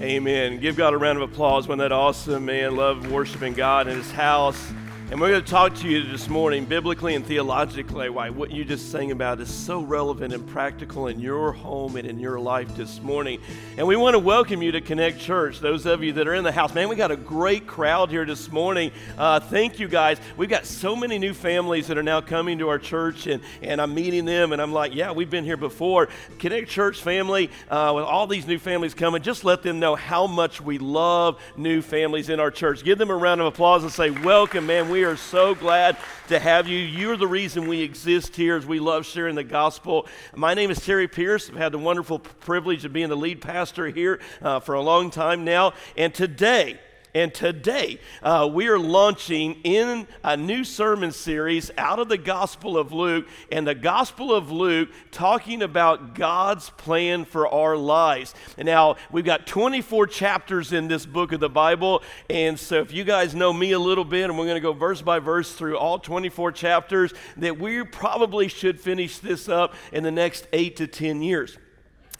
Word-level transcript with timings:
Amen. 0.00 0.60
Give 0.60 0.76
God 0.76 0.94
a 0.94 0.96
round 0.96 1.20
of 1.20 1.30
applause 1.30 1.68
when 1.68 1.76
that 1.78 1.92
awesome 1.92 2.46
man 2.46 2.74
loved 2.74 3.06
worshiping 3.08 3.52
God 3.52 3.86
in 3.86 3.98
his 3.98 4.10
house. 4.10 4.72
And 5.10 5.20
we're 5.20 5.30
going 5.30 5.42
to 5.42 5.50
talk 5.50 5.74
to 5.78 5.88
you 5.88 6.04
this 6.04 6.28
morning, 6.28 6.66
biblically 6.66 7.16
and 7.16 7.26
theologically, 7.26 8.10
why 8.10 8.30
what 8.30 8.52
you 8.52 8.64
just 8.64 8.92
sang 8.92 9.10
about 9.10 9.40
is 9.40 9.52
so 9.52 9.80
relevant 9.80 10.32
and 10.32 10.46
practical 10.46 11.08
in 11.08 11.18
your 11.18 11.50
home 11.50 11.96
and 11.96 12.06
in 12.06 12.20
your 12.20 12.38
life 12.38 12.76
this 12.76 13.02
morning. 13.02 13.40
And 13.76 13.88
we 13.88 13.96
want 13.96 14.14
to 14.14 14.20
welcome 14.20 14.62
you 14.62 14.70
to 14.70 14.80
Connect 14.80 15.18
Church. 15.18 15.58
Those 15.58 15.84
of 15.84 16.04
you 16.04 16.12
that 16.12 16.28
are 16.28 16.34
in 16.34 16.44
the 16.44 16.52
house, 16.52 16.72
man, 16.74 16.88
we 16.88 16.94
got 16.94 17.10
a 17.10 17.16
great 17.16 17.66
crowd 17.66 18.10
here 18.10 18.24
this 18.24 18.52
morning. 18.52 18.92
Uh, 19.18 19.40
thank 19.40 19.80
you 19.80 19.88
guys. 19.88 20.20
We've 20.36 20.48
got 20.48 20.64
so 20.64 20.94
many 20.94 21.18
new 21.18 21.34
families 21.34 21.88
that 21.88 21.98
are 21.98 22.04
now 22.04 22.20
coming 22.20 22.60
to 22.60 22.68
our 22.68 22.78
church, 22.78 23.26
and, 23.26 23.42
and 23.62 23.80
I'm 23.80 23.92
meeting 23.92 24.26
them, 24.26 24.52
and 24.52 24.62
I'm 24.62 24.72
like, 24.72 24.94
yeah, 24.94 25.10
we've 25.10 25.28
been 25.28 25.44
here 25.44 25.56
before. 25.56 26.08
Connect 26.38 26.68
Church 26.68 27.02
family, 27.02 27.50
uh, 27.68 27.94
with 27.96 28.04
all 28.04 28.28
these 28.28 28.46
new 28.46 28.60
families 28.60 28.94
coming, 28.94 29.22
just 29.22 29.42
let 29.42 29.64
them 29.64 29.80
know 29.80 29.96
how 29.96 30.28
much 30.28 30.60
we 30.60 30.78
love 30.78 31.40
new 31.56 31.82
families 31.82 32.28
in 32.28 32.38
our 32.38 32.52
church. 32.52 32.84
Give 32.84 32.96
them 32.96 33.10
a 33.10 33.16
round 33.16 33.40
of 33.40 33.48
applause 33.48 33.82
and 33.82 33.90
say, 33.90 34.10
welcome, 34.10 34.66
man. 34.66 34.88
We 34.88 34.99
we 35.00 35.06
are 35.06 35.16
so 35.16 35.54
glad 35.54 35.96
to 36.28 36.38
have 36.38 36.68
you. 36.68 36.76
You're 36.78 37.16
the 37.16 37.26
reason 37.26 37.68
we 37.68 37.80
exist 37.80 38.36
here 38.36 38.54
as 38.54 38.66
we 38.66 38.80
love 38.80 39.06
sharing 39.06 39.34
the 39.34 39.42
gospel. 39.42 40.06
My 40.36 40.52
name 40.52 40.70
is 40.70 40.84
Terry 40.84 41.08
Pierce. 41.08 41.48
I've 41.48 41.56
had 41.56 41.72
the 41.72 41.78
wonderful 41.78 42.18
privilege 42.18 42.84
of 42.84 42.92
being 42.92 43.08
the 43.08 43.16
lead 43.16 43.40
pastor 43.40 43.86
here 43.86 44.20
uh, 44.42 44.60
for 44.60 44.74
a 44.74 44.82
long 44.82 45.10
time 45.10 45.42
now. 45.42 45.72
And 45.96 46.12
today, 46.12 46.78
and 47.14 47.34
today, 47.34 47.98
uh, 48.22 48.48
we 48.52 48.68
are 48.68 48.78
launching 48.78 49.60
in 49.64 50.06
a 50.22 50.36
new 50.36 50.62
sermon 50.62 51.10
series 51.10 51.70
out 51.76 51.98
of 51.98 52.08
the 52.08 52.18
Gospel 52.18 52.78
of 52.78 52.92
Luke, 52.92 53.26
and 53.50 53.66
the 53.66 53.74
Gospel 53.74 54.32
of 54.34 54.50
Luke 54.52 54.90
talking 55.10 55.62
about 55.62 56.14
God's 56.14 56.70
plan 56.70 57.24
for 57.24 57.48
our 57.48 57.76
lives. 57.76 58.34
And 58.56 58.66
now, 58.66 58.96
we've 59.10 59.24
got 59.24 59.46
24 59.46 60.06
chapters 60.06 60.72
in 60.72 60.86
this 60.86 61.04
book 61.04 61.32
of 61.32 61.40
the 61.40 61.48
Bible, 61.48 62.02
and 62.28 62.58
so 62.58 62.80
if 62.80 62.92
you 62.92 63.02
guys 63.02 63.34
know 63.34 63.52
me 63.52 63.72
a 63.72 63.78
little 63.78 64.04
bit, 64.04 64.24
and 64.24 64.38
we're 64.38 64.44
going 64.44 64.54
to 64.54 64.60
go 64.60 64.72
verse 64.72 65.02
by 65.02 65.18
verse 65.18 65.52
through 65.52 65.78
all 65.78 65.98
24 65.98 66.52
chapters, 66.52 67.12
that 67.36 67.58
we 67.58 67.82
probably 67.84 68.46
should 68.46 68.80
finish 68.80 69.18
this 69.18 69.48
up 69.48 69.74
in 69.92 70.04
the 70.04 70.12
next 70.12 70.46
eight 70.52 70.76
to 70.76 70.86
10 70.86 71.22
years. 71.22 71.58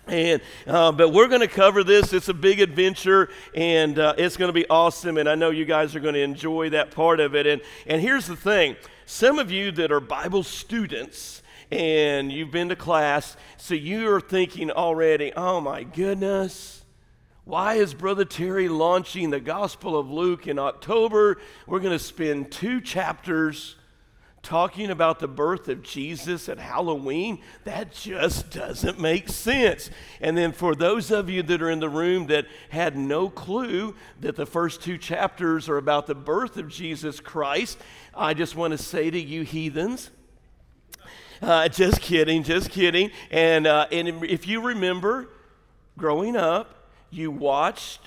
And, 0.06 0.40
uh, 0.66 0.92
but 0.92 1.10
we're 1.10 1.28
going 1.28 1.40
to 1.40 1.48
cover 1.48 1.84
this. 1.84 2.12
It's 2.12 2.28
a 2.28 2.34
big 2.34 2.60
adventure, 2.60 3.28
and 3.54 3.98
uh, 3.98 4.14
it's 4.18 4.36
going 4.36 4.48
to 4.48 4.52
be 4.52 4.68
awesome. 4.68 5.18
And 5.18 5.28
I 5.28 5.34
know 5.34 5.50
you 5.50 5.64
guys 5.64 5.94
are 5.94 6.00
going 6.00 6.14
to 6.14 6.22
enjoy 6.22 6.70
that 6.70 6.90
part 6.90 7.20
of 7.20 7.34
it. 7.34 7.46
And, 7.46 7.62
and 7.86 8.00
here's 8.00 8.26
the 8.26 8.36
thing 8.36 8.76
some 9.06 9.38
of 9.38 9.50
you 9.50 9.72
that 9.72 9.92
are 9.92 10.00
Bible 10.00 10.42
students 10.42 11.42
and 11.70 12.32
you've 12.32 12.50
been 12.50 12.68
to 12.68 12.76
class, 12.76 13.36
so 13.56 13.74
you 13.74 14.10
are 14.12 14.20
thinking 14.20 14.70
already, 14.70 15.32
oh 15.36 15.60
my 15.60 15.84
goodness, 15.84 16.84
why 17.44 17.74
is 17.74 17.94
Brother 17.94 18.24
Terry 18.24 18.68
launching 18.68 19.30
the 19.30 19.40
Gospel 19.40 19.98
of 19.98 20.10
Luke 20.10 20.46
in 20.46 20.58
October? 20.58 21.38
We're 21.66 21.80
going 21.80 21.96
to 21.96 22.04
spend 22.04 22.50
two 22.50 22.80
chapters 22.80 23.76
talking 24.42 24.90
about 24.90 25.18
the 25.18 25.28
birth 25.28 25.68
of 25.68 25.82
Jesus 25.82 26.48
at 26.48 26.58
Halloween, 26.58 27.40
that 27.64 27.92
just 27.92 28.50
doesn't 28.50 28.98
make 28.98 29.28
sense. 29.28 29.90
And 30.20 30.36
then 30.36 30.52
for 30.52 30.74
those 30.74 31.10
of 31.10 31.28
you 31.28 31.42
that 31.42 31.60
are 31.60 31.70
in 31.70 31.80
the 31.80 31.88
room 31.88 32.26
that 32.28 32.46
had 32.70 32.96
no 32.96 33.28
clue 33.28 33.94
that 34.20 34.36
the 34.36 34.46
first 34.46 34.82
two 34.82 34.96
chapters 34.96 35.68
are 35.68 35.76
about 35.76 36.06
the 36.06 36.14
birth 36.14 36.56
of 36.56 36.68
Jesus 36.68 37.20
Christ, 37.20 37.78
I 38.14 38.34
just 38.34 38.56
want 38.56 38.72
to 38.72 38.78
say 38.78 39.10
to 39.10 39.20
you 39.20 39.42
heathens, 39.42 40.10
uh, 41.42 41.68
just 41.68 42.00
kidding, 42.00 42.42
just 42.42 42.70
kidding. 42.70 43.10
And, 43.30 43.66
uh, 43.66 43.86
and 43.92 44.24
if 44.24 44.46
you 44.46 44.60
remember 44.62 45.28
growing 45.96 46.36
up, 46.36 46.88
you 47.10 47.30
watched 47.30 48.00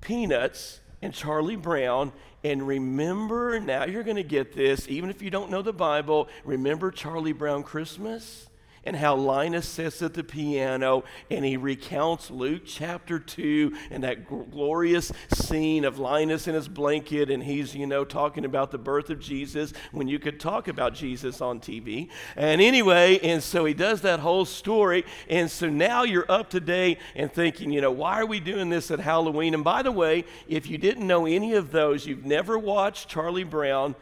Peanuts 0.00 0.80
and 1.00 1.12
Charlie 1.12 1.56
Brown 1.56 2.12
and 2.44 2.66
remember, 2.66 3.58
now 3.58 3.84
you're 3.84 4.02
going 4.02 4.16
to 4.16 4.22
get 4.22 4.52
this, 4.52 4.86
even 4.88 5.08
if 5.08 5.22
you 5.22 5.30
don't 5.30 5.50
know 5.50 5.62
the 5.62 5.72
Bible, 5.72 6.28
remember 6.44 6.90
Charlie 6.90 7.32
Brown 7.32 7.62
Christmas? 7.62 8.46
And 8.84 8.96
how 8.96 9.16
Linus 9.16 9.68
sits 9.68 10.02
at 10.02 10.14
the 10.14 10.24
piano 10.24 11.04
and 11.30 11.44
he 11.44 11.56
recounts 11.56 12.30
Luke 12.30 12.62
chapter 12.64 13.18
2 13.18 13.76
and 13.90 14.04
that 14.04 14.26
glorious 14.26 15.12
scene 15.32 15.84
of 15.84 15.98
Linus 15.98 16.46
in 16.46 16.54
his 16.54 16.68
blanket 16.68 17.30
and 17.30 17.42
he's, 17.42 17.74
you 17.74 17.86
know, 17.86 18.04
talking 18.04 18.44
about 18.44 18.70
the 18.70 18.78
birth 18.78 19.10
of 19.10 19.20
Jesus 19.20 19.72
when 19.92 20.08
you 20.08 20.18
could 20.18 20.38
talk 20.38 20.68
about 20.68 20.94
Jesus 20.94 21.40
on 21.40 21.60
TV. 21.60 22.08
And 22.36 22.60
anyway, 22.60 23.18
and 23.22 23.42
so 23.42 23.64
he 23.64 23.74
does 23.74 24.02
that 24.02 24.20
whole 24.20 24.44
story. 24.44 25.04
And 25.28 25.50
so 25.50 25.68
now 25.68 26.04
you're 26.04 26.30
up 26.30 26.50
to 26.50 26.60
date 26.60 26.98
and 27.14 27.32
thinking, 27.32 27.70
you 27.70 27.80
know, 27.80 27.90
why 27.92 28.20
are 28.20 28.26
we 28.26 28.40
doing 28.40 28.70
this 28.70 28.90
at 28.90 29.00
Halloween? 29.00 29.54
And 29.54 29.64
by 29.64 29.82
the 29.82 29.92
way, 29.92 30.24
if 30.48 30.68
you 30.68 30.78
didn't 30.78 31.06
know 31.06 31.26
any 31.26 31.54
of 31.54 31.70
those, 31.70 32.06
you've 32.06 32.24
never 32.24 32.58
watched 32.58 33.08
Charlie 33.08 33.44
Brown, 33.44 33.94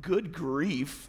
good 0.00 0.32
grief 0.32 1.08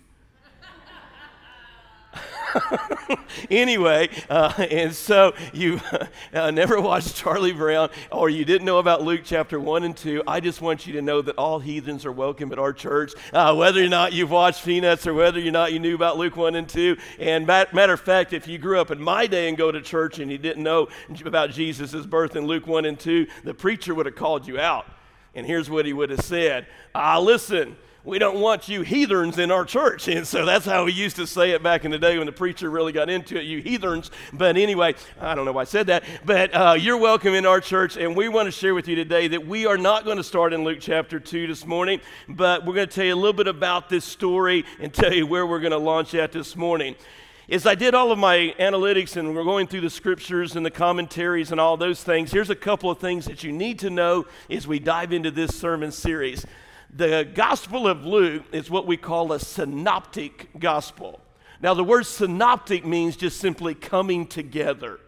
anyway, 3.50 4.10
uh, 4.30 4.54
and 4.72 4.94
so 4.94 5.34
you 5.54 5.80
uh, 6.34 6.52
never 6.52 6.80
watched 6.80 7.16
Charlie 7.16 7.54
Brown 7.54 7.90
or 8.12 8.30
you 8.30 8.46
didn't 8.46 8.66
know 8.66 8.80
about 8.80 9.04
Luke 9.04 9.22
chapter 9.24 9.60
1 9.60 9.84
and 9.84 9.96
2. 9.96 10.24
I 10.28 10.40
just 10.40 10.62
want 10.62 10.88
you 10.88 10.94
to 10.94 11.02
know 11.02 11.22
that 11.22 11.38
all 11.38 11.60
heathens 11.60 12.06
are 12.06 12.12
welcome 12.12 12.52
at 12.52 12.60
our 12.60 12.74
church, 12.74 13.14
uh, 13.34 13.54
whether 13.56 13.84
or 13.84 13.90
not 13.90 14.14
you've 14.14 14.32
watched 14.32 14.64
Peanuts 14.66 15.06
or 15.08 15.14
whether 15.14 15.40
or 15.40 15.52
not 15.52 15.74
you 15.74 15.80
knew 15.80 15.96
about 15.96 16.18
Luke 16.18 16.36
1 16.36 16.56
and 16.56 16.68
2. 16.68 16.98
And 17.20 17.46
matter 17.46 17.94
of 17.94 18.02
fact, 18.02 18.34
if 18.34 18.48
you 18.48 18.58
grew 18.58 18.80
up 18.80 18.92
in 18.92 19.02
my 19.02 19.28
day 19.28 19.50
and 19.50 19.58
go 19.58 19.72
to 19.72 19.82
church 19.82 20.20
and 20.20 20.32
you 20.32 20.38
didn't 20.38 20.64
know 20.64 20.88
about 21.26 21.52
Jesus' 21.52 22.06
birth 22.06 22.36
in 22.36 22.46
Luke 22.46 22.68
1 22.68 22.86
and 22.86 23.00
2, 23.00 23.28
the 23.44 23.54
preacher 23.54 23.94
would 23.94 24.06
have 24.06 24.16
called 24.16 24.48
you 24.48 24.60
out. 24.60 24.86
And 25.34 25.46
here's 25.46 25.70
what 25.70 25.86
he 25.86 25.94
would 25.94 26.10
have 26.10 26.22
said 26.22 26.68
Ah, 26.94 27.20
listen 27.20 27.76
we 28.06 28.20
don't 28.20 28.40
want 28.40 28.70
you 28.70 28.84
heathens 28.84 29.40
in 29.40 29.52
our 29.52 29.66
church. 29.66 30.08
And 30.16 30.26
so 30.26 30.46
that's 30.46 30.66
how 30.66 30.86
we 30.86 30.94
used 30.94 31.18
to 31.18 31.28
say 31.28 31.52
it 31.52 31.62
back 31.62 31.84
in 31.84 31.92
the 31.92 31.98
day 31.98 32.18
when 32.18 32.28
the 32.28 32.32
preacher 32.32 32.70
really 32.70 32.94
got 32.94 33.10
into 33.10 33.38
it, 33.38 33.44
you 33.44 33.62
heathens. 33.62 34.12
But 34.32 34.56
anyway, 34.56 34.96
I 35.20 35.36
don't 35.36 35.44
know 35.44 35.52
why 35.52 35.62
I 35.62 35.66
said 35.66 35.88
that, 35.88 36.04
but 36.24 36.54
uh, 36.54 36.78
you're 36.80 36.98
welcome 36.98 37.34
in 37.34 37.46
our 37.46 37.60
church. 37.60 37.98
And 37.98 38.16
we 38.16 38.30
want 38.30 38.46
to 38.46 38.52
share 38.52 38.74
with 38.74 38.88
you 38.88 38.96
today 38.96 39.28
that 39.30 39.46
we 39.46 39.66
are 39.66 39.78
not 39.78 40.06
going 40.06 40.18
to 40.18 40.24
start 40.24 40.54
in 40.54 40.64
Luke 40.64 40.78
chapter 40.80 41.20
2 41.20 41.48
this 41.48 41.66
morning, 41.66 42.00
but 42.30 42.66
we're 42.66 42.76
going 42.76 42.88
to 42.88 42.94
tell 42.94 43.06
you 43.06 43.14
a 43.14 43.16
little 43.16 43.34
bit 43.34 43.48
about 43.48 43.90
this 43.90 44.06
story 44.06 44.64
and 44.80 44.94
tell 44.94 45.14
you 45.14 45.28
where 45.28 45.46
we're 45.46 45.60
going 45.60 45.72
to 45.72 45.78
launch 45.78 46.14
at 46.16 46.32
this 46.32 46.56
morning 46.56 46.96
as 47.48 47.68
I 47.68 47.76
did 47.76 47.94
all 47.94 48.12
of 48.12 48.18
my 48.18 48.56
analytics 48.60 49.18
and 49.18 49.36
we're 49.36 49.44
going 49.44 49.68
through 49.68 49.82
the 49.82 49.90
scriptures 49.90 50.56
and 50.56 50.66
the 50.66 50.72
commentaries 50.72 51.52
and 51.52 51.62
all 51.62 51.78
those 51.78 52.04
things, 52.04 52.32
here's 52.32 52.50
a 52.50 52.56
couple 52.56 52.90
of 52.90 52.98
things 52.98 53.26
that 53.26 53.44
you 53.44 53.52
need 53.52 53.78
to 53.80 53.92
know 53.92 54.26
as 54.50 54.66
we 54.66 54.80
dive 54.80 55.14
into 55.14 55.30
this 55.30 55.56
sermon 55.56 55.92
series. 55.92 56.44
The 56.98 57.28
Gospel 57.34 57.90
of 57.90 58.06
Luke 58.06 58.44
is 58.54 58.70
what 58.70 58.88
we 58.88 58.96
call 58.96 59.34
a 59.34 59.40
synoptic 59.40 60.48
gospel. 60.58 61.20
Now, 61.62 61.74
the 61.74 61.84
word 61.84 62.06
synoptic 62.06 62.86
means 62.86 63.18
just 63.18 63.42
simply 63.42 63.76
coming 63.76 64.26
together. 64.26 65.02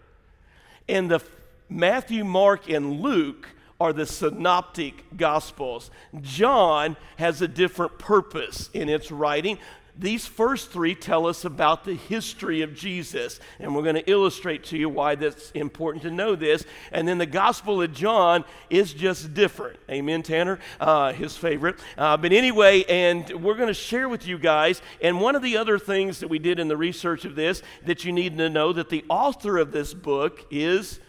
And 0.90 1.10
the 1.10 1.22
Matthew, 1.70 2.26
Mark, 2.26 2.70
and 2.70 3.00
Luke 3.00 3.48
are 3.80 3.94
the 3.94 4.06
synoptic 4.06 5.06
gospels. 5.16 5.90
John 6.20 6.98
has 7.16 7.42
a 7.42 7.48
different 7.48 7.98
purpose 7.98 8.70
in 8.74 8.90
its 8.90 9.10
writing 9.10 9.58
these 10.00 10.28
first 10.28 10.72
three 10.72 10.94
tell 10.94 11.26
us 11.26 11.44
about 11.44 11.84
the 11.84 11.96
history 11.96 12.62
of 12.62 12.76
Jesus, 12.76 13.40
and 13.60 13.76
we're 13.76 13.82
going 13.82 13.96
to 13.96 14.10
illustrate 14.10 14.64
to 14.66 14.78
you 14.78 14.90
why 14.90 15.16
that's 15.16 15.50
important 15.52 16.04
to 16.04 16.12
know 16.12 16.36
this. 16.36 16.66
And 16.92 17.08
then 17.08 17.18
the 17.18 17.26
Gospel 17.26 17.82
of 17.82 17.94
John 17.94 18.46
is 18.70 18.94
just 18.94 19.34
different. 19.34 19.80
Amen, 19.90 20.22
Tanner? 20.22 20.60
Uh, 20.80 21.14
his 21.14 21.36
favorite. 21.36 21.80
Uh, 21.98 22.16
but 22.16 22.32
anyway, 22.32 22.84
and 22.84 23.28
we're 23.44 23.56
going 23.56 23.70
to 23.70 23.74
share 23.74 24.08
with 24.08 24.28
you 24.28 24.38
guys. 24.38 24.84
And 25.02 25.20
one 25.20 25.36
of 25.36 25.42
the 25.42 25.58
other 25.58 25.80
things 25.80 26.20
that 26.20 26.28
we 26.28 26.38
did 26.38 26.60
in 26.60 26.68
the 26.68 26.78
research 26.78 27.26
of 27.26 27.36
this 27.36 27.64
that 27.86 28.06
you 28.06 28.12
need 28.12 28.38
to 28.38 28.50
know 28.50 28.74
that 28.74 28.90
the 28.90 29.04
author 29.10 29.58
of 29.58 29.72
this 29.72 29.96
book 29.96 30.46
is 30.52 31.00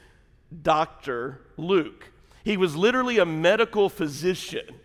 Dr. 0.62 1.42
Luke. 1.58 2.10
He 2.42 2.56
was 2.56 2.74
literally 2.74 3.18
a 3.18 3.26
medical 3.26 3.90
physician. 3.90 4.76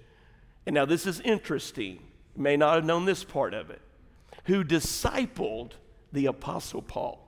And 0.66 0.74
now 0.74 0.84
this 0.84 1.08
is 1.08 1.22
interesting. 1.22 2.00
You 2.36 2.44
may 2.44 2.58
not 2.58 2.76
have 2.76 2.86
known 2.86 3.06
this 3.06 3.24
part 3.24 3.54
of 3.54 3.70
it 3.70 3.80
who 4.46 4.64
discipled 4.64 5.72
the 6.12 6.26
Apostle 6.28 6.82
Paul. 6.82 7.24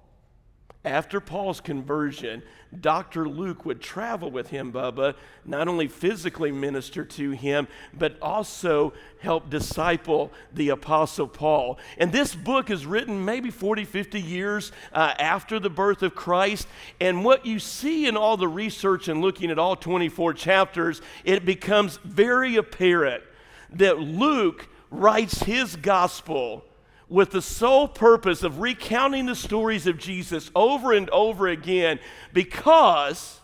After 0.86 1.20
Paul's 1.20 1.62
conversion, 1.62 2.44
Dr. 2.80 3.28
Luke 3.28 3.66
would 3.66 3.82
travel 3.82 4.30
with 4.30 4.50
him, 4.50 4.72
Bubba, 4.72 5.16
not 5.44 5.68
only 5.68 5.88
physically 5.88 6.52
minister 6.52 7.04
to 7.04 7.32
him, 7.32 7.68
but 7.92 8.18
also 8.22 8.94
help 9.20 9.50
disciple 9.50 10.32
the 10.54 10.70
Apostle 10.70 11.28
Paul. 11.28 11.80
And 11.98 12.12
this 12.12 12.36
book 12.36 12.70
is 12.70 12.86
written 12.86 13.26
maybe 13.26 13.50
40, 13.50 13.84
50 13.84 14.22
years 14.22 14.72
uh, 14.94 15.16
after 15.18 15.60
the 15.60 15.72
birth 15.72 16.04
of 16.04 16.14
Christ. 16.14 16.68
And 17.02 17.26
what 17.26 17.48
you 17.48 17.58
see 17.58 18.06
in 18.08 18.16
all 18.16 18.38
the 18.38 18.48
research 18.48 19.08
and 19.08 19.22
looking 19.22 19.50
at 19.50 19.58
all 19.58 19.76
24 19.76 20.36
chapters, 20.36 21.02
it 21.24 21.46
becomes 21.46 21.98
very 22.04 22.58
apparent 22.58 23.24
that 23.72 23.98
Luke 23.98 24.68
writes 24.92 25.42
his 25.42 25.76
gospel 25.76 26.64
with 27.08 27.32
the 27.32 27.42
sole 27.42 27.88
purpose 27.88 28.44
of 28.44 28.60
recounting 28.60 29.26
the 29.26 29.36
stories 29.36 29.88
of 29.88 29.98
Jesus 29.98 30.50
over 30.56 30.92
and 30.94 31.10
over 31.12 31.48
again 31.48 32.00
because 32.34 33.40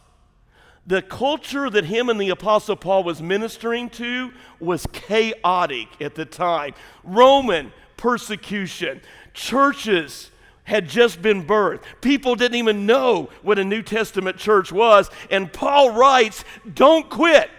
the 0.87 1.01
culture 1.01 1.69
that 1.69 1.85
him 1.85 2.09
and 2.09 2.19
the 2.19 2.29
Apostle 2.29 2.75
Paul 2.75 3.03
was 3.03 3.21
ministering 3.21 3.89
to 3.91 4.31
was 4.59 4.87
chaotic 4.91 5.87
at 6.01 6.15
the 6.15 6.25
time. 6.25 6.73
Roman 7.03 7.71
persecution, 7.97 8.99
churches 9.33 10.31
had 10.63 10.87
just 10.87 11.21
been 11.21 11.45
birthed. 11.45 11.83
People 12.01 12.35
didn't 12.35 12.57
even 12.57 12.85
know 12.85 13.29
what 13.41 13.59
a 13.59 13.63
New 13.63 13.81
Testament 13.81 14.37
church 14.37 14.71
was. 14.71 15.09
And 15.29 15.51
Paul 15.51 15.91
writes, 15.91 16.43
Don't 16.73 17.09
quit. 17.09 17.49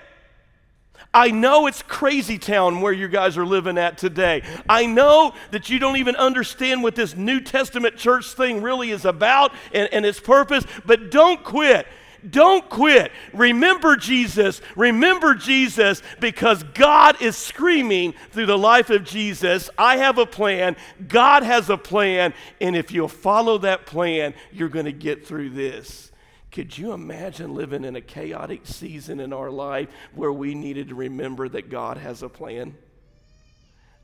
I 1.15 1.31
know 1.31 1.67
it's 1.67 1.83
crazy 1.83 2.39
town 2.39 2.81
where 2.81 2.93
you 2.93 3.07
guys 3.07 3.37
are 3.37 3.45
living 3.45 3.77
at 3.77 3.99
today. 3.99 4.43
I 4.69 4.87
know 4.87 5.35
that 5.51 5.69
you 5.69 5.79
don't 5.79 5.99
even 5.99 6.17
understand 6.17 6.83
what 6.83 6.95
this 6.95 7.15
New 7.15 7.41
Testament 7.41 7.97
church 7.97 8.33
thing 8.33 8.63
really 8.63 8.91
is 8.91 9.05
about 9.05 9.53
and, 9.75 9.93
and 9.93 10.07
its 10.07 10.21
purpose, 10.21 10.65
but 10.87 11.11
don't 11.11 11.45
quit. 11.45 11.87
Don't 12.29 12.69
quit. 12.69 13.11
Remember 13.33 13.97
Jesus. 13.97 14.61
Remember 14.77 15.35
Jesus 15.35 16.03
because 16.21 16.63
God 16.63 17.21
is 17.21 17.37
screaming 17.37 18.15
through 18.31 18.47
the 18.47 18.59
life 18.59 18.91
of 18.91 19.05
Jesus 19.05 19.69
I 19.77 19.97
have 19.97 20.19
a 20.19 20.27
plan. 20.27 20.77
God 21.09 21.43
has 21.43 21.69
a 21.69 21.77
plan. 21.77 22.33
And 22.61 22.77
if 22.77 22.93
you'll 22.93 23.09
follow 23.09 23.59
that 23.59 23.87
plan, 23.87 24.35
you're 24.53 24.69
going 24.69 24.85
to 24.85 24.93
get 24.93 25.27
through 25.27 25.51
this. 25.51 26.12
Could 26.53 26.77
you 26.77 26.93
imagine 26.93 27.55
living 27.55 27.83
in 27.83 27.97
a 27.97 28.03
chaotic 28.03 28.61
season 28.65 29.21
in 29.21 29.33
our 29.33 29.51
life 29.51 29.89
where 30.15 30.33
we 30.33 30.55
needed 30.55 30.91
to 30.91 30.95
remember 30.95 31.49
that 31.49 31.71
God 31.71 31.97
has 31.97 32.23
a 32.23 32.29
plan? 32.29 32.77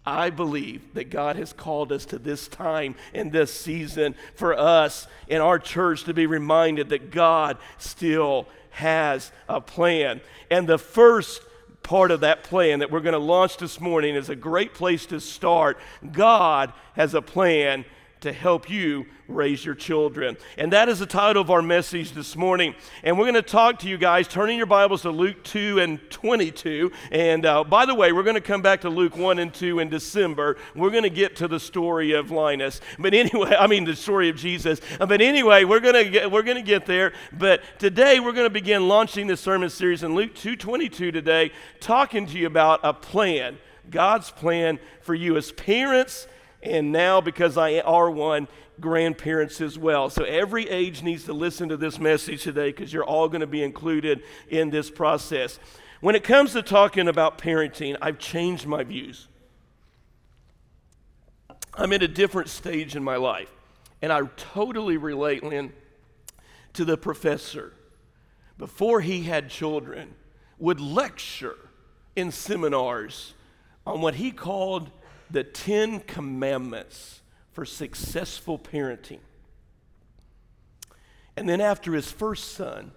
I 0.07 0.31
believe 0.31 0.95
that 0.95 1.11
God 1.11 1.37
has 1.37 1.53
called 1.53 1.93
us 1.93 2.07
to 2.07 2.19
this 2.19 2.49
time 2.49 2.95
in 3.13 3.29
this 3.29 3.53
season 3.53 4.15
for 4.35 4.59
us 4.59 5.07
in 5.29 5.43
our 5.43 5.59
church 5.59 6.05
to 6.05 6.15
be 6.15 6.25
reminded 6.27 6.89
that 6.89 7.11
God 7.11 7.59
still 7.77 8.49
has 8.71 9.31
a 9.51 9.61
plan. 9.61 10.23
And 10.51 10.67
the 10.67 10.79
first 10.79 11.43
part 11.83 12.11
of 12.11 12.21
that 12.21 12.45
plan 12.45 12.79
that 12.79 12.91
we're 12.91 13.01
going 13.01 13.13
to 13.13 13.19
launch 13.19 13.59
this 13.59 13.79
morning 13.79 14.15
is 14.15 14.31
a 14.31 14.37
great 14.37 14.73
place 14.73 15.05
to 15.07 15.21
start. 15.21 15.79
God 16.13 16.73
has 16.95 17.13
a 17.13 17.21
plan 17.21 17.85
to 18.21 18.33
help 18.33 18.69
you 18.69 19.07
raise 19.29 19.65
your 19.65 19.75
children. 19.75 20.37
And 20.57 20.73
that 20.73 20.89
is 20.89 20.99
the 20.99 21.07
title 21.07 21.43
of 21.43 21.51
our 21.51 21.63
message 21.63 22.13
this 22.13 22.35
morning. 22.35 22.75
And 23.03 23.19
we're 23.19 23.27
going 23.27 23.35
to 23.35 23.43
talk 23.43 23.79
to 23.81 23.89
you 23.89 23.99
guys, 23.99 24.27
turning 24.27 24.57
your 24.57 24.67
Bibles 24.67 25.03
to 25.03 25.11
Luke 25.11 25.45
2 25.45 25.79
and 25.81 26.11
22. 26.11 26.91
And 27.13 27.45
uh, 27.45 27.65
by 27.65 27.85
the 27.85 27.95
way, 27.95 28.13
we're 28.13 28.23
going 28.23 28.35
to 28.35 28.41
come 28.41 28.63
back 28.63 28.81
to 28.81 28.89
Luke 28.89 29.17
1 29.17 29.39
and 29.39 29.53
2 29.53 29.79
in 29.79 29.91
December. 29.91 30.57
We're 30.75 30.91
going 30.91 31.03
to 31.03 31.11
get 31.11 31.37
to 31.37 31.49
the 31.49 31.61
story 31.61 32.13
of 32.13 32.31
Linus. 32.31 32.81
But 32.99 33.15
anyway, 33.15 33.55
I 33.59 33.67
mean 33.67 33.85
the 33.85 33.95
story 33.95 34.31
of 34.31 34.37
Jesus. 34.37 34.81
But 34.99 35.21
anyway, 35.21 35.65
we're 35.65 35.81
going 35.81 36.03
to 36.03 36.11
get, 36.11 36.31
we're 36.31 36.43
going 36.43 36.57
to 36.57 36.63
get 36.63 36.87
there. 36.87 37.13
But 37.33 37.63
today 37.79 38.19
we're 38.19 38.33
going 38.33 38.47
to 38.47 38.51
begin 38.51 38.89
launching 38.89 39.27
this 39.27 39.41
sermon 39.41 39.71
series 39.71 40.03
in 40.03 40.15
Luke 40.15 40.35
2:22 40.35 41.13
today, 41.13 41.53
talking 41.81 42.27
to 42.27 42.39
you 42.39 42.47
about 42.47 42.81
a 42.83 42.95
plan, 42.95 43.59
God's 43.91 44.31
plan 44.31 44.79
for 45.03 45.15
you 45.15 45.37
as 45.37 45.53
parents 45.53 46.27
and 46.63 46.93
now 46.93 47.21
because 47.21 47.57
I 47.57 47.81
are 47.81 48.11
one, 48.11 48.49
grandparents 48.81 49.61
as 49.61 49.79
well. 49.79 50.11
So 50.11 50.25
every 50.25 50.69
age 50.69 51.03
needs 51.03 51.25
to 51.25 51.33
listen 51.33 51.69
to 51.69 51.77
this 51.77 51.99
message 51.99 52.43
today 52.43 52.71
because 52.71 52.93
you're 52.93 53.05
all 53.05 53.29
going 53.29 53.41
to 53.41 53.47
be 53.47 53.63
included 53.63 54.23
in 54.49 54.71
this 54.71 54.91
process. 54.91 55.59
When 56.01 56.15
it 56.15 56.23
comes 56.25 56.53
to 56.53 56.63
talking 56.63 57.09
about 57.09 57.39
parenting, 57.39 57.97
I've 58.01 58.19
changed 58.19 58.67
my 58.67 58.85
views. 58.85 59.29
I'm 61.75 61.93
at 61.93 62.03
a 62.03 62.09
different 62.09 62.49
stage 62.49 62.97
in 62.97 63.05
my 63.05 63.17
life, 63.17 63.51
and 64.03 64.13
I 64.13 64.23
totally 64.37 64.97
relate, 64.97 65.45
Lynn, 65.45 65.73
to 66.73 66.85
the 66.85 66.97
professor 66.97 67.73
before 68.59 69.01
he 69.01 69.23
had 69.23 69.49
children 69.49 70.15
would 70.59 70.81
lecture 70.81 71.57
in 72.17 72.33
seminars 72.33 73.35
on 73.87 74.01
what 74.01 74.17
he 74.17 74.33
called 74.33 74.91
the 75.31 75.45
Ten 75.45 76.01
Commandments 76.01 77.21
for 77.53 77.65
successful 77.65 78.59
parenting. 78.59 79.21
And 81.37 81.49
then 81.49 81.61
after 81.61 81.93
his 81.95 82.11
first 82.11 82.53
son, 82.53 82.93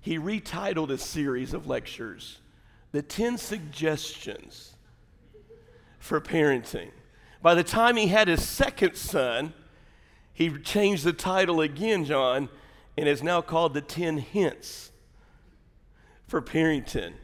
he 0.00 0.18
retitled 0.18 0.90
a 0.90 0.98
series 0.98 1.52
of 1.52 1.66
lectures, 1.66 2.38
The 2.92 3.02
Ten 3.02 3.36
Suggestions 3.38 4.74
for 5.98 6.20
Parenting. 6.20 6.90
By 7.42 7.54
the 7.54 7.64
time 7.64 7.96
he 7.96 8.06
had 8.06 8.28
his 8.28 8.46
second 8.46 8.96
son, 8.96 9.52
he 10.32 10.50
changed 10.58 11.04
the 11.04 11.12
title 11.12 11.60
again, 11.60 12.04
John, 12.04 12.48
and 12.96 13.08
is 13.08 13.22
now 13.22 13.40
called 13.40 13.74
The 13.74 13.80
Ten 13.80 14.18
Hints 14.18 14.92
for 16.28 16.40
Parenting. 16.40 17.14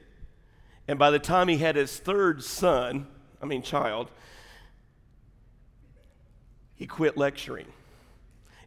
And 0.89 0.99
by 0.99 1.11
the 1.11 1.19
time 1.19 1.49
he 1.49 1.59
had 1.59 1.77
his 1.77 1.99
third 1.99 2.43
son, 2.43 3.07
I 3.41 3.47
mean 3.47 3.63
child, 3.63 4.11
he 6.83 6.87
quit 6.89 7.17
lecturing. 7.17 7.67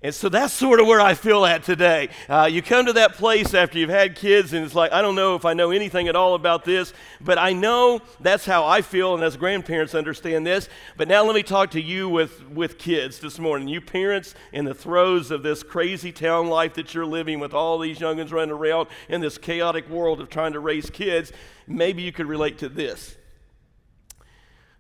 And 0.01 0.15
so 0.15 0.29
that's 0.29 0.53
sort 0.53 0.79
of 0.79 0.87
where 0.87 1.01
I 1.01 1.15
feel 1.15 1.43
at 1.43 1.63
today. 1.63 2.07
Uh, 2.29 2.47
you 2.49 2.61
come 2.61 2.85
to 2.85 2.93
that 2.93 3.15
place 3.15 3.53
after 3.53 3.77
you've 3.77 3.89
had 3.89 4.15
kids, 4.15 4.53
and 4.53 4.63
it's 4.63 4.73
like, 4.73 4.93
I 4.93 5.01
don't 5.01 5.15
know 5.15 5.35
if 5.35 5.43
I 5.43 5.53
know 5.53 5.71
anything 5.71 6.07
at 6.07 6.15
all 6.15 6.33
about 6.33 6.63
this, 6.63 6.93
but 7.19 7.37
I 7.37 7.51
know 7.51 7.99
that's 8.21 8.45
how 8.45 8.65
I 8.65 8.81
feel, 8.83 9.15
and 9.15 9.21
as 9.21 9.35
grandparents 9.35 9.93
understand 9.93 10.47
this. 10.47 10.69
But 10.95 11.09
now 11.09 11.25
let 11.25 11.35
me 11.35 11.43
talk 11.43 11.71
to 11.71 11.81
you 11.81 12.07
with, 12.07 12.47
with 12.47 12.77
kids 12.77 13.19
this 13.19 13.37
morning. 13.37 13.67
You 13.67 13.81
parents 13.81 14.33
in 14.53 14.63
the 14.63 14.73
throes 14.73 15.29
of 15.29 15.43
this 15.43 15.61
crazy 15.61 16.13
town 16.13 16.47
life 16.47 16.75
that 16.75 16.93
you're 16.93 17.05
living 17.05 17.41
with 17.41 17.53
all 17.53 17.77
these 17.79 17.99
youngins 17.99 18.31
running 18.31 18.55
around 18.55 18.87
in 19.09 19.19
this 19.19 19.37
chaotic 19.37 19.89
world 19.89 20.21
of 20.21 20.29
trying 20.29 20.53
to 20.53 20.61
raise 20.61 20.89
kids, 20.89 21.33
maybe 21.67 22.01
you 22.01 22.13
could 22.13 22.27
relate 22.27 22.59
to 22.59 22.69
this. 22.69 23.17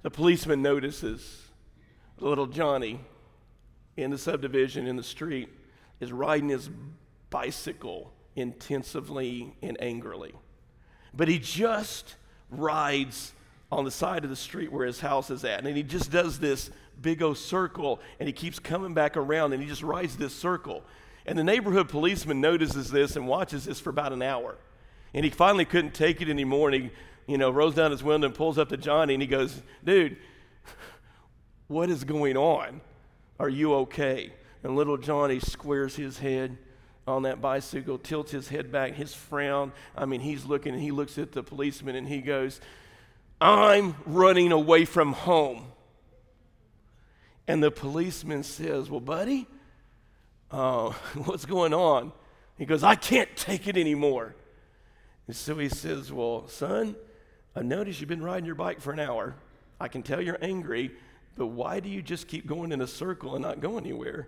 The 0.03 0.11
policeman 0.11 0.61
notices 0.61 1.41
little 2.19 2.47
Johnny 2.47 3.01
in 3.97 4.11
the 4.11 4.17
subdivision 4.17 4.87
in 4.87 4.95
the 4.95 5.03
street 5.03 5.49
is 5.99 6.11
riding 6.11 6.49
his 6.49 6.69
bicycle 7.29 8.11
intensively 8.35 9.55
and 9.61 9.81
angrily. 9.81 10.33
But 11.13 11.27
he 11.27 11.39
just 11.39 12.15
rides 12.49 13.31
on 13.71 13.85
the 13.85 13.91
side 13.91 14.23
of 14.23 14.29
the 14.29 14.35
street 14.35 14.71
where 14.71 14.85
his 14.85 14.99
house 14.99 15.29
is 15.29 15.43
at. 15.43 15.65
And 15.65 15.75
he 15.75 15.83
just 15.83 16.11
does 16.11 16.39
this 16.39 16.69
big 17.01 17.21
old 17.21 17.37
circle 17.37 17.99
and 18.19 18.27
he 18.27 18.33
keeps 18.33 18.59
coming 18.59 18.93
back 18.93 19.17
around 19.17 19.53
and 19.53 19.61
he 19.61 19.67
just 19.67 19.83
rides 19.83 20.17
this 20.17 20.33
circle. 20.33 20.83
And 21.25 21.37
the 21.37 21.43
neighborhood 21.43 21.89
policeman 21.89 22.41
notices 22.41 22.91
this 22.91 23.15
and 23.15 23.27
watches 23.27 23.65
this 23.65 23.79
for 23.79 23.89
about 23.89 24.13
an 24.13 24.21
hour. 24.21 24.55
And 25.13 25.23
he 25.23 25.31
finally 25.31 25.65
couldn't 25.65 25.93
take 25.93 26.21
it 26.21 26.29
anymore 26.29 26.69
and 26.69 26.83
he, 26.83 26.91
you 27.27 27.37
know, 27.37 27.49
rolls 27.49 27.75
down 27.75 27.91
his 27.91 28.03
window 28.03 28.27
and 28.27 28.35
pulls 28.35 28.57
up 28.57 28.69
to 28.69 28.77
Johnny 28.77 29.13
and 29.13 29.21
he 29.21 29.27
goes, 29.27 29.61
Dude, 29.83 30.17
what 31.67 31.89
is 31.89 32.03
going 32.03 32.37
on? 32.37 32.81
Are 33.39 33.49
you 33.49 33.73
okay? 33.75 34.31
And 34.63 34.75
little 34.75 34.97
Johnny 34.97 35.39
squares 35.39 35.95
his 35.95 36.19
head 36.19 36.57
on 37.07 37.23
that 37.23 37.41
bicycle, 37.41 37.97
tilts 37.97 38.31
his 38.31 38.47
head 38.47 38.71
back, 38.71 38.93
his 38.93 39.13
frown. 39.13 39.71
I 39.95 40.05
mean, 40.05 40.21
he's 40.21 40.45
looking 40.45 40.73
and 40.73 40.81
he 40.81 40.91
looks 40.91 41.17
at 41.17 41.33
the 41.33 41.43
policeman 41.43 41.95
and 41.95 42.07
he 42.07 42.21
goes, 42.21 42.59
I'm 43.39 43.95
running 44.05 44.51
away 44.51 44.85
from 44.85 45.13
home. 45.13 45.67
And 47.47 47.61
the 47.61 47.71
policeman 47.71 48.43
says, 48.43 48.89
Well, 48.89 49.01
buddy, 49.01 49.47
uh, 50.49 50.91
what's 51.25 51.45
going 51.45 51.73
on? 51.73 52.11
He 52.57 52.65
goes, 52.65 52.83
I 52.83 52.95
can't 52.95 53.33
take 53.35 53.67
it 53.67 53.77
anymore. 53.77 54.35
And 55.27 55.35
so 55.35 55.55
he 55.57 55.69
says, 55.69 56.11
Well, 56.11 56.47
son, 56.47 56.95
I 57.55 57.61
noticed 57.61 57.99
you've 57.99 58.09
been 58.09 58.23
riding 58.23 58.45
your 58.45 58.55
bike 58.55 58.81
for 58.81 58.91
an 58.91 58.99
hour. 58.99 59.35
I 59.79 59.89
can 59.89 60.03
tell 60.03 60.21
you're 60.21 60.37
angry, 60.41 60.91
but 61.35 61.47
why 61.47 61.79
do 61.79 61.89
you 61.89 62.01
just 62.01 62.27
keep 62.27 62.47
going 62.47 62.71
in 62.71 62.81
a 62.81 62.87
circle 62.87 63.35
and 63.35 63.43
not 63.43 63.59
go 63.61 63.77
anywhere? 63.77 64.27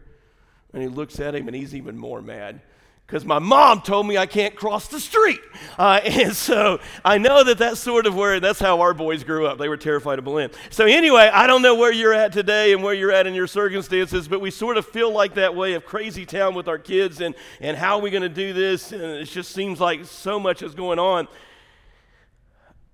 And 0.73 0.81
he 0.81 0.89
looks 0.89 1.19
at 1.19 1.35
him 1.35 1.47
and 1.47 1.55
he's 1.55 1.73
even 1.73 1.97
more 1.97 2.21
mad 2.21 2.61
because 3.07 3.23
my 3.23 3.39
mom 3.39 3.81
told 3.81 4.05
me 4.05 4.17
I 4.17 4.25
can't 4.25 4.53
cross 4.53 4.89
the 4.89 4.99
street. 4.99 5.39
Uh, 5.79 6.01
and 6.05 6.35
so 6.35 6.79
I 7.05 7.17
know 7.17 7.43
that 7.45 7.57
that's 7.57 7.79
sort 7.79 8.05
of 8.05 8.15
where, 8.15 8.41
that's 8.41 8.59
how 8.59 8.81
our 8.81 8.93
boys 8.93 9.23
grew 9.23 9.47
up. 9.47 9.57
They 9.57 9.69
were 9.69 9.77
terrified 9.77 10.19
of 10.19 10.25
Belen. 10.25 10.51
So 10.69 10.85
anyway, 10.85 11.29
I 11.33 11.47
don't 11.47 11.61
know 11.61 11.75
where 11.75 11.91
you're 11.91 12.13
at 12.13 12.33
today 12.33 12.73
and 12.73 12.83
where 12.83 12.93
you're 12.93 13.13
at 13.13 13.25
in 13.25 13.33
your 13.33 13.47
circumstances, 13.47 14.27
but 14.27 14.41
we 14.41 14.51
sort 14.51 14.75
of 14.75 14.85
feel 14.85 15.09
like 15.09 15.35
that 15.35 15.55
way 15.55 15.73
of 15.73 15.85
crazy 15.85 16.25
town 16.25 16.53
with 16.53 16.67
our 16.67 16.77
kids 16.77 17.21
and, 17.21 17.33
and 17.61 17.77
how 17.77 17.95
are 17.95 18.01
we 18.01 18.09
going 18.09 18.23
to 18.23 18.29
do 18.29 18.51
this? 18.51 18.91
And 18.91 19.01
it 19.01 19.25
just 19.25 19.53
seems 19.53 19.79
like 19.79 20.03
so 20.03 20.37
much 20.37 20.61
is 20.61 20.75
going 20.75 20.99
on. 20.99 21.29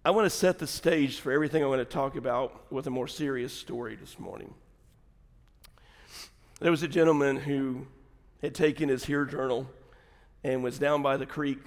I 0.05 0.11
want 0.11 0.25
to 0.25 0.29
set 0.29 0.59
the 0.59 0.67
stage 0.67 1.21
for 1.21 1.31
everything 1.31 1.63
I 1.63 1.67
want 1.67 1.79
to 1.79 1.85
talk 1.85 2.17
about 2.17 2.69
with 2.69 2.87
a 2.87 2.89
more 2.89 3.07
serious 3.07 3.53
story 3.53 3.95
this 3.95 4.19
morning. 4.19 4.53
There 6.59 6.71
was 6.71 6.83
a 6.83 6.89
gentleman 6.89 7.37
who 7.37 7.87
had 8.41 8.53
taken 8.53 8.89
his 8.89 9.05
Hear 9.05 9.23
Journal 9.23 9.69
and 10.43 10.61
was 10.61 10.77
down 10.77 11.03
by 11.03 11.15
the 11.15 11.25
creek, 11.25 11.59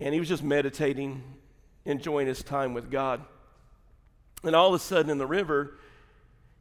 and 0.00 0.12
he 0.12 0.18
was 0.18 0.28
just 0.28 0.42
meditating, 0.42 1.22
enjoying 1.84 2.26
his 2.26 2.42
time 2.42 2.74
with 2.74 2.90
God. 2.90 3.24
And 4.42 4.56
all 4.56 4.74
of 4.74 4.74
a 4.74 4.80
sudden 4.80 5.08
in 5.08 5.18
the 5.18 5.26
river, 5.26 5.78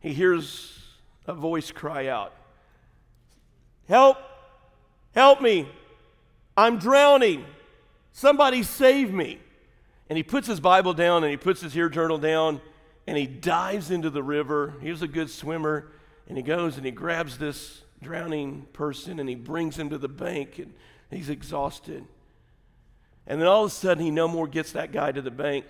he 0.01 0.13
hears 0.13 0.77
a 1.25 1.33
voice 1.33 1.71
cry 1.71 2.09
out, 2.09 2.31
Help! 3.87 4.19
Help 5.15 5.41
me! 5.41 5.67
I'm 6.55 6.77
drowning! 6.77 7.43
Somebody 8.11 8.61
save 8.61 9.11
me. 9.11 9.39
And 10.09 10.17
he 10.17 10.23
puts 10.23 10.47
his 10.47 10.59
Bible 10.59 10.93
down 10.93 11.23
and 11.23 11.31
he 11.31 11.37
puts 11.37 11.61
his 11.61 11.73
Hear 11.73 11.89
journal 11.89 12.17
down 12.17 12.61
and 13.07 13.17
he 13.17 13.25
dives 13.25 13.91
into 13.91 14.09
the 14.09 14.23
river. 14.23 14.75
He 14.81 14.89
was 14.89 15.01
a 15.01 15.07
good 15.07 15.29
swimmer. 15.29 15.91
And 16.27 16.37
he 16.37 16.43
goes 16.43 16.77
and 16.77 16.85
he 16.85 16.91
grabs 16.91 17.37
this 17.37 17.81
drowning 18.01 18.67
person 18.73 19.19
and 19.19 19.27
he 19.27 19.35
brings 19.35 19.77
him 19.77 19.89
to 19.89 19.97
the 19.97 20.07
bank 20.07 20.59
and 20.59 20.73
he's 21.09 21.29
exhausted. 21.29 22.05
And 23.25 23.39
then 23.39 23.47
all 23.47 23.65
of 23.65 23.71
a 23.71 23.73
sudden, 23.73 24.03
he 24.03 24.11
no 24.11 24.27
more 24.27 24.47
gets 24.47 24.73
that 24.73 24.91
guy 24.91 25.11
to 25.11 25.21
the 25.21 25.31
bank. 25.31 25.65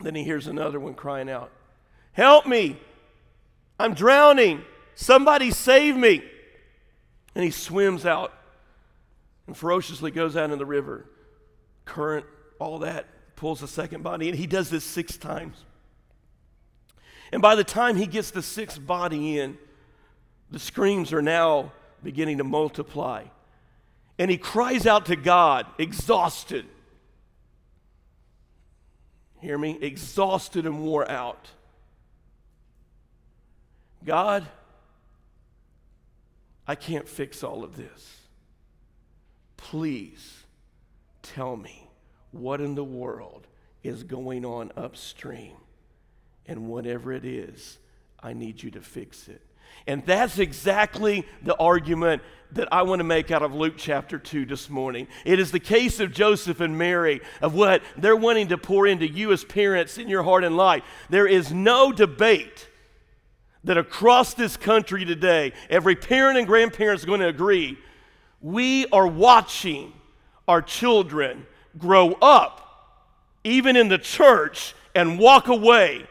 Then 0.00 0.14
he 0.14 0.24
hears 0.24 0.46
another 0.46 0.80
one 0.80 0.94
crying 0.94 1.30
out, 1.30 1.50
Help 2.12 2.46
me! 2.46 2.78
I'm 3.78 3.94
drowning! 3.94 4.62
Somebody 4.94 5.50
save 5.50 5.96
me! 5.96 6.22
And 7.34 7.44
he 7.44 7.50
swims 7.50 8.04
out 8.04 8.32
and 9.46 9.56
ferociously 9.56 10.10
goes 10.10 10.36
out 10.36 10.50
in 10.50 10.58
the 10.58 10.66
river. 10.66 11.06
Current, 11.84 12.26
all 12.58 12.78
that, 12.80 13.06
pulls 13.42 13.58
the 13.58 13.66
second 13.66 14.04
body, 14.04 14.28
and 14.28 14.38
he 14.38 14.46
does 14.46 14.70
this 14.70 14.84
six 14.84 15.16
times. 15.16 15.56
And 17.32 17.42
by 17.42 17.56
the 17.56 17.64
time 17.64 17.96
he 17.96 18.06
gets 18.06 18.30
the 18.30 18.40
sixth 18.40 18.86
body 18.86 19.40
in, 19.40 19.58
the 20.52 20.60
screams 20.60 21.12
are 21.12 21.20
now 21.20 21.72
beginning 22.04 22.38
to 22.38 22.44
multiply. 22.44 23.24
And 24.16 24.30
he 24.30 24.38
cries 24.38 24.86
out 24.86 25.06
to 25.06 25.16
God, 25.16 25.66
exhausted. 25.76 26.66
Hear 29.40 29.58
me? 29.58 29.76
Exhausted 29.82 30.64
and 30.64 30.84
wore 30.84 31.10
out. 31.10 31.48
God, 34.04 34.46
I 36.64 36.76
can't 36.76 37.08
fix 37.08 37.42
all 37.42 37.64
of 37.64 37.76
this. 37.76 38.18
Please 39.56 40.44
tell 41.24 41.56
me 41.56 41.81
what 42.32 42.60
in 42.60 42.74
the 42.74 42.84
world 42.84 43.46
is 43.82 44.02
going 44.02 44.44
on 44.44 44.72
upstream. 44.76 45.54
And 46.46 46.66
whatever 46.68 47.12
it 47.12 47.24
is, 47.24 47.78
I 48.20 48.32
need 48.32 48.62
you 48.62 48.70
to 48.72 48.80
fix 48.80 49.28
it. 49.28 49.40
And 49.86 50.04
that's 50.04 50.38
exactly 50.38 51.26
the 51.42 51.56
argument 51.56 52.22
that 52.52 52.68
I 52.72 52.82
want 52.82 53.00
to 53.00 53.04
make 53.04 53.30
out 53.30 53.42
of 53.42 53.54
Luke 53.54 53.74
chapter 53.76 54.18
2 54.18 54.44
this 54.44 54.68
morning. 54.68 55.08
It 55.24 55.40
is 55.40 55.50
the 55.50 55.60
case 55.60 55.98
of 56.00 56.12
Joseph 56.12 56.60
and 56.60 56.76
Mary, 56.76 57.20
of 57.40 57.54
what 57.54 57.82
they're 57.96 58.16
wanting 58.16 58.48
to 58.48 58.58
pour 58.58 58.86
into 58.86 59.08
you 59.08 59.32
as 59.32 59.44
parents 59.44 59.98
in 59.98 60.08
your 60.08 60.22
heart 60.22 60.44
and 60.44 60.56
life. 60.56 60.82
There 61.08 61.26
is 61.26 61.52
no 61.52 61.90
debate 61.90 62.68
that 63.64 63.78
across 63.78 64.34
this 64.34 64.56
country 64.56 65.04
today, 65.04 65.52
every 65.70 65.96
parent 65.96 66.36
and 66.36 66.46
grandparent 66.46 67.00
is 67.00 67.06
going 67.06 67.20
to 67.20 67.28
agree 67.28 67.78
we 68.42 68.86
are 68.88 69.06
watching 69.06 69.92
our 70.48 70.60
children 70.60 71.46
grow 71.78 72.12
up, 72.14 72.58
even 73.44 73.76
in 73.76 73.88
the 73.88 73.98
church, 73.98 74.74
and 74.94 75.18
walk 75.18 75.48
away 75.48 76.06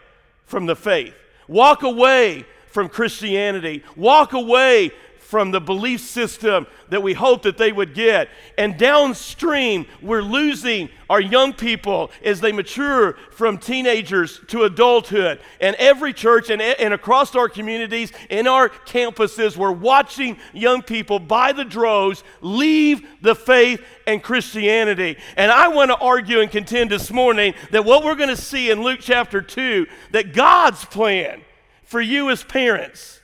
from 0.45 0.65
the 0.65 0.75
faith, 0.75 1.13
walk 1.47 1.83
away 1.83 2.45
from 2.67 2.89
Christianity, 2.89 3.83
walk 3.95 4.33
away 4.33 4.91
from 5.31 5.51
the 5.51 5.61
belief 5.61 6.01
system 6.01 6.67
that 6.89 7.01
we 7.01 7.13
hope 7.13 7.43
that 7.43 7.57
they 7.57 7.71
would 7.71 7.93
get. 7.93 8.27
And 8.57 8.77
downstream, 8.77 9.85
we're 10.01 10.21
losing 10.21 10.89
our 11.09 11.21
young 11.21 11.53
people 11.53 12.11
as 12.21 12.41
they 12.41 12.51
mature 12.51 13.13
from 13.31 13.57
teenagers 13.57 14.41
to 14.47 14.63
adulthood. 14.63 15.39
And 15.61 15.77
every 15.77 16.11
church 16.11 16.49
and, 16.49 16.61
and 16.61 16.93
across 16.93 17.33
our 17.33 17.47
communities, 17.47 18.11
in 18.29 18.45
our 18.45 18.67
campuses, 18.67 19.55
we're 19.55 19.71
watching 19.71 20.37
young 20.51 20.81
people 20.81 21.17
by 21.17 21.53
the 21.53 21.63
droves 21.63 22.25
leave 22.41 23.01
the 23.21 23.33
faith 23.33 23.81
and 24.05 24.21
Christianity. 24.21 25.15
And 25.37 25.49
I 25.49 25.69
want 25.69 25.91
to 25.91 25.97
argue 25.97 26.41
and 26.41 26.51
contend 26.51 26.89
this 26.89 27.09
morning 27.09 27.53
that 27.71 27.85
what 27.85 28.03
we're 28.03 28.15
going 28.15 28.27
to 28.27 28.35
see 28.35 28.69
in 28.69 28.83
Luke 28.83 28.99
chapter 29.01 29.41
2, 29.41 29.87
that 30.11 30.33
God's 30.33 30.83
plan 30.83 31.39
for 31.85 32.01
you 32.01 32.29
as 32.29 32.43
parents 32.43 33.20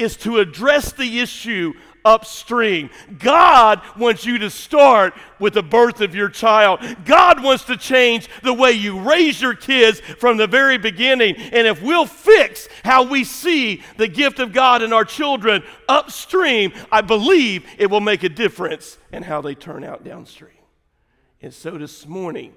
is 0.00 0.16
to 0.18 0.38
address 0.38 0.92
the 0.92 1.20
issue 1.20 1.74
upstream. 2.04 2.90
God 3.18 3.80
wants 3.96 4.24
you 4.24 4.38
to 4.38 4.50
start 4.50 5.14
with 5.38 5.54
the 5.54 5.62
birth 5.62 6.00
of 6.00 6.14
your 6.14 6.28
child. 6.28 6.80
God 7.04 7.42
wants 7.42 7.64
to 7.64 7.76
change 7.76 8.28
the 8.42 8.54
way 8.54 8.72
you 8.72 9.00
raise 9.00 9.40
your 9.40 9.54
kids 9.54 10.00
from 10.00 10.36
the 10.36 10.46
very 10.46 10.78
beginning. 10.78 11.36
And 11.36 11.66
if 11.66 11.82
we'll 11.82 12.06
fix 12.06 12.68
how 12.84 13.02
we 13.02 13.24
see 13.24 13.82
the 13.96 14.08
gift 14.08 14.38
of 14.38 14.52
God 14.52 14.82
in 14.82 14.92
our 14.92 15.04
children 15.04 15.62
upstream, 15.88 16.72
I 16.90 17.00
believe 17.02 17.66
it 17.78 17.90
will 17.90 18.00
make 18.00 18.22
a 18.22 18.28
difference 18.28 18.98
in 19.12 19.22
how 19.22 19.40
they 19.40 19.54
turn 19.54 19.84
out 19.84 20.04
downstream. 20.04 20.52
And 21.42 21.52
so 21.52 21.78
this 21.78 22.06
morning, 22.06 22.54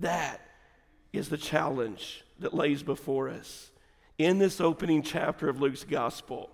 that 0.00 0.40
is 1.12 1.28
the 1.28 1.36
challenge 1.36 2.24
that 2.38 2.54
lays 2.54 2.82
before 2.82 3.28
us. 3.28 3.70
In 4.18 4.38
this 4.38 4.60
opening 4.60 5.02
chapter 5.02 5.48
of 5.48 5.60
Luke's 5.60 5.82
gospel, 5.82 6.50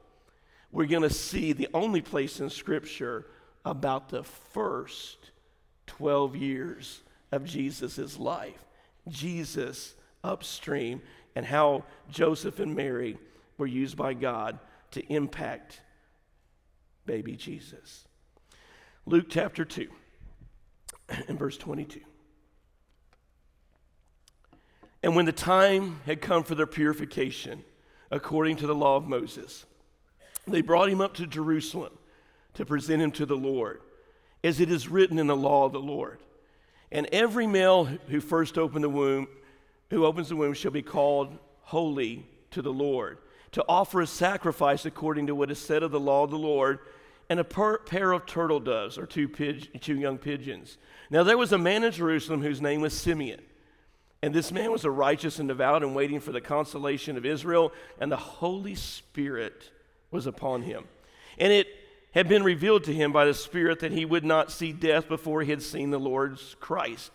we're 0.76 0.84
going 0.84 1.00
to 1.00 1.08
see 1.08 1.54
the 1.54 1.70
only 1.72 2.02
place 2.02 2.38
in 2.38 2.50
Scripture 2.50 3.24
about 3.64 4.10
the 4.10 4.22
first 4.22 5.30
12 5.86 6.36
years 6.36 7.00
of 7.32 7.46
Jesus' 7.46 8.18
life. 8.18 8.62
Jesus 9.08 9.94
upstream 10.22 11.00
and 11.34 11.46
how 11.46 11.84
Joseph 12.10 12.60
and 12.60 12.76
Mary 12.76 13.16
were 13.56 13.66
used 13.66 13.96
by 13.96 14.12
God 14.12 14.58
to 14.90 15.00
impact 15.10 15.80
baby 17.06 17.36
Jesus. 17.36 18.04
Luke 19.06 19.28
chapter 19.30 19.64
2 19.64 19.88
and 21.26 21.38
verse 21.38 21.56
22. 21.56 22.00
And 25.02 25.16
when 25.16 25.24
the 25.24 25.32
time 25.32 26.00
had 26.04 26.20
come 26.20 26.44
for 26.44 26.54
their 26.54 26.66
purification, 26.66 27.64
according 28.10 28.56
to 28.56 28.66
the 28.66 28.74
law 28.74 28.96
of 28.96 29.08
Moses, 29.08 29.64
they 30.46 30.62
brought 30.62 30.88
him 30.88 31.00
up 31.00 31.14
to 31.14 31.26
Jerusalem 31.26 31.92
to 32.54 32.64
present 32.64 33.02
him 33.02 33.10
to 33.12 33.26
the 33.26 33.36
Lord, 33.36 33.80
as 34.42 34.60
it 34.60 34.70
is 34.70 34.88
written 34.88 35.18
in 35.18 35.26
the 35.26 35.36
law 35.36 35.64
of 35.64 35.72
the 35.72 35.80
Lord. 35.80 36.20
And 36.92 37.06
every 37.12 37.46
male 37.46 37.84
who 37.84 38.20
first 38.20 38.56
opened 38.56 38.84
the 38.84 38.88
womb, 38.88 39.28
who 39.90 40.06
opens 40.06 40.28
the 40.28 40.36
womb, 40.36 40.54
shall 40.54 40.70
be 40.70 40.82
called 40.82 41.36
holy 41.62 42.26
to 42.52 42.62
the 42.62 42.72
Lord, 42.72 43.18
to 43.52 43.64
offer 43.68 44.00
a 44.00 44.06
sacrifice 44.06 44.86
according 44.86 45.26
to 45.26 45.34
what 45.34 45.50
is 45.50 45.58
said 45.58 45.82
of 45.82 45.90
the 45.90 46.00
law 46.00 46.24
of 46.24 46.30
the 46.30 46.38
Lord, 46.38 46.78
and 47.28 47.40
a 47.40 47.44
per- 47.44 47.78
pair 47.78 48.12
of 48.12 48.24
turtle 48.24 48.60
doves, 48.60 48.96
or 48.96 49.06
two, 49.06 49.26
two 49.28 49.98
young 49.98 50.16
pigeons. 50.16 50.78
Now 51.10 51.24
there 51.24 51.38
was 51.38 51.52
a 51.52 51.58
man 51.58 51.82
in 51.82 51.92
Jerusalem 51.92 52.42
whose 52.42 52.62
name 52.62 52.80
was 52.80 52.94
Simeon. 52.94 53.42
And 54.22 54.32
this 54.34 54.50
man 54.50 54.72
was 54.72 54.84
a 54.84 54.90
righteous 54.90 55.38
and 55.38 55.48
devout 55.48 55.82
and 55.82 55.94
waiting 55.94 56.20
for 56.20 56.32
the 56.32 56.40
consolation 56.40 57.16
of 57.16 57.26
Israel, 57.26 57.72
and 58.00 58.10
the 58.10 58.16
Holy 58.16 58.74
Spirit 58.74 59.70
was 60.16 60.26
upon 60.26 60.62
him. 60.62 60.84
And 61.38 61.52
it 61.52 61.68
had 62.12 62.28
been 62.28 62.42
revealed 62.42 62.82
to 62.84 62.94
him 62.94 63.12
by 63.12 63.26
the 63.26 63.34
Spirit 63.34 63.80
that 63.80 63.92
he 63.92 64.04
would 64.04 64.24
not 64.24 64.50
see 64.50 64.72
death 64.72 65.06
before 65.06 65.42
he 65.42 65.50
had 65.50 65.62
seen 65.62 65.90
the 65.90 66.00
Lord's 66.00 66.56
Christ. 66.58 67.12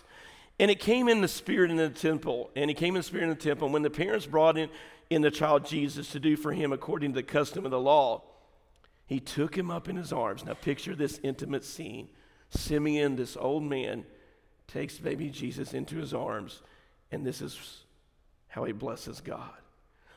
And 0.59 0.69
it 0.69 0.79
came 0.79 1.09
in 1.09 1.21
the 1.21 1.27
Spirit 1.27 1.71
in 1.71 1.77
the 1.77 1.89
temple, 1.89 2.51
and 2.55 2.69
he 2.69 2.75
came 2.75 2.95
in 2.95 2.99
the 2.99 3.03
Spirit 3.03 3.23
in 3.23 3.29
the 3.29 3.35
temple. 3.35 3.65
And 3.65 3.73
when 3.73 3.81
the 3.81 3.89
parents 3.89 4.27
brought 4.27 4.57
in, 4.57 4.69
in 5.09 5.23
the 5.23 5.31
child 5.31 5.65
Jesus 5.65 6.11
to 6.11 6.19
do 6.19 6.37
for 6.37 6.53
him 6.53 6.71
according 6.71 7.11
to 7.11 7.15
the 7.15 7.23
custom 7.23 7.65
of 7.65 7.71
the 7.71 7.79
law, 7.79 8.21
he 9.07 9.19
took 9.19 9.57
him 9.57 9.71
up 9.71 9.89
in 9.89 9.95
his 9.95 10.13
arms. 10.13 10.45
Now, 10.45 10.53
picture 10.53 10.95
this 10.95 11.19
intimate 11.23 11.65
scene. 11.65 12.07
Simeon, 12.51 13.15
this 13.15 13.35
old 13.35 13.63
man, 13.63 14.05
takes 14.67 14.99
baby 14.99 15.29
Jesus 15.29 15.73
into 15.73 15.97
his 15.97 16.13
arms, 16.13 16.61
and 17.11 17.25
this 17.25 17.41
is 17.41 17.83
how 18.47 18.63
he 18.65 18.71
blesses 18.71 19.19
God. 19.19 19.49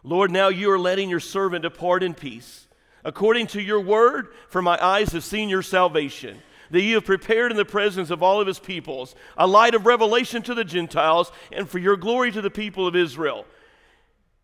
Lord, 0.02 0.30
now 0.30 0.48
you 0.48 0.70
are 0.70 0.78
letting 0.78 1.08
your 1.08 1.20
servant 1.20 1.62
depart 1.62 2.02
in 2.02 2.12
peace. 2.12 2.68
According 3.04 3.48
to 3.48 3.62
your 3.62 3.80
word, 3.80 4.28
for 4.48 4.62
my 4.62 4.82
eyes 4.82 5.12
have 5.12 5.24
seen 5.24 5.48
your 5.48 5.62
salvation, 5.62 6.40
that 6.70 6.82
you 6.82 6.94
have 6.94 7.04
prepared 7.04 7.50
in 7.50 7.56
the 7.56 7.64
presence 7.64 8.10
of 8.10 8.22
all 8.22 8.40
of 8.40 8.46
his 8.46 8.58
peoples 8.58 9.14
a 9.36 9.46
light 9.46 9.74
of 9.74 9.86
revelation 9.86 10.42
to 10.42 10.54
the 10.54 10.64
Gentiles, 10.64 11.30
and 11.52 11.68
for 11.68 11.78
your 11.78 11.96
glory 11.96 12.32
to 12.32 12.40
the 12.40 12.50
people 12.50 12.86
of 12.86 12.96
Israel. 12.96 13.44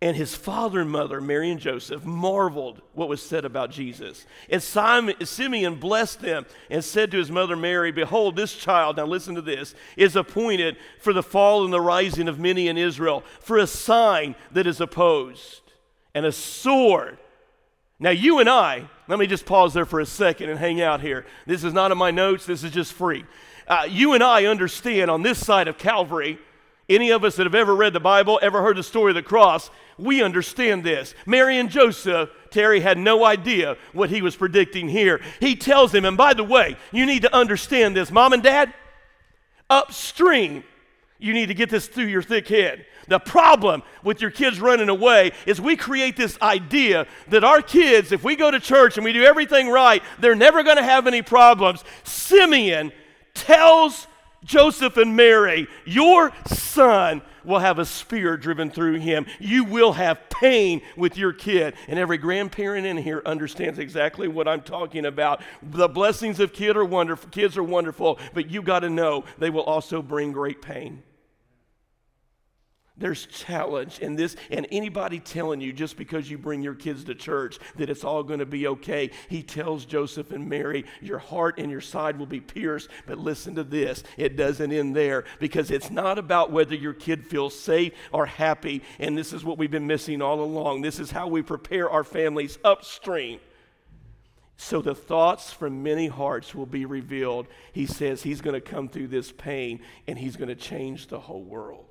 And 0.02 0.16
his 0.16 0.34
father 0.34 0.80
and 0.80 0.90
mother, 0.90 1.20
Mary 1.20 1.50
and 1.50 1.60
Joseph, 1.60 2.06
marveled 2.06 2.80
what 2.94 3.10
was 3.10 3.20
said 3.20 3.44
about 3.44 3.70
Jesus. 3.70 4.24
And 4.48 4.62
Simon, 4.62 5.14
Simeon 5.26 5.74
blessed 5.74 6.20
them 6.20 6.46
and 6.70 6.82
said 6.82 7.10
to 7.10 7.18
his 7.18 7.30
mother 7.30 7.54
Mary, 7.54 7.92
Behold, 7.92 8.34
this 8.34 8.54
child, 8.54 8.96
now 8.96 9.04
listen 9.04 9.34
to 9.34 9.42
this, 9.42 9.74
is 9.98 10.16
appointed 10.16 10.78
for 11.00 11.12
the 11.12 11.22
fall 11.22 11.64
and 11.64 11.72
the 11.72 11.82
rising 11.82 12.28
of 12.28 12.38
many 12.38 12.68
in 12.68 12.78
Israel, 12.78 13.22
for 13.40 13.58
a 13.58 13.66
sign 13.66 14.36
that 14.52 14.66
is 14.66 14.80
opposed, 14.80 15.60
and 16.14 16.24
a 16.24 16.32
sword. 16.32 17.18
Now, 18.02 18.10
you 18.10 18.38
and 18.38 18.48
I, 18.48 18.88
let 19.08 19.18
me 19.18 19.26
just 19.26 19.44
pause 19.44 19.74
there 19.74 19.84
for 19.84 20.00
a 20.00 20.06
second 20.06 20.48
and 20.48 20.58
hang 20.58 20.80
out 20.80 21.02
here. 21.02 21.26
This 21.46 21.62
is 21.64 21.74
not 21.74 21.92
in 21.92 21.98
my 21.98 22.10
notes, 22.10 22.46
this 22.46 22.64
is 22.64 22.70
just 22.70 22.94
free. 22.94 23.26
Uh, 23.68 23.86
you 23.88 24.14
and 24.14 24.22
I 24.24 24.46
understand 24.46 25.10
on 25.10 25.22
this 25.22 25.44
side 25.44 25.68
of 25.68 25.76
Calvary 25.76 26.38
any 26.88 27.10
of 27.10 27.22
us 27.22 27.36
that 27.36 27.44
have 27.44 27.54
ever 27.54 27.76
read 27.76 27.92
the 27.92 28.00
Bible, 28.00 28.40
ever 28.42 28.62
heard 28.62 28.76
the 28.76 28.82
story 28.82 29.12
of 29.12 29.14
the 29.14 29.22
cross, 29.22 29.70
we 29.98 30.22
understand 30.22 30.82
this. 30.82 31.14
Mary 31.24 31.58
and 31.58 31.70
Joseph, 31.70 32.30
Terry 32.50 32.80
had 32.80 32.98
no 32.98 33.24
idea 33.24 33.76
what 33.92 34.10
he 34.10 34.22
was 34.22 34.34
predicting 34.34 34.88
here. 34.88 35.20
He 35.38 35.54
tells 35.54 35.92
them, 35.92 36.04
and 36.04 36.16
by 36.16 36.34
the 36.34 36.42
way, 36.42 36.76
you 36.90 37.06
need 37.06 37.22
to 37.22 37.34
understand 37.36 37.94
this, 37.94 38.10
mom 38.10 38.32
and 38.32 38.42
dad, 38.42 38.74
upstream. 39.68 40.64
You 41.20 41.34
need 41.34 41.46
to 41.46 41.54
get 41.54 41.70
this 41.70 41.86
through 41.86 42.06
your 42.06 42.22
thick 42.22 42.48
head. 42.48 42.86
The 43.08 43.18
problem 43.18 43.82
with 44.02 44.20
your 44.20 44.30
kids 44.30 44.60
running 44.60 44.88
away 44.88 45.32
is 45.46 45.60
we 45.60 45.76
create 45.76 46.16
this 46.16 46.40
idea 46.40 47.06
that 47.28 47.44
our 47.44 47.60
kids, 47.60 48.12
if 48.12 48.24
we 48.24 48.36
go 48.36 48.50
to 48.50 48.60
church 48.60 48.96
and 48.96 49.04
we 49.04 49.12
do 49.12 49.24
everything 49.24 49.68
right, 49.68 50.02
they're 50.18 50.34
never 50.34 50.62
going 50.62 50.76
to 50.76 50.82
have 50.82 51.06
any 51.06 51.20
problems. 51.20 51.84
Simeon 52.04 52.92
tells 53.34 54.06
Joseph 54.44 54.96
and 54.96 55.16
Mary, 55.16 55.68
Your 55.84 56.32
son 56.46 57.22
will 57.44 57.58
have 57.58 57.78
a 57.78 57.84
spear 57.84 58.36
driven 58.36 58.70
through 58.70 58.98
him. 58.98 59.26
You 59.38 59.64
will 59.64 59.92
have 59.92 60.28
pain 60.30 60.82
with 60.96 61.16
your 61.16 61.32
kid. 61.32 61.74
And 61.88 61.98
every 61.98 62.18
grandparent 62.18 62.86
in 62.86 62.96
here 62.96 63.22
understands 63.24 63.78
exactly 63.78 64.28
what 64.28 64.48
I'm 64.48 64.62
talking 64.62 65.06
about. 65.06 65.42
The 65.62 65.88
blessings 65.88 66.40
of 66.40 66.52
kid 66.52 66.76
are 66.76 66.84
wonderful, 66.84 67.30
kids 67.30 67.56
are 67.56 67.62
wonderful, 67.62 68.18
but 68.34 68.50
you 68.50 68.62
got 68.62 68.80
to 68.80 68.90
know 68.90 69.24
they 69.38 69.50
will 69.50 69.62
also 69.62 70.02
bring 70.02 70.32
great 70.32 70.62
pain. 70.62 71.02
There's 73.00 73.24
challenge 73.24 73.98
in 74.00 74.14
this, 74.14 74.36
and 74.50 74.66
anybody 74.70 75.20
telling 75.20 75.62
you 75.62 75.72
just 75.72 75.96
because 75.96 76.30
you 76.30 76.36
bring 76.36 76.60
your 76.60 76.74
kids 76.74 77.02
to 77.04 77.14
church 77.14 77.58
that 77.76 77.88
it's 77.88 78.04
all 78.04 78.22
going 78.22 78.40
to 78.40 78.46
be 78.46 78.66
okay. 78.66 79.10
He 79.30 79.42
tells 79.42 79.86
Joseph 79.86 80.32
and 80.32 80.46
Mary, 80.50 80.84
Your 81.00 81.18
heart 81.18 81.58
and 81.58 81.70
your 81.70 81.80
side 81.80 82.18
will 82.18 82.26
be 82.26 82.40
pierced. 82.40 82.90
But 83.06 83.18
listen 83.18 83.54
to 83.54 83.64
this 83.64 84.04
it 84.18 84.36
doesn't 84.36 84.70
end 84.70 84.94
there 84.94 85.24
because 85.38 85.70
it's 85.70 85.90
not 85.90 86.18
about 86.18 86.52
whether 86.52 86.74
your 86.74 86.92
kid 86.92 87.26
feels 87.26 87.58
safe 87.58 87.94
or 88.12 88.26
happy. 88.26 88.82
And 88.98 89.16
this 89.16 89.32
is 89.32 89.44
what 89.44 89.56
we've 89.56 89.70
been 89.70 89.86
missing 89.86 90.20
all 90.20 90.42
along. 90.42 90.82
This 90.82 91.00
is 91.00 91.10
how 91.10 91.26
we 91.26 91.40
prepare 91.40 91.88
our 91.88 92.04
families 92.04 92.58
upstream. 92.62 93.40
So 94.58 94.82
the 94.82 94.94
thoughts 94.94 95.54
from 95.54 95.82
many 95.82 96.08
hearts 96.08 96.54
will 96.54 96.66
be 96.66 96.84
revealed. 96.84 97.46
He 97.72 97.86
says 97.86 98.22
he's 98.22 98.42
going 98.42 98.52
to 98.52 98.60
come 98.60 98.90
through 98.90 99.08
this 99.08 99.32
pain 99.32 99.80
and 100.06 100.18
he's 100.18 100.36
going 100.36 100.50
to 100.50 100.54
change 100.54 101.06
the 101.06 101.18
whole 101.18 101.42
world. 101.42 101.86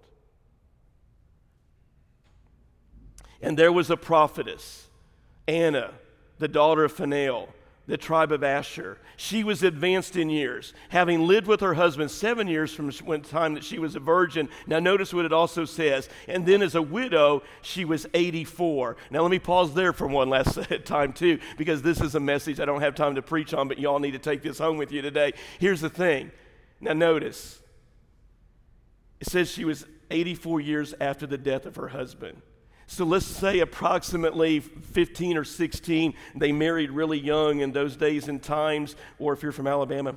And 3.42 3.58
there 3.58 3.72
was 3.72 3.90
a 3.90 3.98
prophetess, 3.98 4.88
Anna, 5.48 5.94
the 6.40 6.48
daughter 6.48 6.84
of 6.84 6.92
Phanuel, 6.92 7.50
the 7.88 7.98
tribe 7.98 8.32
of 8.32 8.44
Asher. 8.44 8.98
She 9.18 9.44
was 9.44 9.64
advanced 9.64 10.16
in 10.16 10.30
years, 10.30 10.74
having 10.90 11.26
lived 11.26 11.48
with 11.48 11.62
her 11.62 11.74
husband 11.74 12.12
seven 12.12 12.48
years 12.48 12.74
from 12.74 12.88
the 12.88 13.20
time 13.20 13.56
that 13.56 13.64
she 13.64 13.80
was 13.80 13.96
a 13.96 14.00
virgin. 14.00 14.48
Now, 14.68 14.80
notice 14.80 15.14
what 15.14 15.26
it 15.26 15.34
also 15.34 15.66
says. 15.66 16.08
And 16.28 16.46
then, 16.46 16.62
as 16.62 16.76
a 16.76 16.82
widow, 16.82 17.44
she 17.62 17.86
was 17.86 18.06
84. 18.14 18.98
Now, 19.10 19.22
let 19.22 19.32
me 19.32 19.40
pause 19.40 19.74
there 19.74 19.92
for 19.94 20.08
one 20.08 20.30
last 20.30 20.60
time, 20.86 21.14
too, 21.14 21.40
because 21.58 21.82
this 21.82 22.00
is 22.00 22.16
a 22.16 22.20
message 22.20 22.60
I 22.60 22.66
don't 22.66 22.82
have 22.82 22.96
time 22.96 23.16
to 23.16 23.22
preach 23.22 23.54
on, 23.54 23.68
but 23.68 23.80
y'all 23.80 24.00
need 24.00 24.12
to 24.12 24.20
take 24.20 24.44
this 24.44 24.60
home 24.60 24.78
with 24.78 24.92
you 24.92 25.02
today. 25.02 25.34
Here's 25.60 25.82
the 25.82 25.90
thing. 25.90 26.32
Now, 26.82 26.94
notice 26.94 27.60
it 29.20 29.28
says 29.28 29.50
she 29.50 29.66
was 29.66 29.86
84 30.12 30.62
years 30.62 30.94
after 31.02 31.28
the 31.28 31.38
death 31.38 31.66
of 31.66 31.76
her 31.76 31.90
husband. 31.90 32.42
So 32.92 33.06
let's 33.06 33.28
say 33.28 33.60
approximately 33.60 34.62
15 34.62 35.38
or 35.38 35.44
16. 35.44 36.16
They 36.36 36.52
married 36.52 36.90
really 36.90 37.20
young 37.20 37.60
in 37.60 37.72
those 37.72 37.96
days 37.96 38.28
and 38.28 38.42
times, 38.42 38.96
or 39.20 39.32
if 39.32 39.44
you're 39.44 39.52
from 39.52 39.68
Alabama. 39.68 40.16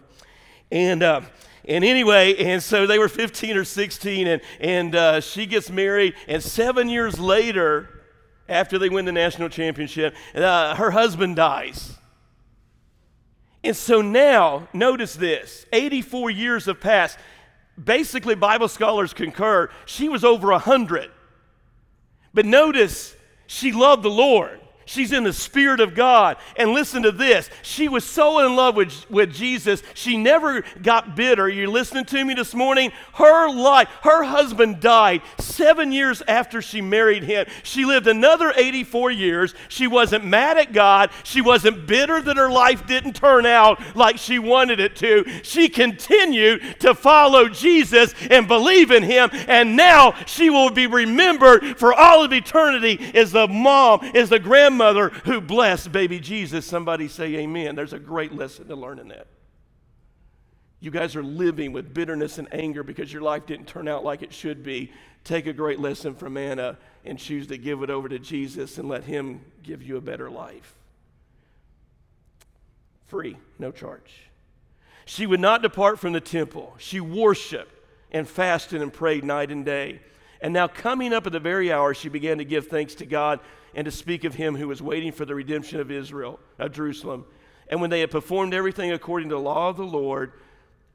And, 0.70 1.02
uh, 1.02 1.20
and 1.66 1.84
anyway, 1.84 2.34
and 2.36 2.62
so 2.62 2.86
they 2.86 2.98
were 2.98 3.10
15 3.10 3.58
or 3.58 3.64
16, 3.64 4.26
and, 4.26 4.42
and 4.58 4.94
uh, 4.94 5.20
she 5.20 5.44
gets 5.44 5.68
married, 5.68 6.14
and 6.26 6.42
seven 6.42 6.88
years 6.88 7.18
later, 7.18 7.90
after 8.48 8.78
they 8.78 8.88
win 8.88 9.04
the 9.04 9.12
national 9.12 9.50
championship, 9.50 10.14
uh, 10.34 10.74
her 10.74 10.92
husband 10.92 11.36
dies. 11.36 11.98
And 13.62 13.76
so 13.76 14.00
now, 14.00 14.66
notice 14.72 15.14
this 15.14 15.66
84 15.74 16.30
years 16.30 16.64
have 16.64 16.80
passed. 16.80 17.18
Basically, 17.82 18.34
Bible 18.34 18.68
scholars 18.68 19.12
concur, 19.12 19.68
she 19.84 20.08
was 20.08 20.24
over 20.24 20.48
100 20.52 21.10
but 22.34 22.46
notice, 22.46 23.14
she 23.46 23.72
loved 23.72 24.02
the 24.02 24.10
Lord. 24.10 24.60
She's 24.84 25.12
in 25.12 25.24
the 25.24 25.32
Spirit 25.32 25.80
of 25.80 25.94
God. 25.94 26.36
And 26.56 26.72
listen 26.72 27.02
to 27.02 27.12
this. 27.12 27.48
She 27.62 27.88
was 27.88 28.04
so 28.04 28.44
in 28.44 28.56
love 28.56 28.76
with, 28.76 29.08
with 29.10 29.32
Jesus, 29.32 29.82
she 29.94 30.16
never 30.16 30.62
got 30.82 31.16
bitter. 31.16 31.48
You're 31.48 31.68
listening 31.68 32.04
to 32.06 32.24
me 32.24 32.34
this 32.34 32.54
morning? 32.54 32.92
Her 33.14 33.48
life, 33.48 33.88
her 34.02 34.24
husband 34.24 34.80
died 34.80 35.22
seven 35.38 35.92
years 35.92 36.22
after 36.28 36.60
she 36.60 36.80
married 36.80 37.22
him. 37.22 37.46
She 37.62 37.84
lived 37.84 38.06
another 38.06 38.52
84 38.56 39.10
years. 39.12 39.54
She 39.68 39.86
wasn't 39.86 40.24
mad 40.24 40.58
at 40.58 40.72
God. 40.72 41.10
She 41.24 41.40
wasn't 41.40 41.86
bitter 41.86 42.20
that 42.20 42.36
her 42.36 42.50
life 42.50 42.86
didn't 42.86 43.14
turn 43.14 43.46
out 43.46 43.80
like 43.96 44.18
she 44.18 44.38
wanted 44.38 44.80
it 44.80 44.96
to. 44.96 45.24
She 45.42 45.68
continued 45.68 46.80
to 46.80 46.94
follow 46.94 47.48
Jesus 47.48 48.14
and 48.30 48.48
believe 48.48 48.90
in 48.90 49.02
him. 49.02 49.30
And 49.48 49.76
now 49.76 50.14
she 50.26 50.50
will 50.50 50.70
be 50.70 50.86
remembered 50.86 51.78
for 51.78 51.94
all 51.94 52.24
of 52.24 52.32
eternity 52.32 52.98
as 53.14 53.32
the 53.32 53.48
mom, 53.48 54.00
as 54.14 54.28
the 54.28 54.38
grandmother 54.38 54.71
grandmother 54.72 55.10
who 55.24 55.40
blessed 55.40 55.92
baby 55.92 56.18
Jesus. 56.18 56.64
Somebody 56.64 57.08
say 57.08 57.36
amen. 57.36 57.74
There's 57.74 57.92
a 57.92 57.98
great 57.98 58.32
lesson 58.32 58.68
to 58.68 58.76
learn 58.76 58.98
in 58.98 59.08
that. 59.08 59.26
You 60.80 60.90
guys 60.90 61.14
are 61.14 61.22
living 61.22 61.72
with 61.72 61.94
bitterness 61.94 62.38
and 62.38 62.52
anger 62.52 62.82
because 62.82 63.12
your 63.12 63.22
life 63.22 63.46
didn't 63.46 63.66
turn 63.66 63.86
out 63.86 64.02
like 64.02 64.22
it 64.22 64.32
should 64.32 64.64
be. 64.64 64.90
Take 65.24 65.46
a 65.46 65.52
great 65.52 65.78
lesson 65.78 66.14
from 66.14 66.36
Anna 66.36 66.76
and 67.04 67.18
choose 67.18 67.46
to 67.48 67.58
give 67.58 67.82
it 67.82 67.90
over 67.90 68.08
to 68.08 68.18
Jesus 68.18 68.78
and 68.78 68.88
let 68.88 69.04
Him 69.04 69.42
give 69.62 69.82
you 69.82 69.96
a 69.96 70.00
better 70.00 70.30
life. 70.30 70.74
Free, 73.06 73.36
no 73.58 73.70
charge. 73.70 74.30
She 75.04 75.26
would 75.26 75.40
not 75.40 75.62
depart 75.62 76.00
from 76.00 76.14
the 76.14 76.20
temple. 76.20 76.74
She 76.78 76.98
worshiped 76.98 77.74
and 78.10 78.26
fasted 78.26 78.82
and 78.82 78.92
prayed 78.92 79.22
night 79.22 79.50
and 79.50 79.64
day. 79.64 80.00
And 80.40 80.52
now, 80.52 80.66
coming 80.66 81.12
up 81.12 81.26
at 81.26 81.32
the 81.32 81.38
very 81.38 81.70
hour, 81.70 81.94
she 81.94 82.08
began 82.08 82.38
to 82.38 82.44
give 82.44 82.66
thanks 82.66 82.96
to 82.96 83.06
God 83.06 83.38
and 83.74 83.84
to 83.84 83.90
speak 83.90 84.24
of 84.24 84.34
him 84.34 84.56
who 84.56 84.68
was 84.68 84.82
waiting 84.82 85.12
for 85.12 85.24
the 85.24 85.34
redemption 85.34 85.80
of 85.80 85.90
Israel, 85.90 86.38
of 86.58 86.72
Jerusalem. 86.72 87.24
And 87.68 87.80
when 87.80 87.90
they 87.90 88.00
had 88.00 88.10
performed 88.10 88.54
everything 88.54 88.92
according 88.92 89.30
to 89.30 89.36
the 89.36 89.40
law 89.40 89.68
of 89.68 89.76
the 89.76 89.84
Lord, 89.84 90.32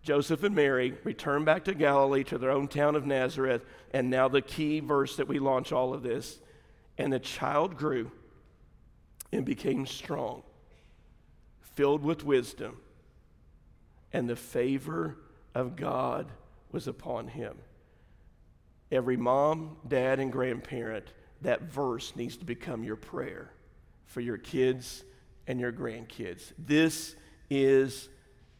Joseph 0.03 0.43
and 0.43 0.55
Mary 0.55 0.93
returned 1.03 1.45
back 1.45 1.65
to 1.65 1.73
Galilee 1.73 2.23
to 2.25 2.37
their 2.37 2.51
own 2.51 2.67
town 2.67 2.95
of 2.95 3.05
Nazareth. 3.05 3.65
And 3.93 4.09
now, 4.09 4.27
the 4.27 4.41
key 4.41 4.79
verse 4.79 5.15
that 5.17 5.27
we 5.27 5.39
launch 5.39 5.71
all 5.71 5.93
of 5.93 6.03
this. 6.03 6.39
And 6.97 7.11
the 7.11 7.19
child 7.19 7.77
grew 7.77 8.11
and 9.31 9.45
became 9.45 9.85
strong, 9.85 10.43
filled 11.75 12.03
with 12.03 12.23
wisdom, 12.23 12.77
and 14.13 14.29
the 14.29 14.35
favor 14.35 15.17
of 15.53 15.75
God 15.75 16.27
was 16.71 16.87
upon 16.87 17.27
him. 17.27 17.57
Every 18.91 19.17
mom, 19.17 19.77
dad, 19.87 20.19
and 20.19 20.31
grandparent 20.31 21.07
that 21.41 21.63
verse 21.63 22.15
needs 22.15 22.37
to 22.37 22.45
become 22.45 22.83
your 22.83 22.95
prayer 22.95 23.51
for 24.05 24.21
your 24.21 24.37
kids 24.37 25.03
and 25.45 25.59
your 25.59 25.71
grandkids. 25.71 26.51
This 26.57 27.15
is 27.49 28.09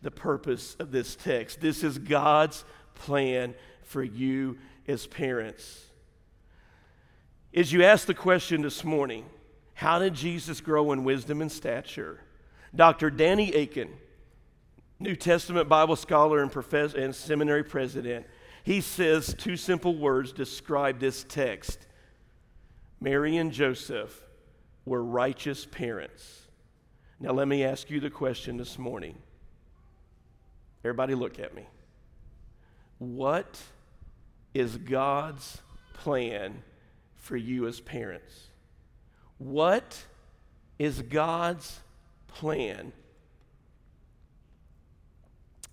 the 0.02 0.12
purpose 0.12 0.76
of 0.80 0.92
this 0.92 1.16
text. 1.16 1.60
This 1.60 1.84
is 1.84 1.98
God's 1.98 2.64
plan 2.94 3.56
for 3.84 4.04
you 4.04 4.58
as 4.88 5.08
parents. 5.08 5.86
As 7.54 7.72
you 7.72 7.84
ask 7.84 8.06
the 8.06 8.14
question 8.14 8.62
this 8.62 8.84
morning, 8.84 9.26
how 9.74 10.00
did 10.00 10.14
Jesus 10.14 10.62
grow 10.62 10.92
in 10.92 11.04
wisdom 11.04 11.42
and 11.42 11.52
stature? 11.52 12.22
Dr. 12.76 13.10
Danny 13.10 13.52
Akin, 13.54 13.90
New 15.00 15.16
Testament 15.16 15.70
Bible 15.70 15.96
scholar 15.96 16.42
and, 16.42 16.52
professor, 16.52 16.98
and 16.98 17.16
seminary 17.16 17.64
president, 17.64 18.26
he 18.64 18.82
says 18.82 19.34
two 19.38 19.56
simple 19.56 19.96
words 19.96 20.34
describe 20.34 21.00
this 21.00 21.26
text 21.28 21.87
Mary 23.00 23.38
and 23.38 23.52
Joseph 23.52 24.22
were 24.86 25.04
righteous 25.04 25.66
parents. 25.66 26.48
Now, 27.20 27.32
let 27.32 27.48
me 27.48 27.64
ask 27.64 27.90
you 27.90 28.00
the 28.00 28.10
question 28.10 28.58
this 28.58 28.78
morning. 28.78 29.18
Everybody, 30.84 31.16
look 31.16 31.40
at 31.40 31.56
me. 31.56 31.66
What 33.00 33.60
is 34.54 34.78
God's 34.78 35.62
plan 35.94 36.64
for 37.16 37.38
you 37.38 37.68
as 37.68 37.80
parents? 37.80 38.48
What 39.38 40.06
is 40.80 41.02
God's 41.02 41.80
plan 42.28 42.94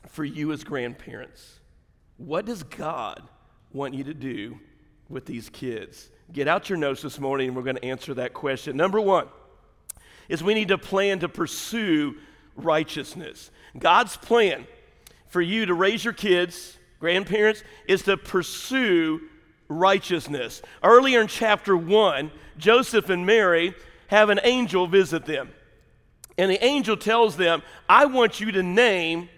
for 0.09 0.25
you 0.25 0.53
as 0.53 0.65
grandparents? 0.65 1.61
What 2.17 2.47
does 2.47 2.63
God 2.63 3.23
want 3.73 3.95
you 3.95 4.05
to 4.05 4.15
do 4.15 4.59
with 5.09 5.27
these 5.27 5.49
kids? 5.49 6.11
Get 6.33 6.49
out 6.49 6.69
your 6.69 6.79
notes 6.79 7.03
this 7.03 7.21
morning 7.21 7.49
and 7.49 7.57
we're 7.57 7.63
going 7.63 7.77
to 7.77 7.85
answer 7.85 8.15
that 8.15 8.33
question. 8.33 8.77
Number 8.77 9.01
one 9.01 9.29
is 10.29 10.43
we 10.43 10.55
need 10.55 10.69
to 10.69 10.79
plan 10.79 11.21
to 11.21 11.29
pursue 11.29 12.17
righteousness. 12.57 13.51
God's 13.79 14.17
plan 14.17 14.67
for 15.29 15.41
you 15.41 15.67
to 15.67 15.75
raise 15.75 16.05
your 16.05 16.15
kids, 16.15 16.79
grandparents, 17.01 17.63
is 17.87 18.03
to 18.03 18.17
pursue 18.17 19.21
righteousness. 19.69 20.63
Earlier 20.83 21.21
in 21.21 21.27
chapter 21.27 21.77
1, 21.77 22.31
Joseph 22.57 23.11
and 23.11 23.27
Mary 23.27 23.75
have 24.09 24.31
an 24.31 24.41
angel 24.45 24.87
visit 24.87 25.27
them. 25.27 25.51
And 26.39 26.51
the 26.51 26.65
angel 26.65 26.97
tells 26.97 27.37
them, 27.37 27.63
I 27.89 28.07
want 28.07 28.41
you 28.41 28.53
to 28.53 28.63
name 28.63 29.29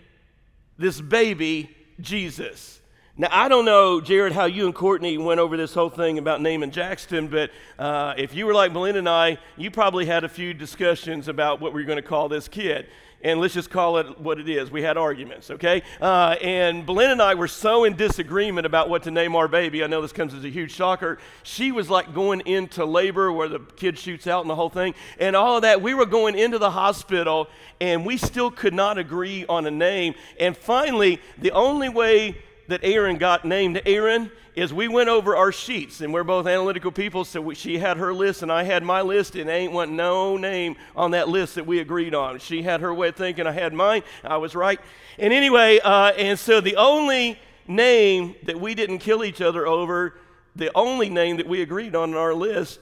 this 0.79 1.01
baby 1.01 1.75
Jesus. 2.01 2.81
Now, 3.19 3.29
I 3.31 3.49
don't 3.49 3.65
know, 3.65 4.03
Jared, 4.03 4.35
how 4.35 4.45
you 4.45 4.67
and 4.67 4.75
Courtney 4.75 5.17
went 5.17 5.41
over 5.41 5.57
this 5.57 5.73
whole 5.73 5.89
thing 5.89 6.19
about 6.19 6.43
naming 6.43 6.71
Jackson, 6.71 7.29
but 7.29 7.51
uh, 7.79 8.13
if 8.19 8.35
you 8.35 8.45
were 8.45 8.53
like 8.53 8.75
Belinda 8.75 8.99
and 8.99 9.09
I, 9.09 9.39
you 9.57 9.71
probably 9.71 10.05
had 10.05 10.23
a 10.25 10.29
few 10.29 10.53
discussions 10.53 11.27
about 11.27 11.59
what 11.59 11.73
we 11.73 11.81
are 11.81 11.87
going 11.87 11.97
to 11.97 12.07
call 12.07 12.29
this 12.29 12.47
kid. 12.47 12.89
And 13.23 13.41
let's 13.41 13.55
just 13.55 13.71
call 13.71 13.97
it 13.97 14.21
what 14.21 14.39
it 14.39 14.51
is. 14.51 14.71
We 14.71 14.83
had 14.83 14.99
arguments, 14.99 15.51
okay? 15.51 15.83
Uh, 15.99 16.37
and 16.43 16.85
Belinda 16.85 17.13
and 17.13 17.23
I 17.23 17.35
were 17.35 17.49
so 17.49 17.85
in 17.85 17.97
disagreement 17.97 18.67
about 18.67 18.91
what 18.91 19.05
to 19.05 19.11
name 19.11 19.35
our 19.35 19.49
baby. 19.49 19.83
I 19.83 19.87
know 19.87 20.03
this 20.03 20.13
comes 20.13 20.35
as 20.35 20.45
a 20.45 20.51
huge 20.51 20.73
shocker. 20.73 21.17
She 21.43 21.73
was 21.73 21.89
like 21.89 22.13
going 22.13 22.41
into 22.41 22.85
labor 22.85 23.33
where 23.33 23.49
the 23.49 23.61
kid 23.61 23.99
shoots 23.99 24.27
out 24.27 24.43
and 24.43 24.51
the 24.51 24.55
whole 24.55 24.69
thing, 24.69 24.95
and 25.19 25.35
all 25.35 25.57
of 25.57 25.63
that. 25.63 25.81
We 25.81 25.95
were 25.95 26.05
going 26.05 26.39
into 26.39 26.59
the 26.59 26.71
hospital, 26.71 27.49
and 27.81 28.05
we 28.05 28.19
still 28.19 28.51
could 28.51 28.75
not 28.75 28.99
agree 28.99 29.47
on 29.49 29.65
a 29.65 29.71
name. 29.71 30.15
And 30.39 30.55
finally, 30.55 31.19
the 31.39 31.53
only 31.53 31.89
way 31.89 32.37
that 32.69 32.81
Aaron 32.83 33.17
got 33.19 33.45
named 33.45 33.81
Aaron 33.87 34.31
is 34.55 34.73
we 34.73 34.89
went 34.89 35.09
over 35.11 35.37
our 35.37 35.53
sheets, 35.53 36.01
and 36.01 36.13
we're 36.15 36.25
both 36.25 36.47
analytical 36.47 36.91
people, 36.91 37.25
so 37.25 37.41
we, 37.43 37.55
she 37.55 37.79
had 37.79 37.99
her 37.99 38.15
list 38.15 38.43
and 38.43 38.51
I 38.51 38.63
had 38.63 38.83
my 38.83 39.03
list, 39.03 39.37
and 39.37 39.51
ain't 39.51 39.73
want 39.73 39.93
no 39.93 40.39
name 40.39 40.77
on 40.97 41.11
that 41.11 41.29
list 41.29 41.57
that 41.57 41.67
we 41.67 41.81
agreed 41.81 42.15
on. 42.15 42.39
She 42.39 42.63
had 42.63 42.81
her 42.81 42.93
way 42.93 43.09
of 43.09 43.17
thinking, 43.17 43.47
I 43.47 43.53
had 43.53 43.75
mine, 43.75 44.03
I 44.25 44.39
was 44.39 44.55
right. 44.55 44.81
And 45.19 45.33
anyway, 45.33 45.79
uh, 45.85 46.13
and 46.13 46.39
so 46.39 46.61
the 46.63 46.77
only 46.77 47.39
name 47.69 48.35
that 48.45 48.59
we 48.59 48.75
didn't 48.75 48.99
kill 48.99 49.25
each 49.25 49.43
other 49.43 49.67
over, 49.67 50.19
the 50.55 50.71
only 50.75 51.11
name 51.11 51.37
that 51.37 51.47
we 51.47 51.61
agreed 51.61 51.95
on 51.95 52.11
in 52.11 52.17
our 52.17 52.35
list 52.35 52.81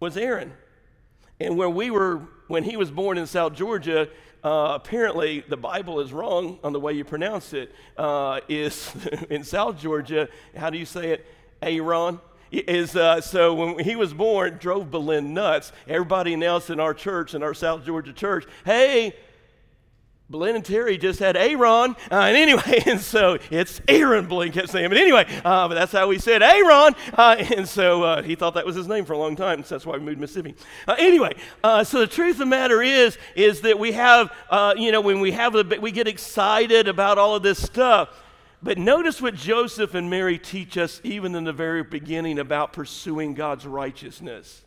was 0.00 0.16
Aaron. 0.16 0.52
And 1.40 1.56
when 1.56 1.74
we 1.74 1.90
were, 1.90 2.22
when 2.48 2.64
he 2.64 2.76
was 2.76 2.90
born 2.90 3.16
in 3.16 3.26
South 3.26 3.54
Georgia, 3.54 4.08
uh, 4.44 4.72
apparently 4.74 5.40
the 5.48 5.56
Bible 5.56 6.00
is 6.00 6.12
wrong 6.12 6.58
on 6.62 6.72
the 6.72 6.80
way 6.80 6.92
you 6.92 7.04
pronounce 7.04 7.52
it. 7.52 7.72
Uh, 7.96 8.40
is 8.48 8.94
in 9.30 9.44
South 9.44 9.78
Georgia, 9.78 10.28
how 10.56 10.70
do 10.70 10.78
you 10.78 10.86
say 10.86 11.10
it? 11.10 11.26
Aaron? 11.60 12.20
Is 12.50 12.96
uh, 12.96 13.20
so 13.20 13.52
when 13.52 13.78
he 13.80 13.94
was 13.94 14.14
born, 14.14 14.56
drove 14.58 14.90
Belen 14.90 15.34
nuts. 15.34 15.70
Everybody 15.86 16.42
else 16.42 16.70
in 16.70 16.80
our 16.80 16.94
church, 16.94 17.34
in 17.34 17.42
our 17.42 17.52
South 17.52 17.84
Georgia 17.84 18.12
church, 18.12 18.46
hey, 18.64 19.14
Belen 20.30 20.56
and 20.56 20.64
Terry 20.64 20.98
just 20.98 21.20
had 21.20 21.38
Aaron. 21.38 21.96
Uh, 22.10 22.16
and 22.16 22.36
anyway, 22.36 22.82
and 22.86 23.00
so 23.00 23.38
it's 23.50 23.80
Aaron, 23.88 24.26
Belen 24.26 24.52
kept 24.52 24.68
saying. 24.68 24.90
But 24.90 24.98
anyway, 24.98 25.26
uh, 25.42 25.68
but 25.68 25.74
that's 25.74 25.92
how 25.92 26.06
we 26.08 26.18
said 26.18 26.42
Aaron. 26.42 26.94
Uh, 27.14 27.36
and 27.56 27.66
so 27.66 28.02
uh, 28.02 28.22
he 28.22 28.34
thought 28.34 28.54
that 28.54 28.66
was 28.66 28.76
his 28.76 28.86
name 28.86 29.06
for 29.06 29.14
a 29.14 29.18
long 29.18 29.36
time. 29.36 29.64
So 29.64 29.74
that's 29.74 29.86
why 29.86 29.94
we 29.94 30.00
moved 30.00 30.16
to 30.16 30.20
Mississippi. 30.20 30.54
Uh, 30.86 30.96
anyway, 30.98 31.34
uh, 31.64 31.82
so 31.82 32.00
the 32.00 32.06
truth 32.06 32.32
of 32.32 32.40
the 32.40 32.46
matter 32.46 32.82
is, 32.82 33.16
is 33.36 33.62
that 33.62 33.78
we 33.78 33.92
have, 33.92 34.30
you 34.76 34.92
know, 34.92 35.00
when 35.00 35.20
we 35.20 35.32
have, 35.32 35.54
a, 35.54 35.62
we 35.80 35.92
get 35.92 36.06
excited 36.06 36.88
about 36.88 37.16
all 37.16 37.34
of 37.34 37.42
this 37.42 37.62
stuff. 37.62 38.10
But 38.62 38.76
notice 38.76 39.22
what 39.22 39.34
Joseph 39.34 39.94
and 39.94 40.10
Mary 40.10 40.36
teach 40.36 40.76
us 40.76 41.00
even 41.04 41.34
in 41.36 41.44
the 41.44 41.52
very 41.52 41.84
beginning 41.84 42.38
about 42.38 42.72
pursuing 42.72 43.34
God's 43.34 43.66
righteousness. 43.66 44.62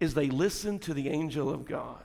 Is 0.00 0.14
they 0.14 0.28
listen 0.28 0.78
to 0.80 0.94
the 0.94 1.08
angel 1.10 1.50
of 1.50 1.66
God. 1.66 2.04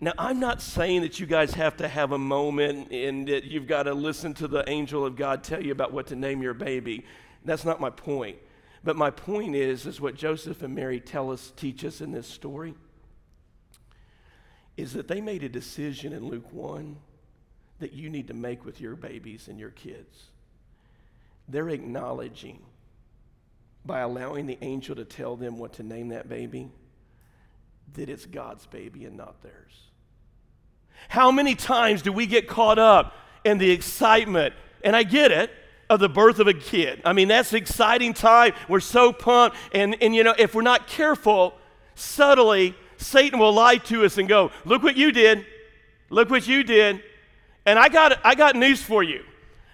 Now, 0.00 0.12
I'm 0.16 0.38
not 0.38 0.62
saying 0.62 1.02
that 1.02 1.18
you 1.18 1.26
guys 1.26 1.54
have 1.54 1.76
to 1.78 1.88
have 1.88 2.12
a 2.12 2.18
moment 2.18 2.92
and 2.92 3.26
that 3.26 3.44
you've 3.44 3.66
got 3.66 3.84
to 3.84 3.94
listen 3.94 4.32
to 4.34 4.46
the 4.46 4.68
angel 4.68 5.04
of 5.04 5.16
God 5.16 5.42
tell 5.42 5.62
you 5.62 5.72
about 5.72 5.92
what 5.92 6.06
to 6.08 6.16
name 6.16 6.40
your 6.40 6.54
baby. 6.54 7.04
That's 7.44 7.64
not 7.64 7.80
my 7.80 7.90
point. 7.90 8.38
But 8.84 8.96
my 8.96 9.10
point 9.10 9.56
is, 9.56 9.86
is 9.86 10.00
what 10.00 10.14
Joseph 10.14 10.62
and 10.62 10.72
Mary 10.72 11.00
tell 11.00 11.32
us, 11.32 11.52
teach 11.56 11.84
us 11.84 12.00
in 12.00 12.12
this 12.12 12.28
story, 12.28 12.74
is 14.76 14.92
that 14.92 15.08
they 15.08 15.20
made 15.20 15.42
a 15.42 15.48
decision 15.48 16.12
in 16.12 16.28
Luke 16.28 16.52
1 16.52 16.96
that 17.80 17.92
you 17.92 18.08
need 18.08 18.28
to 18.28 18.34
make 18.34 18.64
with 18.64 18.80
your 18.80 18.94
babies 18.94 19.48
and 19.48 19.58
your 19.58 19.70
kids. 19.70 20.26
They're 21.48 21.70
acknowledging 21.70 22.60
by 23.84 24.00
allowing 24.00 24.46
the 24.46 24.58
angel 24.60 24.94
to 24.94 25.04
tell 25.04 25.34
them 25.34 25.58
what 25.58 25.72
to 25.74 25.82
name 25.82 26.08
that 26.08 26.28
baby 26.28 26.70
that 27.94 28.08
it's 28.08 28.26
God's 28.26 28.66
baby 28.66 29.04
and 29.06 29.16
not 29.16 29.42
theirs. 29.42 29.87
How 31.08 31.30
many 31.30 31.54
times 31.54 32.02
do 32.02 32.12
we 32.12 32.26
get 32.26 32.48
caught 32.48 32.78
up 32.78 33.14
in 33.44 33.58
the 33.58 33.70
excitement? 33.70 34.54
And 34.82 34.94
I 34.94 35.02
get 35.02 35.32
it 35.32 35.50
of 35.88 36.00
the 36.00 36.08
birth 36.08 36.38
of 36.38 36.46
a 36.46 36.54
kid. 36.54 37.00
I 37.04 37.12
mean, 37.12 37.28
that's 37.28 37.52
an 37.52 37.58
exciting 37.58 38.12
time. 38.12 38.52
We're 38.68 38.80
so 38.80 39.12
pumped. 39.12 39.56
And, 39.72 39.96
and 40.02 40.14
you 40.14 40.22
know, 40.22 40.34
if 40.38 40.54
we're 40.54 40.62
not 40.62 40.86
careful, 40.86 41.54
subtly, 41.94 42.74
Satan 42.98 43.38
will 43.38 43.52
lie 43.52 43.76
to 43.76 44.04
us 44.04 44.18
and 44.18 44.28
go, 44.28 44.50
Look 44.64 44.82
what 44.82 44.96
you 44.96 45.12
did. 45.12 45.46
Look 46.10 46.30
what 46.30 46.46
you 46.46 46.62
did. 46.62 47.02
And 47.64 47.78
I 47.78 47.88
got, 47.88 48.18
I 48.24 48.34
got 48.34 48.56
news 48.56 48.82
for 48.82 49.02
you. 49.02 49.24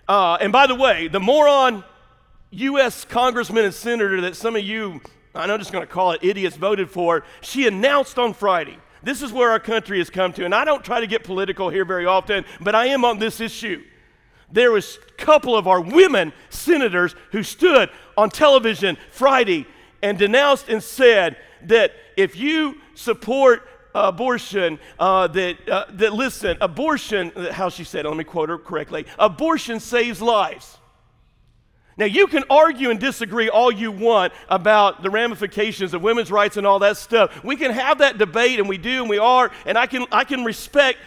Uh, 0.08 0.36
and 0.40 0.52
by 0.52 0.66
the 0.66 0.74
way, 0.74 1.08
the 1.08 1.20
moron 1.20 1.84
U.S. 2.50 3.04
congressman 3.04 3.64
and 3.64 3.74
senator 3.74 4.20
that 4.22 4.36
some 4.36 4.56
of 4.56 4.62
you, 4.62 5.00
I'm 5.34 5.58
just 5.58 5.72
going 5.72 5.86
to 5.86 5.92
call 5.92 6.12
it 6.12 6.22
idiots, 6.22 6.56
voted 6.56 6.90
for, 6.90 7.24
she 7.40 7.66
announced 7.66 8.18
on 8.18 8.34
Friday 8.34 8.78
this 9.04 9.22
is 9.22 9.32
where 9.32 9.50
our 9.50 9.60
country 9.60 9.98
has 9.98 10.10
come 10.10 10.32
to. 10.34 10.44
And 10.44 10.54
I 10.54 10.64
don't 10.64 10.84
try 10.84 11.00
to 11.00 11.06
get 11.06 11.24
political 11.24 11.68
here 11.68 11.84
very 11.84 12.06
often, 12.06 12.44
but 12.60 12.74
I 12.74 12.86
am 12.86 13.04
on 13.04 13.18
this 13.18 13.40
issue. 13.40 13.82
There 14.50 14.72
was 14.72 14.98
a 15.08 15.12
couple 15.12 15.56
of 15.56 15.66
our 15.66 15.80
women 15.80 16.32
senators 16.50 17.14
who 17.32 17.42
stood 17.42 17.90
on 18.16 18.30
television 18.30 18.96
Friday 19.10 19.66
and 20.02 20.18
denounced 20.18 20.68
and 20.68 20.82
said 20.82 21.36
that 21.62 21.92
if 22.16 22.36
you 22.36 22.80
support 22.94 23.66
abortion, 23.94 24.78
uh, 24.98 25.26
that, 25.28 25.68
uh, 25.68 25.86
that 25.90 26.12
listen, 26.12 26.56
abortion, 26.60 27.32
how 27.52 27.68
she 27.68 27.84
said, 27.84 28.04
let 28.04 28.16
me 28.16 28.24
quote 28.24 28.48
her 28.48 28.58
correctly, 28.58 29.06
abortion 29.18 29.80
saves 29.80 30.20
lives. 30.20 30.78
Now, 31.96 32.06
you 32.06 32.26
can 32.26 32.42
argue 32.50 32.90
and 32.90 32.98
disagree 32.98 33.48
all 33.48 33.70
you 33.70 33.92
want 33.92 34.32
about 34.48 35.02
the 35.02 35.10
ramifications 35.10 35.94
of 35.94 36.02
women's 36.02 36.30
rights 36.30 36.56
and 36.56 36.66
all 36.66 36.80
that 36.80 36.96
stuff. 36.96 37.44
We 37.44 37.56
can 37.56 37.70
have 37.70 37.98
that 37.98 38.18
debate, 38.18 38.58
and 38.58 38.68
we 38.68 38.78
do, 38.78 39.02
and 39.02 39.08
we 39.08 39.18
are, 39.18 39.50
and 39.64 39.78
I 39.78 39.86
can, 39.86 40.06
I 40.10 40.24
can 40.24 40.44
respect 40.44 40.98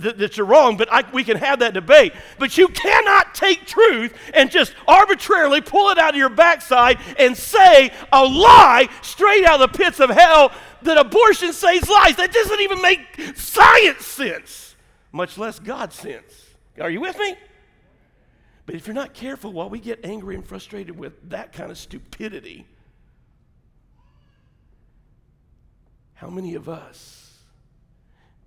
th- 0.00 0.16
that 0.16 0.36
you're 0.36 0.46
wrong, 0.46 0.76
but 0.76 0.92
I, 0.92 1.04
we 1.12 1.24
can 1.24 1.36
have 1.36 1.58
that 1.60 1.74
debate. 1.74 2.12
But 2.38 2.56
you 2.56 2.68
cannot 2.68 3.34
take 3.34 3.66
truth 3.66 4.14
and 4.34 4.50
just 4.50 4.72
arbitrarily 4.86 5.60
pull 5.60 5.90
it 5.90 5.98
out 5.98 6.10
of 6.10 6.16
your 6.16 6.28
backside 6.28 6.98
and 7.18 7.36
say 7.36 7.90
a 8.12 8.24
lie 8.24 8.88
straight 9.02 9.44
out 9.44 9.60
of 9.60 9.72
the 9.72 9.78
pits 9.78 10.00
of 10.00 10.10
hell 10.10 10.52
that 10.82 10.96
abortion 10.96 11.52
saves 11.52 11.88
lives. 11.88 12.16
That 12.16 12.32
doesn't 12.32 12.60
even 12.60 12.80
make 12.80 13.00
science 13.36 14.04
sense, 14.06 14.76
much 15.12 15.36
less 15.36 15.58
God 15.58 15.92
sense. 15.92 16.46
Are 16.80 16.90
you 16.90 17.00
with 17.00 17.18
me? 17.18 17.34
But 18.70 18.76
if 18.76 18.86
you're 18.86 18.94
not 18.94 19.14
careful, 19.14 19.52
while 19.52 19.68
we 19.68 19.80
get 19.80 20.04
angry 20.04 20.36
and 20.36 20.46
frustrated 20.46 20.96
with 20.96 21.30
that 21.30 21.52
kind 21.52 21.72
of 21.72 21.76
stupidity, 21.76 22.68
how 26.14 26.30
many 26.30 26.54
of 26.54 26.68
us 26.68 27.34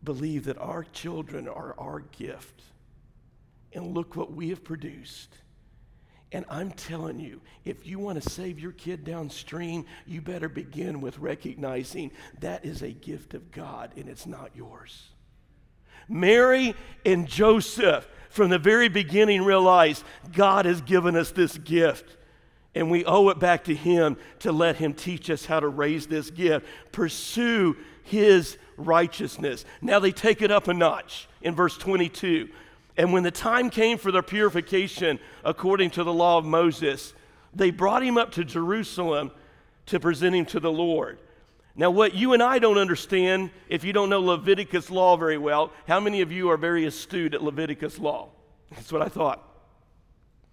believe 0.01 0.45
that 0.45 0.57
our 0.59 0.85
children 0.85 1.49
are 1.49 1.75
our 1.77 1.99
gift? 1.99 2.61
And 3.73 3.93
look 3.93 4.15
what 4.15 4.31
we 4.31 4.47
have 4.47 4.63
produced. 4.63 5.35
And 6.31 6.45
I'm 6.49 6.71
telling 6.71 7.19
you, 7.19 7.41
if 7.65 7.85
you 7.85 7.99
want 7.99 8.23
to 8.23 8.29
save 8.29 8.61
your 8.61 8.71
kid 8.71 9.03
downstream, 9.03 9.85
you 10.07 10.21
better 10.21 10.47
begin 10.47 11.01
with 11.01 11.19
recognizing 11.19 12.11
that 12.39 12.63
is 12.63 12.81
a 12.81 12.91
gift 12.91 13.33
of 13.33 13.51
God 13.51 13.91
and 13.97 14.07
it's 14.07 14.25
not 14.25 14.51
yours. 14.55 15.09
Mary 16.07 16.75
and 17.05 17.27
Joseph 17.27 18.07
from 18.33 18.49
the 18.49 18.57
very 18.57 18.89
beginning 18.89 19.43
realized 19.43 20.03
God 20.33 20.65
has 20.65 20.81
given 20.81 21.15
us 21.15 21.31
this 21.31 21.55
gift. 21.59 22.17
And 22.73 22.89
we 22.89 23.05
owe 23.05 23.29
it 23.29 23.37
back 23.37 23.65
to 23.65 23.75
Him 23.75 24.17
to 24.39 24.51
let 24.51 24.77
Him 24.77 24.95
teach 24.95 25.29
us 25.29 25.45
how 25.45 25.59
to 25.59 25.67
raise 25.67 26.07
this 26.07 26.31
gift. 26.31 26.65
Pursue 26.91 27.77
His 28.01 28.57
righteousness. 28.75 29.65
Now 29.83 29.99
they 29.99 30.11
take 30.11 30.41
it 30.41 30.49
up 30.49 30.67
a 30.67 30.73
notch 30.73 31.29
in 31.43 31.53
verse 31.53 31.77
22. 31.77 32.49
And 32.97 33.13
when 33.13 33.21
the 33.21 33.29
time 33.29 33.69
came 33.69 33.99
for 33.99 34.11
their 34.11 34.23
purification 34.23 35.19
according 35.45 35.91
to 35.91 36.03
the 36.03 36.13
law 36.13 36.39
of 36.39 36.45
Moses, 36.45 37.13
they 37.53 37.69
brought 37.69 38.03
him 38.03 38.17
up 38.17 38.31
to 38.31 38.43
Jerusalem 38.43 39.29
to 39.85 39.99
present 39.99 40.35
him 40.35 40.45
to 40.47 40.59
the 40.59 40.71
Lord. 40.71 41.19
Now, 41.75 41.89
what 41.89 42.13
you 42.13 42.33
and 42.33 42.43
I 42.43 42.59
don't 42.59 42.77
understand, 42.77 43.49
if 43.67 43.83
you 43.83 43.93
don't 43.93 44.09
know 44.09 44.19
Leviticus 44.19 44.91
law 44.91 45.17
very 45.17 45.39
well, 45.39 45.71
how 45.87 45.99
many 45.99 46.21
of 46.21 46.31
you 46.31 46.51
are 46.51 46.57
very 46.57 46.85
astute 46.85 47.33
at 47.33 47.43
Leviticus 47.43 47.97
law? 47.97 48.29
That's 48.71 48.91
what 48.91 49.01
I 49.01 49.07
thought. 49.07 49.41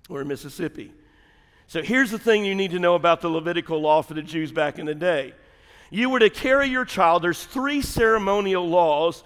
We're 0.09 0.23
in 0.23 0.29
Mississippi. 0.29 0.93
So 1.67 1.83
here's 1.83 2.11
the 2.11 2.19
thing 2.19 2.45
you 2.45 2.55
need 2.55 2.71
to 2.73 2.79
know 2.79 2.95
about 2.95 3.21
the 3.21 3.29
Levitical 3.29 3.81
law 3.81 4.03
for 4.03 4.15
the 4.15 4.23
Jews 4.23 4.51
back 4.51 4.79
in 4.79 4.87
the 4.87 4.95
day. 4.95 5.35
You 5.91 6.09
were 6.09 6.21
to 6.21 6.31
carry 6.31 6.69
your 6.69 6.85
child, 6.85 7.23
there's 7.23 7.45
three 7.45 7.83
ceremonial 7.83 8.67
laws 8.67 9.23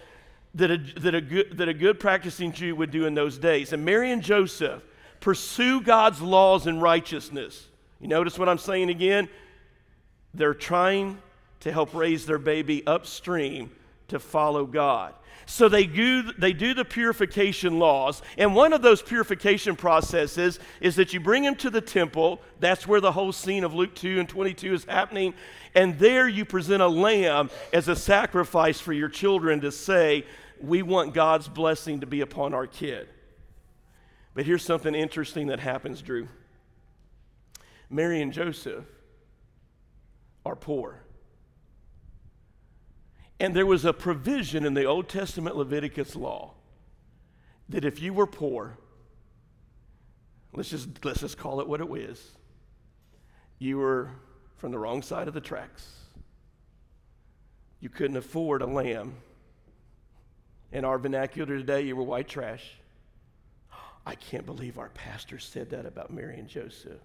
that 0.55 0.71
a, 0.71 0.79
that 1.01 1.15
a, 1.15 1.21
good, 1.21 1.59
that 1.59 1.69
a 1.69 1.75
good 1.75 2.01
practicing 2.01 2.53
Jew 2.53 2.75
would 2.77 2.91
do 2.91 3.07
in 3.07 3.15
those 3.15 3.39
days. 3.39 3.73
And 3.73 3.85
Mary 3.85 4.11
and 4.11 4.23
Joseph 4.23 4.83
pursue 5.21 5.81
God's 5.81 6.21
laws 6.21 6.67
and 6.67 6.83
righteousness. 6.83 7.67
You 8.01 8.09
notice 8.09 8.39
what 8.39 8.49
I'm 8.49 8.59
saying 8.59 8.91
again? 8.91 9.29
They're 10.33 10.55
trying 10.55 11.19
to 11.65 11.73
help 11.73 11.95
raise 11.95 12.27
their 12.27 12.39
baby 12.39 12.87
upstream 12.87 13.71
to 14.09 14.19
follow 14.19 14.67
God. 14.67 15.15
So 15.47 15.67
they 15.67 15.87
do, 15.87 16.23
they 16.35 16.53
do 16.53 16.75
the 16.75 16.85
purification 16.85 17.79
laws, 17.79 18.21
and 18.37 18.55
one 18.55 18.75
of 18.75 18.83
those 18.83 19.01
purification 19.01 19.75
processes 19.75 20.59
is 20.83 20.97
that 20.97 21.15
you 21.15 21.21
bring 21.21 21.43
them 21.43 21.57
to 21.57 21.71
the 21.71 21.81
temple. 21.81 22.43
That's 22.61 22.87
where 22.87 23.01
the 23.01 23.13
whole 23.13 23.33
scene 23.33 23.65
of 23.65 23.73
Luke 23.73 23.95
2 23.95 24.21
and 24.21 24.29
22 24.29 24.75
is 24.75 24.85
happening. 24.85 25.33
And 25.75 25.99
there 25.99 26.29
you 26.29 26.45
present 26.45 26.83
a 26.83 26.89
lamb 26.89 27.49
as 27.73 27.89
a 27.89 27.97
sacrifice 27.97 28.79
for 28.79 28.93
your 28.93 29.09
children 29.09 29.63
to 29.63 29.73
say, 29.73 30.27
We 30.61 30.83
want 30.83 31.15
God's 31.15 31.49
blessing 31.49 32.01
to 32.01 32.07
be 32.07 32.21
upon 32.21 32.53
our 32.53 32.67
kid. 32.67 33.09
But 34.35 34.45
here's 34.45 34.63
something 34.63 34.95
interesting 34.95 35.47
that 35.47 35.61
happens, 35.61 36.03
Drew. 36.03 36.29
Mary 37.89 38.21
and 38.21 38.35
Joseph 38.35 38.85
are 40.45 40.57
poor. 40.57 41.04
And 43.45 43.55
there 43.55 43.67
was 43.67 43.85
a 43.85 43.93
provision 43.93 44.65
in 44.65 44.73
the 44.73 44.87
Old 44.87 45.07
Testament 45.07 45.55
Leviticus 45.55 46.17
law 46.17 46.55
that 47.69 47.85
if 47.85 48.01
you 48.01 48.15
were 48.15 48.27
poor, 48.27 48.79
let's 50.55 50.71
just, 50.71 50.89
let's 51.05 51.21
just 51.21 51.37
call 51.37 51.61
it 51.61 51.69
what 51.69 51.83
it 51.83 51.89
is, 51.93 52.33
you 53.59 53.77
were 53.77 54.09
from 54.57 54.73
the 54.73 54.79
wrong 54.79 55.03
side 55.03 55.29
of 55.29 55.35
the 55.35 55.43
tracks. 55.43 55.87
You 57.81 57.91
couldn't 57.91 58.17
afford 58.17 58.63
a 58.63 58.67
lamb. 58.67 59.15
In 60.73 60.87
our 60.87 60.97
vernacular 60.97 61.59
today, 61.59 61.83
you 61.83 61.97
were 61.97 62.03
white 62.03 62.29
trash. 62.29 62.65
I 64.07 64.15
can't 64.15 64.47
believe 64.47 64.79
our 64.79 64.89
pastor 64.89 65.39
said 65.39 65.69
that 65.69 65.85
about 65.85 66.11
Mary 66.11 66.39
and 66.39 66.49
Joseph. 66.49 67.03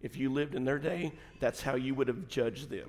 If 0.00 0.16
you 0.16 0.32
lived 0.32 0.54
in 0.54 0.64
their 0.64 0.78
day, 0.78 1.12
that's 1.38 1.60
how 1.60 1.74
you 1.74 1.94
would 1.94 2.08
have 2.08 2.28
judged 2.28 2.70
them. 2.70 2.88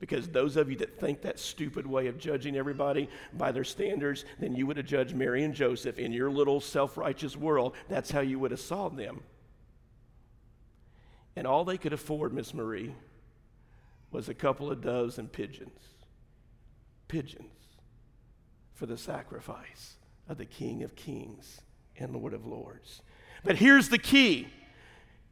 Because 0.00 0.28
those 0.28 0.56
of 0.56 0.70
you 0.70 0.76
that 0.76 1.00
think 1.00 1.22
that 1.22 1.40
stupid 1.40 1.86
way 1.86 2.06
of 2.06 2.18
judging 2.18 2.56
everybody 2.56 3.08
by 3.32 3.50
their 3.50 3.64
standards, 3.64 4.24
then 4.38 4.54
you 4.54 4.66
would 4.66 4.76
have 4.76 4.86
judged 4.86 5.14
Mary 5.14 5.42
and 5.42 5.54
Joseph 5.54 5.98
in 5.98 6.12
your 6.12 6.30
little 6.30 6.60
self 6.60 6.96
righteous 6.96 7.36
world. 7.36 7.74
That's 7.88 8.10
how 8.10 8.20
you 8.20 8.38
would 8.38 8.52
have 8.52 8.60
saw 8.60 8.88
them. 8.88 9.22
And 11.34 11.46
all 11.46 11.64
they 11.64 11.78
could 11.78 11.92
afford, 11.92 12.32
Miss 12.32 12.54
Marie, 12.54 12.94
was 14.10 14.28
a 14.28 14.34
couple 14.34 14.70
of 14.70 14.80
doves 14.80 15.18
and 15.18 15.30
pigeons. 15.30 15.80
Pigeons 17.08 17.46
for 18.74 18.86
the 18.86 18.96
sacrifice 18.96 19.96
of 20.28 20.38
the 20.38 20.44
King 20.44 20.82
of 20.82 20.94
Kings 20.94 21.60
and 21.98 22.14
Lord 22.14 22.34
of 22.34 22.46
Lords. 22.46 23.02
But 23.44 23.56
here's 23.56 23.88
the 23.88 23.98
key 23.98 24.48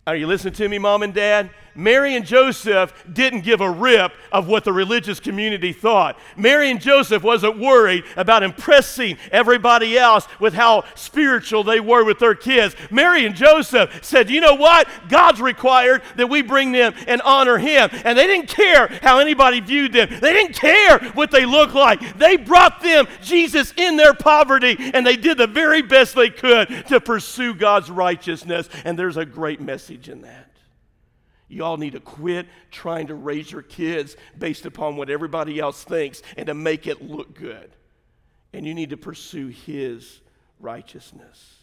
are 0.06 0.14
you 0.14 0.28
listening 0.28 0.54
to 0.54 0.68
me, 0.68 0.78
mom 0.78 1.02
and 1.02 1.12
dad? 1.12 1.50
Mary 1.74 2.14
and 2.14 2.24
Joseph 2.24 3.04
didn't 3.12 3.42
give 3.42 3.60
a 3.60 3.70
rip 3.70 4.12
of 4.32 4.46
what 4.46 4.64
the 4.64 4.72
religious 4.72 5.20
community 5.20 5.72
thought. 5.72 6.18
Mary 6.36 6.70
and 6.70 6.80
Joseph 6.80 7.22
wasn't 7.22 7.58
worried 7.58 8.04
about 8.16 8.42
impressing 8.42 9.18
everybody 9.30 9.98
else 9.98 10.26
with 10.40 10.54
how 10.54 10.84
spiritual 10.94 11.64
they 11.64 11.80
were 11.80 12.04
with 12.04 12.18
their 12.18 12.34
kids. 12.34 12.74
Mary 12.90 13.26
and 13.26 13.34
Joseph 13.34 14.02
said, 14.02 14.30
You 14.30 14.40
know 14.40 14.54
what? 14.54 14.88
God's 15.08 15.40
required 15.40 16.02
that 16.14 16.28
we 16.28 16.40
bring 16.40 16.72
them 16.72 16.94
and 17.06 17.20
honor 17.22 17.58
Him. 17.58 17.90
And 18.04 18.16
they 18.16 18.26
didn't 18.26 18.48
care 18.48 18.88
how 19.02 19.18
anybody 19.18 19.60
viewed 19.60 19.92
them, 19.92 20.08
they 20.08 20.32
didn't 20.32 20.54
care 20.54 20.98
what 21.10 21.30
they 21.30 21.44
looked 21.44 21.74
like. 21.74 22.16
They 22.16 22.36
brought 22.36 22.80
them 22.80 23.06
Jesus 23.22 23.74
in 23.76 23.96
their 23.96 24.14
poverty, 24.14 24.76
and 24.94 25.06
they 25.06 25.16
did 25.16 25.36
the 25.36 25.46
very 25.46 25.82
best 25.82 26.14
they 26.14 26.30
could 26.30 26.68
to 26.88 27.00
pursue 27.00 27.54
God's 27.54 27.90
righteousness. 27.90 28.68
And 28.84 28.98
there's 28.98 29.16
a 29.16 29.26
great 29.26 29.60
message 29.60 29.95
message 29.96 30.08
in 30.08 30.22
that. 30.22 30.50
You 31.48 31.64
all 31.64 31.76
need 31.76 31.92
to 31.92 32.00
quit 32.00 32.46
trying 32.70 33.06
to 33.06 33.14
raise 33.14 33.50
your 33.50 33.62
kids 33.62 34.16
based 34.36 34.66
upon 34.66 34.96
what 34.96 35.10
everybody 35.10 35.60
else 35.60 35.84
thinks 35.84 36.22
and 36.36 36.46
to 36.46 36.54
make 36.54 36.86
it 36.86 37.02
look 37.02 37.34
good. 37.34 37.70
And 38.52 38.66
you 38.66 38.74
need 38.74 38.90
to 38.90 38.96
pursue 38.96 39.48
His 39.48 40.20
righteousness. 40.58 41.54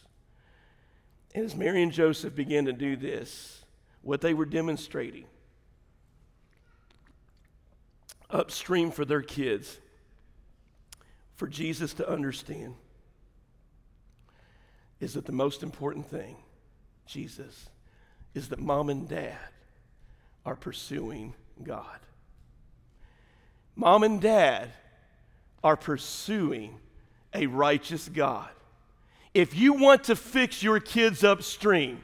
And 1.35 1.43
as 1.43 1.55
Mary 1.55 1.83
and 1.83 1.91
Joseph 1.91 2.35
began 2.35 2.65
to 2.65 2.73
do 2.73 2.95
this, 2.95 3.65
what 4.01 4.21
they 4.21 4.33
were 4.33 4.45
demonstrating 4.45 5.25
upstream 8.29 8.89
for 8.89 9.05
their 9.05 9.21
kids, 9.21 9.77
for 11.35 11.47
Jesus 11.47 11.93
to 11.95 12.09
understand, 12.09 12.75
is 14.99 15.13
that 15.13 15.25
the 15.25 15.31
most 15.31 15.61
important 15.61 16.09
thing, 16.09 16.37
Jesus, 17.05 17.69
is 18.33 18.49
that 18.49 18.59
mom 18.59 18.89
and 18.89 19.07
dad 19.07 19.37
are 20.45 20.55
pursuing 20.55 21.33
God. 21.63 21.99
Mom 23.75 24.03
and 24.03 24.21
dad 24.21 24.69
are 25.63 25.77
pursuing 25.77 26.79
a 27.33 27.47
righteous 27.47 28.09
God. 28.09 28.49
If 29.33 29.55
you 29.55 29.73
want 29.73 30.05
to 30.05 30.15
fix 30.15 30.61
your 30.61 30.79
kids 30.79 31.23
upstream, 31.23 32.03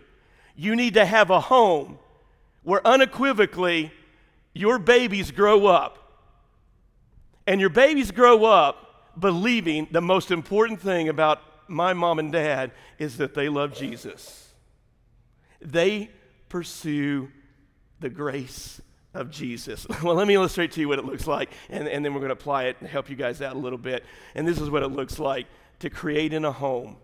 you 0.55 0.75
need 0.75 0.95
to 0.95 1.05
have 1.05 1.29
a 1.29 1.39
home 1.39 1.99
where 2.63 2.85
unequivocally 2.85 3.91
your 4.53 4.79
babies 4.79 5.31
grow 5.31 5.67
up. 5.67 5.97
And 7.45 7.59
your 7.59 7.69
babies 7.69 8.11
grow 8.11 8.45
up 8.45 9.11
believing 9.19 9.87
the 9.91 10.01
most 10.01 10.31
important 10.31 10.81
thing 10.81 11.09
about 11.09 11.41
my 11.67 11.93
mom 11.93 12.19
and 12.19 12.31
dad 12.31 12.71
is 12.97 13.17
that 13.17 13.33
they 13.33 13.47
love 13.49 13.73
Jesus. 13.73 14.49
They 15.61 16.09
pursue 16.49 17.29
the 17.99 18.09
grace 18.09 18.81
of 19.13 19.31
Jesus. 19.31 19.87
Well, 20.03 20.15
let 20.15 20.27
me 20.27 20.35
illustrate 20.35 20.71
to 20.73 20.81
you 20.81 20.87
what 20.87 20.99
it 20.99 21.05
looks 21.05 21.27
like, 21.27 21.49
and, 21.69 21.87
and 21.87 22.03
then 22.03 22.13
we're 22.13 22.19
going 22.19 22.29
to 22.29 22.33
apply 22.33 22.65
it 22.65 22.77
and 22.79 22.89
help 22.89 23.09
you 23.09 23.15
guys 23.15 23.41
out 23.41 23.55
a 23.55 23.59
little 23.59 23.77
bit. 23.77 24.03
And 24.35 24.47
this 24.47 24.59
is 24.59 24.69
what 24.69 24.83
it 24.83 24.89
looks 24.89 25.19
like 25.19 25.47
to 25.79 25.89
create 25.89 26.33
in 26.33 26.45
a 26.45 26.51
home 26.51 26.97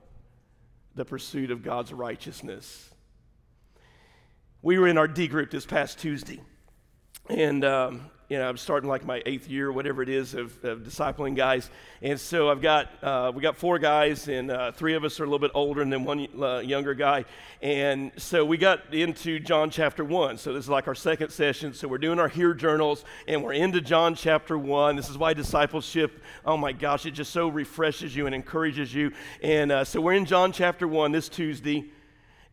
the 0.96 1.06
pursuit 1.06 1.52
of 1.52 1.62
God's 1.62 1.92
righteousness. 1.92 2.90
We 4.62 4.80
were 4.80 4.88
in 4.88 4.98
our 4.98 5.08
D 5.08 5.28
group 5.28 5.52
this 5.52 5.66
past 5.66 6.00
Tuesday, 6.00 6.42
and 7.30 7.64
um, 7.66 8.10
you 8.28 8.40
know, 8.40 8.50
I'm 8.50 8.58
starting 8.58 8.90
like 8.90 9.06
my 9.06 9.22
eighth 9.28 9.48
year, 9.48 9.72
whatever 9.72 10.02
it 10.02 10.10
is, 10.10 10.34
of, 10.34 10.64
of 10.66 10.80
discipling 10.80 11.36
guys. 11.36 11.70
And 12.02 12.20
so 12.20 12.50
I've 12.50 12.62
got, 12.62 12.92
uh, 13.04 13.32
we 13.34 13.42
got 13.42 13.56
four 13.56 13.78
guys, 13.78 14.28
and 14.28 14.50
uh, 14.50 14.72
three 14.72 14.96
of 14.96 15.04
us 15.04 15.20
are 15.20 15.24
a 15.24 15.28
little 15.28 15.40
bit 15.40 15.52
older, 15.54 15.82
and 15.84 15.94
then 15.94 16.04
one 16.04 16.28
uh, 16.42 16.58
younger 16.58 16.96
guy. 16.96 17.26
And 17.62 18.12
so 18.18 18.44
we 18.44 18.58
got 18.58 18.94
into 18.94 19.40
John 19.40 19.70
chapter 19.70 20.04
one. 20.04 20.40
So 20.40 20.54
this 20.54 20.66
is 20.66 20.70
like 20.70 20.88
our 20.88 20.96
second 20.96 21.30
session. 21.30 21.74
So 21.74 21.88
we're 21.88 22.00
doing 22.00 22.20
our 22.20 22.28
Hear 22.28 22.56
journals, 22.56 23.06
and 23.28 23.44
we're 23.44 23.54
into 23.54 23.80
John 23.80 24.16
chapter 24.16 24.58
one. 24.58 24.96
This 24.96 25.10
is 25.10 25.18
why 25.20 25.34
discipleship, 25.34 26.20
oh 26.46 26.58
my 26.58 26.72
gosh, 26.72 27.06
it 27.06 27.12
just 27.12 27.32
so 27.32 27.48
refreshes 27.48 28.16
you 28.16 28.26
and 28.26 28.34
encourages 28.34 28.94
you. 28.94 29.12
And 29.44 29.72
uh, 29.72 29.84
so 29.84 30.02
we're 30.02 30.14
in 30.14 30.26
John 30.26 30.52
chapter 30.52 30.88
one 30.88 31.12
this 31.12 31.30
Tuesday. 31.30 31.92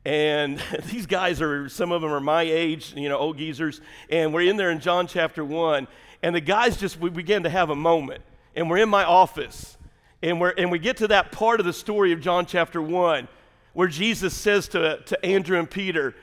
And 0.05 0.63
these 0.91 1.07
guys 1.07 1.41
are, 1.41 1.69
some 1.69 1.93
of 1.93 2.03
them 2.03 2.13
are 2.13 2.21
my 2.21 2.43
age, 2.43 2.95
you 2.97 3.09
know, 3.09 3.19
old 3.19 3.39
geezers. 3.39 3.81
And 4.11 4.33
we're 4.33 4.49
in 4.49 4.57
there 4.57 4.71
in 4.71 4.81
John 4.81 5.07
chapter 5.07 5.45
1. 5.45 5.87
And 6.23 6.35
the 6.35 6.41
guys 6.41 6.77
just, 6.77 6.99
we 6.99 7.11
began 7.11 7.43
to 7.45 7.51
have 7.51 7.71
a 7.71 7.77
moment. 7.77 8.23
And 8.55 8.69
we're 8.69 8.79
in 8.79 8.89
my 8.89 9.05
office. 9.05 9.77
And, 10.23 10.41
we're, 10.41 10.51
and 10.51 10.71
we 10.71 10.79
get 10.79 10.99
to 10.99 11.09
that 11.09 11.33
part 11.33 11.61
of 11.61 11.67
the 11.67 11.73
story 11.73 12.13
of 12.13 12.21
John 12.21 12.47
chapter 12.47 12.81
1 12.81 13.29
where 13.73 13.89
Jesus 13.89 14.35
says 14.35 14.69
to, 14.69 14.99
to 15.07 15.25
Andrew 15.25 15.59
and 15.59 15.71
Peter, 15.71 16.15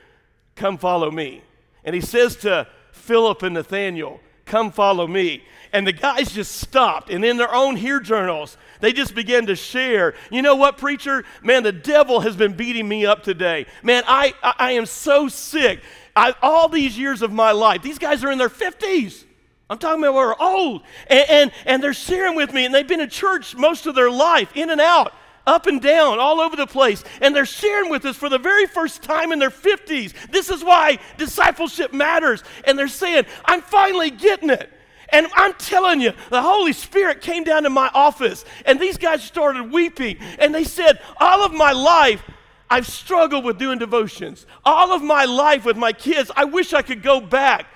Come 0.54 0.78
follow 0.78 1.10
me. 1.10 1.42
And 1.84 1.94
he 1.94 2.00
says 2.00 2.36
to 2.36 2.68
Philip 2.92 3.42
and 3.42 3.54
Nathaniel, 3.54 4.20
Come 4.50 4.72
follow 4.72 5.06
me. 5.06 5.44
And 5.72 5.86
the 5.86 5.92
guys 5.92 6.32
just 6.32 6.56
stopped. 6.56 7.08
And 7.08 7.24
in 7.24 7.36
their 7.36 7.54
own 7.54 7.76
Hear 7.76 8.00
journals, 8.00 8.56
they 8.80 8.92
just 8.92 9.14
began 9.14 9.46
to 9.46 9.54
share. 9.54 10.14
You 10.28 10.42
know 10.42 10.56
what, 10.56 10.76
preacher? 10.76 11.24
Man, 11.40 11.62
the 11.62 11.70
devil 11.70 12.18
has 12.18 12.34
been 12.34 12.54
beating 12.54 12.88
me 12.88 13.06
up 13.06 13.22
today. 13.22 13.66
Man, 13.84 14.02
I, 14.08 14.34
I, 14.42 14.54
I 14.58 14.72
am 14.72 14.86
so 14.86 15.28
sick. 15.28 15.82
I, 16.16 16.34
all 16.42 16.68
these 16.68 16.98
years 16.98 17.22
of 17.22 17.30
my 17.30 17.52
life, 17.52 17.82
these 17.82 18.00
guys 18.00 18.24
are 18.24 18.32
in 18.32 18.38
their 18.38 18.48
50s. 18.48 19.22
I'm 19.70 19.78
talking 19.78 20.02
about 20.02 20.14
we're 20.14 20.34
old. 20.40 20.82
And, 21.06 21.30
and, 21.30 21.52
and 21.64 21.80
they're 21.80 21.94
sharing 21.94 22.34
with 22.34 22.52
me, 22.52 22.64
and 22.64 22.74
they've 22.74 22.88
been 22.88 23.00
in 23.00 23.08
church 23.08 23.54
most 23.54 23.86
of 23.86 23.94
their 23.94 24.10
life, 24.10 24.50
in 24.56 24.70
and 24.70 24.80
out 24.80 25.12
up 25.46 25.66
and 25.66 25.80
down, 25.80 26.18
all 26.18 26.40
over 26.40 26.56
the 26.56 26.66
place. 26.66 27.02
And 27.20 27.34
they're 27.34 27.46
sharing 27.46 27.90
with 27.90 28.04
us 28.04 28.16
for 28.16 28.28
the 28.28 28.38
very 28.38 28.66
first 28.66 29.02
time 29.02 29.32
in 29.32 29.38
their 29.38 29.50
50s. 29.50 30.14
This 30.30 30.50
is 30.50 30.62
why 30.62 30.98
discipleship 31.18 31.92
matters. 31.92 32.42
And 32.64 32.78
they're 32.78 32.88
saying, 32.88 33.24
I'm 33.44 33.62
finally 33.62 34.10
getting 34.10 34.50
it. 34.50 34.70
And 35.12 35.26
I'm 35.34 35.54
telling 35.54 36.00
you, 36.00 36.12
the 36.30 36.40
Holy 36.42 36.72
Spirit 36.72 37.20
came 37.20 37.42
down 37.42 37.64
to 37.64 37.70
my 37.70 37.90
office, 37.92 38.44
and 38.64 38.78
these 38.78 38.96
guys 38.96 39.24
started 39.24 39.72
weeping. 39.72 40.18
And 40.38 40.54
they 40.54 40.64
said, 40.64 41.00
All 41.18 41.44
of 41.44 41.52
my 41.52 41.72
life, 41.72 42.22
I've 42.70 42.86
struggled 42.86 43.44
with 43.44 43.58
doing 43.58 43.78
devotions. 43.78 44.46
All 44.64 44.92
of 44.92 45.02
my 45.02 45.24
life 45.24 45.64
with 45.64 45.76
my 45.76 45.92
kids, 45.92 46.30
I 46.36 46.44
wish 46.44 46.72
I 46.72 46.82
could 46.82 47.02
go 47.02 47.20
back 47.20 47.66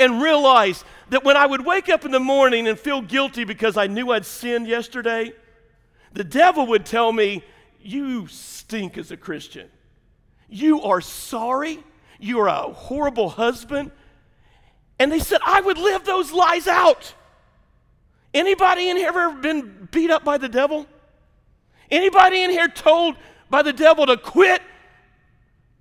and 0.00 0.20
realize 0.20 0.84
that 1.10 1.22
when 1.22 1.36
I 1.36 1.46
would 1.46 1.64
wake 1.64 1.88
up 1.88 2.04
in 2.04 2.10
the 2.10 2.20
morning 2.20 2.66
and 2.66 2.78
feel 2.78 3.02
guilty 3.02 3.44
because 3.44 3.76
I 3.76 3.86
knew 3.86 4.10
I'd 4.10 4.26
sinned 4.26 4.66
yesterday, 4.66 5.32
the 6.12 6.24
devil 6.24 6.66
would 6.68 6.86
tell 6.86 7.12
me, 7.12 7.44
You 7.80 8.26
stink 8.26 8.98
as 8.98 9.10
a 9.10 9.16
Christian. 9.16 9.68
You 10.48 10.82
are 10.82 11.00
sorry. 11.00 11.82
You 12.18 12.40
are 12.40 12.48
a 12.48 12.72
horrible 12.72 13.30
husband. 13.30 13.92
And 14.98 15.10
they 15.10 15.20
said, 15.20 15.40
I 15.46 15.60
would 15.60 15.78
live 15.78 16.04
those 16.04 16.32
lies 16.32 16.66
out. 16.66 17.14
Anybody 18.34 18.90
in 18.90 18.96
here 18.96 19.08
ever 19.08 19.32
been 19.32 19.88
beat 19.90 20.10
up 20.10 20.24
by 20.24 20.38
the 20.38 20.48
devil? 20.48 20.86
Anybody 21.90 22.42
in 22.42 22.50
here 22.50 22.68
told 22.68 23.16
by 23.48 23.62
the 23.62 23.72
devil 23.72 24.06
to 24.06 24.16
quit? 24.16 24.62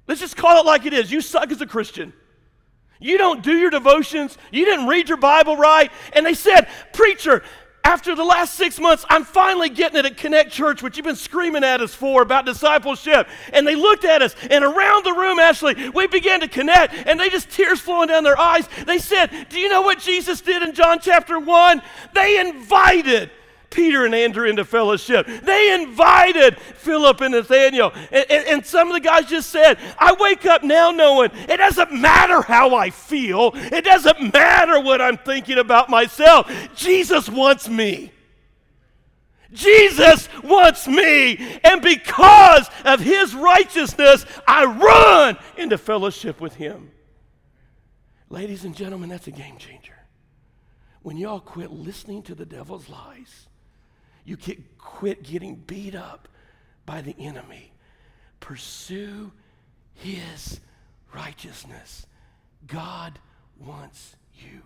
Let's 0.08 0.22
just 0.22 0.38
call 0.38 0.60
it 0.60 0.66
like 0.66 0.86
it 0.86 0.94
is. 0.94 1.12
You 1.12 1.22
suck 1.22 1.52
as 1.52 1.62
a 1.62 1.68
Christian. 1.68 2.14
You 3.00 3.18
don't 3.18 3.44
do 3.44 3.54
your 3.54 3.70
devotions. 3.70 4.38
You 4.52 4.66
didn't 4.66 4.88
read 4.88 5.08
your 5.08 5.18
Bible 5.18 5.56
right. 5.56 5.92
And 6.14 6.26
they 6.26 6.34
said, 6.34 6.68
Preacher, 6.94 7.44
after 7.84 8.16
the 8.16 8.24
last 8.24 8.56
six 8.56 8.80
months, 8.80 9.06
I'm 9.10 9.24
finally 9.24 9.70
getting 9.70 9.98
it 10.00 10.06
at 10.06 10.18
Connect 10.18 10.52
Church, 10.52 10.84
which 10.84 10.98
you've 10.98 11.06
been 11.06 11.16
screaming 11.16 11.64
at 11.64 11.82
us 11.82 11.94
for 11.94 12.22
about 12.22 12.46
discipleship. 12.46 13.28
And 13.54 13.66
they 13.66 13.76
looked 13.76 14.06
at 14.06 14.22
us, 14.22 14.36
and 14.50 14.64
around 14.64 15.06
the 15.06 15.14
room, 15.14 15.40
actually, 15.40 15.90
we 15.90 16.08
began 16.08 16.42
to 16.42 16.48
connect, 16.48 16.94
and 16.94 17.20
they 17.20 17.30
just 17.30 17.50
tears 17.50 17.80
flowing 17.80 18.10
down 18.10 18.24
their 18.24 18.38
eyes. 18.38 18.68
They 18.86 19.00
said, 19.00 19.48
Do 19.50 19.60
you 19.60 19.70
know 19.70 19.82
what 19.82 20.00
Jesus 20.00 20.42
did 20.42 20.62
in 20.62 20.74
John 20.74 21.00
chapter 21.00 21.40
1? 21.40 21.82
They 22.14 22.40
invited 22.40 23.32
Peter 23.70 24.06
and 24.06 24.16
Andrew 24.16 24.48
into 24.48 24.66
fellowship. 24.66 25.28
They 25.28 25.74
invited 25.74 26.60
Philip 26.60 27.22
and 27.22 27.34
Nathaniel. 27.34 27.92
And, 28.12 28.26
and, 28.30 28.48
and, 28.48 28.66
some 28.66 28.88
of 28.88 28.94
the 28.94 29.00
guys 29.00 29.26
just 29.26 29.50
said, 29.50 29.78
I 29.98 30.14
wake 30.20 30.46
up 30.46 30.64
now 30.64 30.92
knowing 30.92 31.32
it 31.34 31.58
doesn't 31.58 31.94
matter 31.94 32.42
how 32.42 32.76
I 32.76 32.90
feel, 32.90 33.52
it 33.56 33.86
doesn't 33.86 34.34
matter 34.34 34.80
what 34.80 35.02
I'm 35.02 35.18
thinking 35.18 35.58
about 35.58 35.90
myself. 35.90 36.52
Jesus 36.76 37.30
wants 37.30 37.70
me. 37.70 38.12
Jesus 39.52 40.30
wants 40.44 40.88
me. 40.88 41.60
And 41.64 41.82
because 41.82 42.70
of 42.86 43.00
his 43.00 43.34
righteousness, 43.34 44.26
I 44.48 44.66
run 44.66 45.38
into 45.58 45.78
fellowship 45.78 46.40
with 46.40 46.56
him. 46.56 46.92
Ladies 48.30 48.64
and 48.64 48.76
gentlemen, 48.76 49.10
that's 49.10 49.28
a 49.28 49.32
game 49.32 49.58
changer. 49.58 49.96
When 51.02 51.18
y'all 51.18 51.40
quit 51.40 51.72
listening 51.72 52.22
to 52.24 52.36
the 52.36 52.46
devil's 52.46 52.90
lies 52.90 53.49
you 54.26 54.38
get, 54.38 54.78
quit 54.78 55.24
getting 55.24 55.56
beat 55.56 55.96
up 55.96 56.28
by 56.86 57.02
the 57.02 57.16
enemy. 57.20 57.72
Pursue 58.40 59.32
his 59.94 60.60
righteousness. 61.14 62.06
God 62.68 63.20
wants 63.60 64.16
you. 64.36 64.62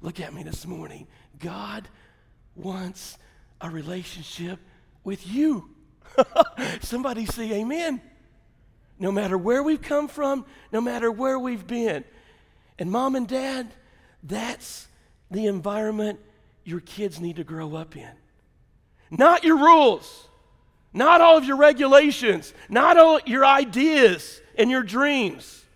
Look 0.00 0.20
at 0.20 0.34
me 0.34 0.42
this 0.42 0.66
morning. 0.66 1.06
God 1.38 1.88
wants 2.54 3.18
a 3.60 3.70
relationship 3.70 4.58
with 5.04 5.26
you. 5.26 5.70
Somebody 6.80 7.26
say 7.26 7.52
amen. 7.60 8.00
No 8.98 9.10
matter 9.10 9.38
where 9.38 9.62
we've 9.62 9.82
come 9.82 10.08
from, 10.08 10.44
no 10.72 10.80
matter 10.80 11.10
where 11.10 11.38
we've 11.38 11.66
been. 11.66 12.04
And 12.78 12.90
mom 12.90 13.16
and 13.16 13.26
dad, 13.26 13.72
that's 14.22 14.88
the 15.30 15.46
environment 15.46 16.20
your 16.64 16.80
kids 16.80 17.20
need 17.20 17.36
to 17.36 17.44
grow 17.44 17.74
up 17.74 17.96
in. 17.96 18.10
Not 19.12 19.44
your 19.44 19.58
rules, 19.58 20.26
not 20.94 21.20
all 21.20 21.36
of 21.36 21.44
your 21.44 21.58
regulations, 21.58 22.54
not 22.70 22.96
all 22.96 23.20
your 23.26 23.44
ideas 23.44 24.40
and 24.56 24.70
your 24.70 24.82
dreams. 24.82 25.66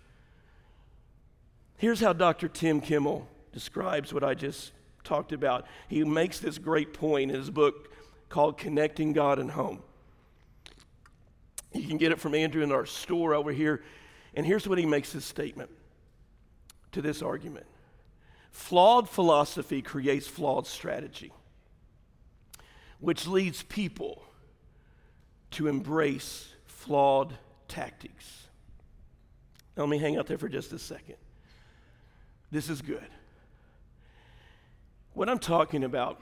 Here's 1.77 1.99
how 1.99 2.13
Dr. 2.13 2.47
Tim 2.47 2.81
Kimmel 2.81 3.27
describes 3.53 4.11
what 4.11 4.23
I 4.23 4.33
just 4.33 4.71
talked 5.03 5.33
about. 5.33 5.67
He 5.87 6.03
makes 6.03 6.39
this 6.39 6.57
great 6.57 6.95
point 6.95 7.29
in 7.29 7.37
his 7.37 7.51
book 7.51 7.93
called 8.27 8.57
Connecting 8.57 9.13
God 9.13 9.37
and 9.37 9.51
Home. 9.51 9.83
You 11.73 11.87
can 11.87 11.97
get 11.97 12.11
it 12.11 12.19
from 12.19 12.33
Andrew 12.33 12.63
in 12.63 12.71
our 12.71 12.87
store 12.87 13.35
over 13.35 13.51
here. 13.51 13.83
And 14.33 14.47
here's 14.47 14.67
what 14.67 14.79
he 14.79 14.85
makes 14.87 15.11
his 15.11 15.23
statement 15.23 15.69
to 16.93 17.03
this 17.03 17.21
argument 17.21 17.67
Flawed 18.49 19.07
philosophy 19.07 19.83
creates 19.83 20.25
flawed 20.25 20.65
strategy 20.65 21.31
which 22.99 23.27
leads 23.27 23.63
people 23.63 24.23
to 25.51 25.67
embrace 25.67 26.53
flawed 26.65 27.33
tactics. 27.67 28.47
Now, 29.75 29.83
let 29.83 29.89
me 29.89 29.97
hang 29.97 30.17
out 30.17 30.27
there 30.27 30.37
for 30.37 30.49
just 30.49 30.73
a 30.73 30.79
second. 30.79 31.15
This 32.51 32.69
is 32.69 32.81
good. 32.81 33.07
What 35.13 35.29
I'm 35.29 35.39
talking 35.39 35.83
about, 35.83 36.21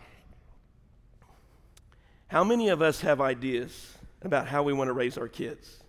how 2.27 2.43
many 2.43 2.69
of 2.69 2.81
us 2.81 3.01
have 3.01 3.21
ideas 3.21 3.93
about 4.21 4.47
how 4.47 4.63
we 4.63 4.73
want 4.73 4.89
to 4.89 4.93
raise 4.93 5.17
our 5.17 5.27
kids? 5.27 5.83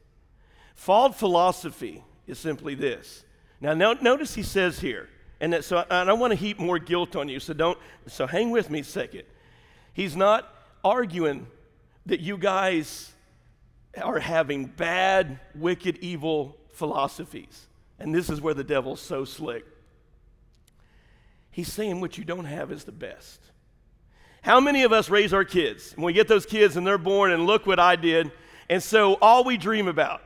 Flawed 0.75 1.16
philosophy 1.16 2.05
is 2.27 2.38
simply 2.38 2.75
this. 2.75 3.25
Now, 3.61 3.75
notice 3.75 4.35
he 4.35 4.42
says 4.42 4.79
here, 4.81 5.09
and 5.40 5.53
that, 5.53 5.64
so 5.64 5.79
I, 5.79 6.03
I 6.03 6.05
don't 6.05 6.20
want 6.20 6.33
to 6.33 6.37
heap 6.37 6.59
more 6.59 6.79
guilt 6.79 7.16
on 7.16 7.29
you, 7.29 7.40
so 7.40 7.55
don't, 7.55 7.79
so 8.07 8.27
hang 8.27 8.51
with 8.51 8.70
me 8.70 8.81
a 8.81 8.85
second. 8.85 9.22
He's 9.92 10.14
not 10.14 10.53
arguing 10.87 11.46
that 12.07 12.20
you 12.20 12.38
guys 12.38 13.12
are 14.01 14.20
having 14.20 14.66
bad, 14.66 15.40
wicked, 15.55 15.99
evil 15.99 16.57
philosophies. 16.72 17.66
And 17.99 18.14
this 18.14 18.31
is 18.31 18.40
where 18.40 18.55
the 18.55 18.62
devil's 18.62 19.01
so 19.01 19.25
slick. 19.25 19.64
He's 21.51 21.72
saying 21.72 22.01
what 22.01 22.18
you 22.18 22.25
don't 22.25 22.44
have 22.44 22.70
is 22.70 22.85
the 22.85 22.92
best. 22.92 23.40
How 24.42 24.61
many 24.61 24.85
of 24.85 24.92
us 24.92 25.11
raise 25.11 25.33
our 25.33 25.44
kids? 25.44 25.92
And 25.94 26.05
we 26.05 26.12
get 26.12 26.29
those 26.29 26.46
kids 26.46 26.77
and 26.77 26.87
they're 26.87 26.99
born, 26.99 27.33
and 27.33 27.46
look 27.46 27.66
what 27.66 27.81
I 27.81 27.96
did. 27.96 28.31
And 28.68 28.81
so 28.83 29.14
all 29.14 29.42
we 29.42 29.57
dream 29.57 29.88
about 29.88 30.22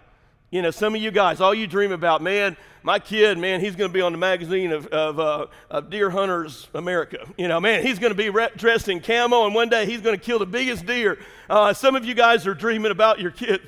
you 0.50 0.62
know, 0.62 0.70
some 0.70 0.94
of 0.94 1.00
you 1.00 1.10
guys, 1.10 1.40
all 1.40 1.54
you 1.54 1.66
dream 1.66 1.92
about, 1.92 2.22
man, 2.22 2.56
my 2.82 2.98
kid, 2.98 3.38
man, 3.38 3.60
he's 3.60 3.76
going 3.76 3.90
to 3.90 3.94
be 3.94 4.00
on 4.00 4.12
the 4.12 4.18
magazine 4.18 4.72
of, 4.72 4.86
of, 4.88 5.20
uh, 5.20 5.46
of 5.70 5.90
Deer 5.90 6.10
Hunters 6.10 6.66
America. 6.74 7.26
You 7.36 7.46
know, 7.46 7.60
man, 7.60 7.84
he's 7.84 7.98
going 7.98 8.10
to 8.10 8.16
be 8.16 8.30
re- 8.30 8.48
dressed 8.56 8.88
in 8.88 9.00
camo, 9.00 9.46
and 9.46 9.54
one 9.54 9.68
day 9.68 9.86
he's 9.86 10.00
going 10.00 10.18
to 10.18 10.24
kill 10.24 10.38
the 10.38 10.46
biggest 10.46 10.86
deer. 10.86 11.18
Uh, 11.48 11.72
some 11.72 11.94
of 11.94 12.04
you 12.04 12.14
guys 12.14 12.46
are 12.46 12.54
dreaming 12.54 12.90
about 12.90 13.20
your 13.20 13.30
kid. 13.30 13.60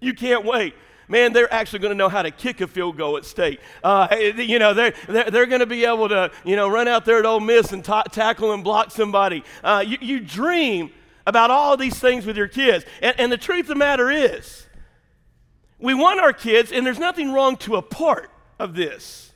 You 0.00 0.14
can't 0.14 0.44
wait. 0.44 0.74
Man, 1.08 1.32
they're 1.32 1.52
actually 1.52 1.78
going 1.78 1.92
to 1.92 1.96
know 1.96 2.08
how 2.08 2.22
to 2.22 2.30
kick 2.30 2.60
a 2.60 2.66
field 2.66 2.98
goal 2.98 3.16
at 3.16 3.24
state. 3.24 3.60
Uh, 3.82 4.08
you 4.36 4.58
know, 4.58 4.74
they're, 4.74 4.94
they're, 5.08 5.30
they're 5.30 5.46
going 5.46 5.60
to 5.60 5.66
be 5.66 5.84
able 5.84 6.08
to, 6.08 6.30
you 6.44 6.56
know, 6.56 6.68
run 6.68 6.86
out 6.86 7.04
there 7.04 7.18
at 7.18 7.24
Ole 7.26 7.40
Miss 7.40 7.72
and 7.72 7.84
ta- 7.84 8.02
tackle 8.02 8.52
and 8.52 8.62
block 8.62 8.90
somebody. 8.90 9.42
Uh, 9.64 9.82
you, 9.86 9.96
you 10.00 10.20
dream 10.20 10.90
about 11.26 11.50
all 11.50 11.76
these 11.76 11.98
things 11.98 12.26
with 12.26 12.36
your 12.36 12.48
kids. 12.48 12.84
And, 13.00 13.18
and 13.18 13.32
the 13.32 13.38
truth 13.38 13.60
of 13.60 13.68
the 13.68 13.74
matter 13.76 14.10
is, 14.10 14.66
we 15.78 15.94
want 15.94 16.20
our 16.20 16.32
kids, 16.32 16.72
and 16.72 16.84
there's 16.84 16.98
nothing 16.98 17.32
wrong 17.32 17.56
to 17.58 17.76
a 17.76 17.82
part 17.82 18.30
of 18.58 18.74
this, 18.74 19.32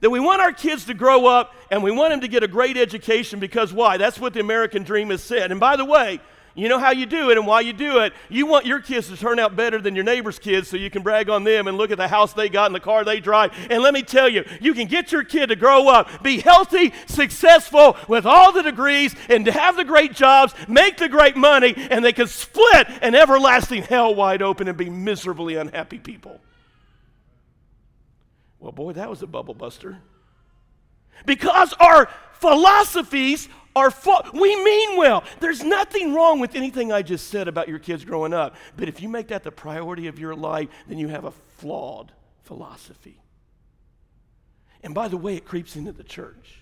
that 0.00 0.10
we 0.10 0.20
want 0.20 0.40
our 0.40 0.52
kids 0.52 0.84
to 0.86 0.94
grow 0.94 1.26
up 1.26 1.54
and 1.70 1.82
we 1.82 1.90
want 1.90 2.10
them 2.10 2.20
to 2.20 2.28
get 2.28 2.42
a 2.42 2.48
great 2.48 2.76
education 2.76 3.38
because 3.38 3.72
why? 3.72 3.96
That's 3.96 4.18
what 4.18 4.32
the 4.32 4.40
American 4.40 4.82
dream 4.82 5.10
has 5.10 5.22
said. 5.22 5.50
And 5.50 5.60
by 5.60 5.76
the 5.76 5.84
way, 5.84 6.20
you 6.54 6.68
know 6.68 6.78
how 6.78 6.90
you 6.90 7.06
do 7.06 7.30
it 7.30 7.38
and 7.38 7.46
why 7.46 7.60
you 7.60 7.72
do 7.72 8.00
it. 8.00 8.12
You 8.28 8.46
want 8.46 8.66
your 8.66 8.80
kids 8.80 9.08
to 9.08 9.16
turn 9.16 9.38
out 9.38 9.54
better 9.54 9.80
than 9.80 9.94
your 9.94 10.04
neighbor's 10.04 10.38
kids 10.38 10.68
so 10.68 10.76
you 10.76 10.90
can 10.90 11.02
brag 11.02 11.30
on 11.30 11.44
them 11.44 11.68
and 11.68 11.78
look 11.78 11.90
at 11.90 11.98
the 11.98 12.08
house 12.08 12.32
they 12.32 12.48
got 12.48 12.66
and 12.66 12.74
the 12.74 12.80
car 12.80 13.04
they 13.04 13.20
drive. 13.20 13.52
And 13.70 13.82
let 13.82 13.94
me 13.94 14.02
tell 14.02 14.28
you, 14.28 14.44
you 14.60 14.74
can 14.74 14.88
get 14.88 15.12
your 15.12 15.22
kid 15.22 15.48
to 15.48 15.56
grow 15.56 15.88
up, 15.88 16.22
be 16.22 16.40
healthy, 16.40 16.92
successful 17.06 17.96
with 18.08 18.26
all 18.26 18.52
the 18.52 18.62
degrees, 18.62 19.14
and 19.28 19.44
to 19.44 19.52
have 19.52 19.76
the 19.76 19.84
great 19.84 20.12
jobs, 20.12 20.52
make 20.68 20.96
the 20.96 21.08
great 21.08 21.36
money, 21.36 21.74
and 21.76 22.04
they 22.04 22.12
can 22.12 22.26
split 22.26 22.88
an 23.00 23.14
everlasting 23.14 23.82
hell 23.82 24.14
wide 24.14 24.42
open 24.42 24.66
and 24.66 24.76
be 24.76 24.90
miserably 24.90 25.54
unhappy 25.56 25.98
people. 25.98 26.40
Well, 28.58 28.72
boy, 28.72 28.92
that 28.92 29.08
was 29.08 29.22
a 29.22 29.26
bubble 29.26 29.54
buster. 29.54 29.98
Because 31.26 31.72
our 31.74 32.08
philosophies 32.34 33.48
are 33.76 33.92
we 34.34 34.64
mean 34.64 34.96
well. 34.96 35.22
There's 35.38 35.62
nothing 35.62 36.12
wrong 36.12 36.40
with 36.40 36.56
anything 36.56 36.92
I 36.92 37.02
just 37.02 37.28
said 37.28 37.46
about 37.46 37.68
your 37.68 37.78
kids 37.78 38.04
growing 38.04 38.32
up. 38.32 38.56
But 38.76 38.88
if 38.88 39.00
you 39.00 39.08
make 39.08 39.28
that 39.28 39.44
the 39.44 39.52
priority 39.52 40.08
of 40.08 40.18
your 40.18 40.34
life, 40.34 40.68
then 40.88 40.98
you 40.98 41.08
have 41.08 41.24
a 41.24 41.30
flawed 41.30 42.12
philosophy. 42.42 43.22
And 44.82 44.94
by 44.94 45.08
the 45.08 45.16
way, 45.16 45.36
it 45.36 45.44
creeps 45.44 45.76
into 45.76 45.92
the 45.92 46.02
church. 46.02 46.60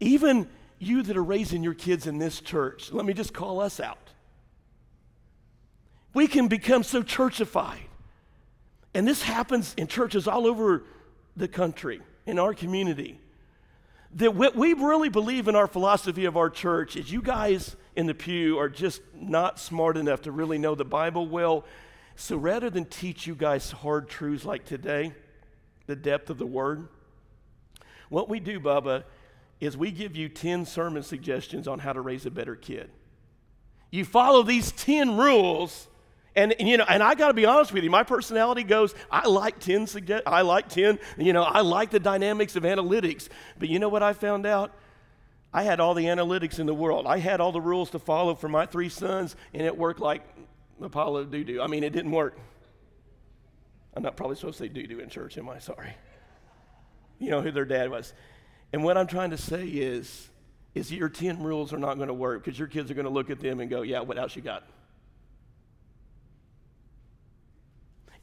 Even 0.00 0.48
you 0.78 1.02
that 1.02 1.16
are 1.16 1.24
raising 1.24 1.62
your 1.62 1.74
kids 1.74 2.06
in 2.06 2.18
this 2.18 2.40
church, 2.40 2.92
let 2.92 3.06
me 3.06 3.14
just 3.14 3.32
call 3.32 3.60
us 3.60 3.80
out. 3.80 4.10
We 6.12 6.26
can 6.26 6.48
become 6.48 6.82
so 6.82 7.02
churchified. 7.02 7.88
And 8.92 9.08
this 9.08 9.22
happens 9.22 9.74
in 9.76 9.86
churches 9.86 10.28
all 10.28 10.46
over 10.46 10.84
the 11.36 11.48
country, 11.48 12.00
in 12.26 12.38
our 12.38 12.54
community 12.54 13.18
that 14.14 14.34
what 14.34 14.54
we 14.54 14.74
really 14.74 15.08
believe 15.08 15.48
in 15.48 15.56
our 15.56 15.66
philosophy 15.66 16.24
of 16.24 16.36
our 16.36 16.48
church 16.48 16.96
is 16.96 17.10
you 17.10 17.20
guys 17.20 17.76
in 17.96 18.06
the 18.06 18.14
pew 18.14 18.58
are 18.58 18.68
just 18.68 19.00
not 19.14 19.58
smart 19.58 19.96
enough 19.96 20.22
to 20.22 20.32
really 20.32 20.58
know 20.58 20.74
the 20.74 20.84
Bible 20.84 21.26
well. 21.26 21.64
So 22.16 22.36
rather 22.36 22.70
than 22.70 22.84
teach 22.84 23.26
you 23.26 23.34
guys 23.34 23.72
hard 23.72 24.08
truths 24.08 24.44
like 24.44 24.64
today, 24.64 25.12
the 25.86 25.96
depth 25.96 26.30
of 26.30 26.38
the 26.38 26.46
word, 26.46 26.88
what 28.08 28.28
we 28.28 28.38
do, 28.38 28.60
Bubba, 28.60 29.04
is 29.60 29.76
we 29.76 29.90
give 29.90 30.14
you 30.14 30.28
10 30.28 30.66
sermon 30.66 31.02
suggestions 31.02 31.66
on 31.66 31.80
how 31.80 31.92
to 31.92 32.00
raise 32.00 32.24
a 32.26 32.30
better 32.30 32.54
kid. 32.54 32.90
You 33.90 34.04
follow 34.04 34.42
these 34.42 34.72
10 34.72 35.16
rules, 35.16 35.88
and, 36.36 36.52
and, 36.52 36.68
you 36.68 36.76
know, 36.76 36.84
and 36.88 37.02
I 37.02 37.14
got 37.14 37.28
to 37.28 37.34
be 37.34 37.46
honest 37.46 37.72
with 37.72 37.84
you, 37.84 37.90
my 37.90 38.02
personality 38.02 38.64
goes, 38.64 38.94
I 39.10 39.28
like 39.28 39.60
10 39.60 39.86
suggest, 39.86 40.24
I 40.26 40.42
like 40.42 40.68
10, 40.68 40.98
you 41.18 41.32
know, 41.32 41.42
I 41.42 41.60
like 41.60 41.90
the 41.90 42.00
dynamics 42.00 42.56
of 42.56 42.64
analytics. 42.64 43.28
But 43.58 43.68
you 43.68 43.78
know 43.78 43.88
what 43.88 44.02
I 44.02 44.12
found 44.12 44.44
out? 44.44 44.72
I 45.52 45.62
had 45.62 45.78
all 45.78 45.94
the 45.94 46.06
analytics 46.06 46.58
in 46.58 46.66
the 46.66 46.74
world. 46.74 47.06
I 47.06 47.18
had 47.18 47.40
all 47.40 47.52
the 47.52 47.60
rules 47.60 47.90
to 47.90 48.00
follow 48.00 48.34
for 48.34 48.48
my 48.48 48.66
three 48.66 48.88
sons, 48.88 49.36
and 49.52 49.62
it 49.62 49.78
worked 49.78 50.00
like 50.00 50.22
Apollo 50.80 51.26
doo 51.26 51.44
doo. 51.44 51.62
I 51.62 51.68
mean, 51.68 51.84
it 51.84 51.92
didn't 51.92 52.10
work. 52.10 52.36
I'm 53.94 54.02
not 54.02 54.16
probably 54.16 54.34
supposed 54.34 54.58
to 54.58 54.64
say 54.64 54.68
doo 54.68 54.84
doo 54.88 54.98
in 54.98 55.08
church, 55.08 55.38
am 55.38 55.48
I? 55.48 55.60
Sorry. 55.60 55.94
You 57.20 57.30
know 57.30 57.40
who 57.40 57.52
their 57.52 57.64
dad 57.64 57.88
was. 57.90 58.12
And 58.72 58.82
what 58.82 58.98
I'm 58.98 59.06
trying 59.06 59.30
to 59.30 59.38
say 59.38 59.64
is, 59.66 60.28
is 60.74 60.90
your 60.90 61.08
10 61.08 61.44
rules 61.44 61.72
are 61.72 61.78
not 61.78 61.94
going 61.94 62.08
to 62.08 62.14
work 62.14 62.44
because 62.44 62.58
your 62.58 62.66
kids 62.66 62.90
are 62.90 62.94
going 62.94 63.06
to 63.06 63.12
look 63.12 63.30
at 63.30 63.38
them 63.38 63.60
and 63.60 63.70
go, 63.70 63.82
yeah, 63.82 64.00
what 64.00 64.18
else 64.18 64.34
you 64.34 64.42
got? 64.42 64.64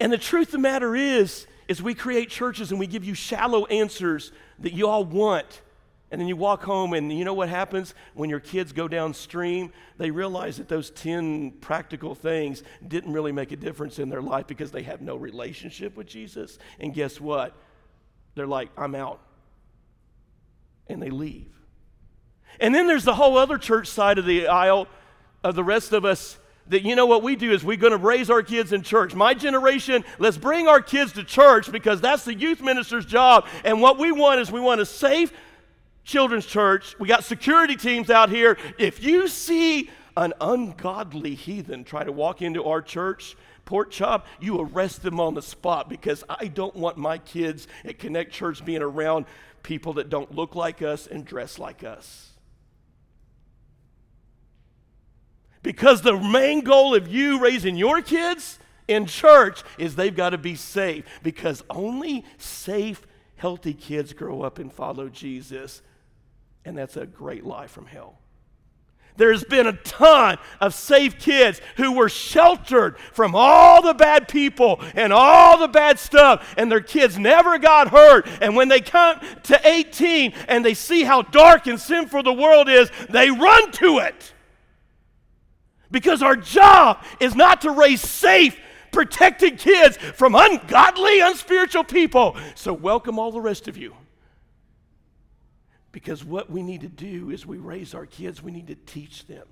And 0.02 0.12
the 0.12 0.18
truth 0.18 0.48
of 0.48 0.54
the 0.54 0.58
matter 0.58 0.96
is, 0.96 1.46
is 1.68 1.80
we 1.80 1.94
create 1.94 2.32
churches 2.32 2.72
and 2.72 2.80
we 2.80 2.88
give 2.88 3.06
you 3.06 3.14
shallow 3.14 3.68
answers 3.68 4.32
that 4.58 4.74
you 4.74 4.88
all 4.88 5.06
want. 5.06 5.62
And 6.10 6.20
then 6.20 6.28
you 6.28 6.36
walk 6.36 6.64
home, 6.64 6.94
and 6.94 7.16
you 7.18 7.24
know 7.24 7.36
what 7.36 7.48
happens 7.48 7.94
when 8.16 8.30
your 8.30 8.42
kids 8.42 8.74
go 8.74 8.90
downstream? 8.90 9.72
They 9.98 10.12
realize 10.12 10.58
that 10.58 10.68
those 10.68 10.90
10 10.90 11.52
practical 11.62 12.16
things 12.16 12.64
didn't 12.86 13.14
really 13.14 13.32
make 13.32 13.54
a 13.54 13.56
difference 13.56 13.98
in 14.00 14.10
their 14.10 14.22
life 14.22 14.48
because 14.48 14.72
they 14.72 14.82
have 14.84 15.00
no 15.02 15.16
relationship 15.16 15.96
with 15.96 16.08
Jesus. 16.08 16.58
And 16.82 16.94
guess 16.94 17.22
what? 17.22 17.56
They're 18.36 18.48
like, 18.48 18.72
I'm 18.78 18.96
out. 18.96 19.22
And 20.88 21.02
they 21.02 21.12
leave. 21.12 21.54
And 22.60 22.76
then 22.76 22.88
there's 22.88 23.06
the 23.06 23.16
whole 23.16 23.38
other 23.38 23.60
church 23.60 23.88
side 23.88 24.18
of 24.18 24.26
the 24.26 24.48
aisle 24.48 24.88
of 25.44 25.56
the 25.56 25.64
rest 25.64 25.94
of 25.94 26.04
us 26.06 26.38
that 26.72 26.84
you 26.84 26.96
know 26.96 27.06
what 27.06 27.22
we 27.22 27.36
do 27.36 27.52
is 27.52 27.64
we're 27.64 27.76
going 27.76 27.92
to 27.92 27.98
raise 27.98 28.30
our 28.30 28.42
kids 28.42 28.72
in 28.72 28.82
church. 28.82 29.14
My 29.14 29.34
generation, 29.34 30.06
let's 30.20 30.38
bring 30.38 30.70
our 30.70 30.82
kids 30.82 31.12
to 31.14 31.24
church 31.24 31.70
because 31.70 32.00
that's 32.00 32.24
the 32.24 32.34
youth 32.34 32.62
minister's 32.62 33.06
job. 33.06 33.46
And 33.66 33.82
what 33.82 34.00
we 34.00 34.12
want 34.12 34.40
is 34.40 34.52
we 34.52 34.62
want 34.62 34.80
a 34.80 34.86
safe 34.86 35.34
children's 36.06 36.46
church. 36.46 36.96
We 36.98 37.10
got 37.10 37.26
security 37.26 37.76
teams 37.76 38.10
out 38.10 38.30
here. 38.30 38.58
If 38.80 39.04
you 39.04 39.28
see 39.28 39.90
an 40.16 40.34
ungodly 40.40 41.36
heathen 41.36 41.84
try 41.84 42.06
to 42.06 42.12
walk 42.12 42.42
into 42.42 42.64
our 42.64 42.82
church, 42.82 43.36
pork 43.66 43.92
chop, 43.92 44.26
you 44.40 44.60
arrest 44.62 45.04
them 45.04 45.20
on 45.20 45.34
the 45.34 45.42
spot 45.42 45.90
because 45.90 46.24
I 46.30 46.48
don't 46.48 46.76
want 46.76 46.96
my 46.96 47.18
kids 47.18 47.68
at 47.84 48.00
Connect 48.00 48.32
Church 48.32 48.64
being 48.64 48.82
around 48.82 49.26
people 49.62 49.94
that 49.94 50.10
don't 50.10 50.34
look 50.34 50.56
like 50.56 50.82
us 50.82 51.06
and 51.06 51.26
dress 51.26 51.60
like 51.60 51.84
us. 51.84 52.31
Because 55.64 56.02
the 56.02 56.18
main 56.18 56.62
goal 56.62 56.96
of 56.96 57.08
you 57.08 57.40
raising 57.40 57.76
your 57.76 58.02
kids 58.02 58.60
in 58.88 59.06
church 59.06 59.64
is 59.78 59.96
they've 59.96 60.16
got 60.16 60.32
to 60.32 60.38
be 60.38 60.56
safe. 60.56 61.06
Because 61.24 61.64
only 61.70 62.26
safe, 62.38 63.06
healthy 63.36 63.74
kids 63.74 64.14
grow 64.14 64.42
up 64.42 64.60
and 64.60 64.74
follow 64.74 65.08
Jesus. 65.10 65.82
And 66.66 66.78
that's 66.78 66.98
a 66.98 67.06
great 67.06 67.46
lie 67.46 67.68
from 67.68 67.86
hell. 67.86 68.18
There's 69.18 69.44
been 69.44 69.68
a 69.68 69.74
ton 69.74 70.38
of 70.60 70.74
safe 70.74 71.20
kids 71.20 71.62
who 71.78 71.94
were 71.94 72.10
sheltered 72.10 72.98
from 72.98 73.36
all 73.36 73.82
the 73.82 73.94
bad 73.94 74.28
people 74.28 74.82
and 74.96 75.12
all 75.12 75.58
the 75.58 75.68
bad 75.68 76.00
stuff, 76.00 76.54
and 76.58 76.72
their 76.72 76.82
kids 76.82 77.20
never 77.20 77.60
got 77.60 77.90
hurt. 77.90 78.28
And 78.42 78.56
when 78.56 78.70
they 78.70 78.80
come 78.80 79.20
to 79.44 79.68
18 79.68 80.34
and 80.48 80.64
they 80.64 80.74
see 80.74 81.04
how 81.04 81.24
dark 81.24 81.68
and 81.68 81.80
sinful 81.80 82.24
the 82.24 82.34
world 82.34 82.70
is, 82.70 82.90
they 83.10 83.30
run 83.30 83.72
to 83.74 84.00
it. 84.00 84.34
Because 85.92 86.24
our 86.24 86.36
job 86.36 87.04
is 87.20 87.36
not 87.36 87.62
to 87.62 87.72
raise 87.72 88.02
safe, 88.02 88.58
protected 88.92 89.60
kids 89.60 89.98
from 89.98 90.36
ungodly, 90.36 91.20
unspiritual 91.20 91.84
people. 91.84 92.36
So, 92.56 92.74
welcome 92.74 93.20
all 93.20 93.32
the 93.32 93.42
rest 93.42 93.68
of 93.68 93.78
you. 93.78 93.94
Because 95.92 96.24
what 96.24 96.50
we 96.50 96.64
need 96.64 96.82
to 96.82 96.88
do 96.88 97.30
is 97.30 97.46
we 97.46 97.58
raise 97.58 97.94
our 97.94 98.06
kids, 98.06 98.42
we 98.42 98.52
need 98.52 98.68
to 98.68 98.76
teach 98.76 99.28
them. 99.28 99.46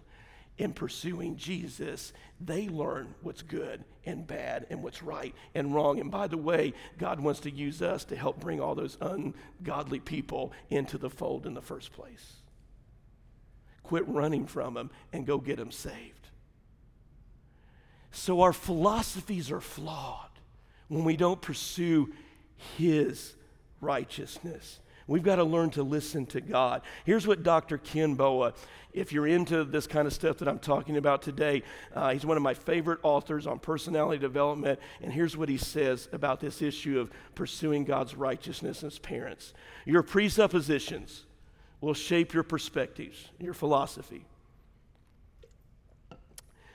In 0.58 0.74
pursuing 0.74 1.38
Jesus, 1.38 2.12
they 2.42 2.68
learn 2.68 3.16
what's 3.22 3.42
good 3.42 3.84
and 4.06 4.28
bad 4.28 4.66
and 4.70 4.84
what's 4.84 5.02
right 5.02 5.34
and 5.56 5.74
wrong. 5.74 6.02
And 6.02 6.12
by 6.12 6.28
the 6.28 6.38
way, 6.38 6.74
God 6.98 7.22
wants 7.22 7.40
to 7.42 7.52
use 7.52 7.82
us 7.82 8.04
to 8.06 8.16
help 8.18 8.42
bring 8.42 8.60
all 8.60 8.76
those 8.76 8.98
ungodly 9.00 10.02
people 10.02 10.52
into 10.70 10.98
the 10.98 11.10
fold 11.10 11.46
in 11.46 11.54
the 11.54 11.62
first 11.62 11.94
place. 11.94 12.34
Quit 13.84 14.06
running 14.08 14.48
from 14.48 14.74
them 14.74 14.92
and 15.14 15.26
go 15.26 15.38
get 15.38 15.58
them 15.58 15.72
saved. 15.72 16.19
So 18.12 18.42
our 18.42 18.54
philosophies 18.54 19.52
are 19.52 19.62
flawed 19.62 20.30
when 20.88 21.04
we 21.04 21.16
don't 21.16 21.42
pursue 21.42 22.12
His 22.78 23.34
righteousness. 23.82 24.80
We've 25.10 25.24
got 25.24 25.38
to 25.38 25.44
learn 25.44 25.72
to 25.72 25.82
listen 25.82 26.28
to 26.28 26.42
God. 26.42 26.84
Here's 27.04 27.26
what 27.26 27.42
Dr. 27.42 27.80
Ken 27.80 28.14
Boa, 28.14 28.54
if 28.94 29.12
you're 29.12 29.26
into 29.26 29.64
this 29.64 29.88
kind 29.88 30.06
of 30.06 30.14
stuff 30.14 30.38
that 30.38 30.48
I'm 30.48 30.60
talking 30.60 30.98
about 30.98 31.24
today, 31.24 31.64
uh, 31.96 32.14
he's 32.14 32.28
one 32.28 32.38
of 32.38 32.44
my 32.44 32.54
favorite 32.54 33.00
authors 33.02 33.48
on 33.48 33.58
personality 33.58 34.20
development. 34.20 34.80
And 35.02 35.12
here's 35.12 35.36
what 35.36 35.50
he 35.50 35.58
says 35.58 36.08
about 36.12 36.40
this 36.40 36.62
issue 36.62 37.00
of 37.00 37.10
pursuing 37.34 37.86
God's 37.86 38.14
righteousness 38.14 38.84
as 38.84 39.00
parents. 39.00 39.54
Your 39.84 40.04
presuppositions 40.04 41.24
will 41.82 41.96
shape 41.96 42.32
your 42.32 42.44
perspectives, 42.44 43.30
your 43.40 43.56
philosophy. 43.56 44.26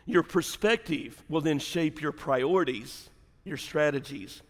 Your 0.07 0.23
perspective 0.23 1.23
will 1.29 1.41
then 1.41 1.59
shape 1.59 2.01
your 2.01 2.13
priorities, 2.13 3.09
your 3.45 3.57
strategies. 3.57 4.43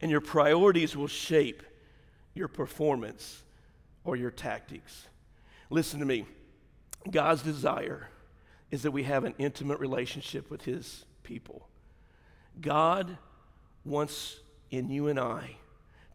And 0.00 0.10
your 0.10 0.20
priorities 0.20 0.96
will 0.96 1.08
shape 1.08 1.62
your 2.34 2.48
performance 2.48 3.42
or 4.04 4.14
your 4.14 4.30
tactics. 4.30 5.06
Listen 5.68 6.00
to 6.00 6.06
me. 6.06 6.26
God's 7.10 7.42
desire 7.42 8.08
is 8.70 8.82
that 8.82 8.90
we 8.90 9.04
have 9.04 9.24
an 9.24 9.34
intimate 9.38 9.80
relationship 9.80 10.50
with 10.50 10.62
His 10.62 11.04
people. 11.22 11.68
God 12.60 13.16
wants 13.84 14.38
in 14.70 14.90
you 14.90 15.08
and 15.08 15.18
I 15.18 15.56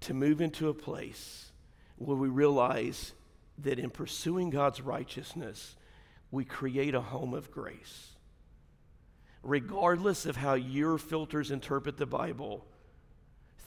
to 0.01 0.13
move 0.13 0.41
into 0.41 0.69
a 0.69 0.73
place 0.73 1.51
where 1.97 2.17
we 2.17 2.27
realize 2.27 3.13
that 3.59 3.79
in 3.79 3.89
pursuing 3.89 4.49
God's 4.49 4.81
righteousness, 4.81 5.75
we 6.29 6.45
create 6.45 6.95
a 6.95 7.01
home 7.01 7.33
of 7.33 7.51
grace 7.51 8.10
regardless 9.43 10.25
of 10.25 10.35
how 10.35 10.53
your 10.53 10.97
filters 10.97 11.51
interpret 11.51 11.97
the 11.97 12.05
Bible, 12.05 12.65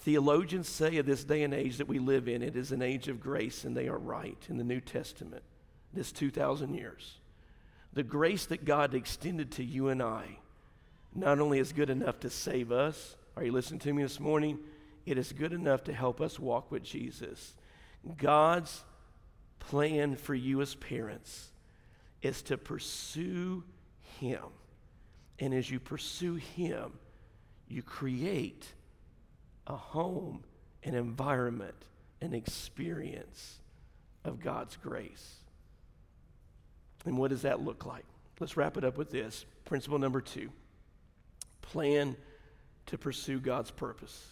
theologians 0.00 0.68
say 0.68 0.96
of 0.98 1.06
this 1.06 1.24
day 1.24 1.42
and 1.42 1.52
age 1.52 1.78
that 1.78 1.88
we 1.88 1.98
live 1.98 2.28
in, 2.28 2.42
it 2.42 2.56
is 2.56 2.72
an 2.72 2.82
age 2.82 3.08
of 3.08 3.20
grace, 3.20 3.64
and 3.64 3.76
they 3.76 3.88
are 3.88 3.98
right 3.98 4.38
in 4.48 4.56
the 4.56 4.64
New 4.64 4.80
Testament, 4.80 5.42
this 5.92 6.12
2,000 6.12 6.74
years. 6.74 7.18
The 7.92 8.02
grace 8.02 8.46
that 8.46 8.64
God 8.64 8.94
extended 8.94 9.52
to 9.52 9.64
you 9.64 9.88
and 9.88 10.02
I 10.02 10.38
not 11.14 11.38
only 11.38 11.60
is 11.60 11.72
good 11.72 11.90
enough 11.90 12.18
to 12.20 12.30
save 12.30 12.72
us, 12.72 13.16
are 13.36 13.44
you 13.44 13.52
listening 13.52 13.80
to 13.80 13.92
me 13.92 14.02
this 14.02 14.18
morning? 14.18 14.58
It 15.06 15.16
is 15.16 15.32
good 15.32 15.52
enough 15.52 15.84
to 15.84 15.92
help 15.92 16.20
us 16.20 16.38
walk 16.38 16.70
with 16.70 16.82
Jesus. 16.82 17.54
God's 18.16 18.82
plan 19.60 20.16
for 20.16 20.34
you 20.34 20.60
as 20.60 20.74
parents 20.74 21.50
is 22.20 22.42
to 22.42 22.56
pursue 22.56 23.62
Him 24.20 24.40
and 25.38 25.52
as 25.54 25.70
you 25.70 25.80
pursue 25.80 26.34
Him, 26.34 26.92
you 27.68 27.82
create 27.82 28.66
a 29.66 29.76
home, 29.76 30.44
an 30.82 30.94
environment, 30.94 31.74
an 32.20 32.34
experience 32.34 33.58
of 34.24 34.40
God's 34.40 34.76
grace. 34.76 35.36
And 37.04 37.18
what 37.18 37.30
does 37.30 37.42
that 37.42 37.60
look 37.60 37.84
like? 37.84 38.04
Let's 38.40 38.56
wrap 38.56 38.76
it 38.76 38.84
up 38.84 38.96
with 38.96 39.10
this. 39.10 39.44
Principle 39.64 39.98
number 39.98 40.20
two 40.20 40.50
plan 41.62 42.16
to 42.86 42.98
pursue 42.98 43.40
God's 43.40 43.70
purpose. 43.70 44.26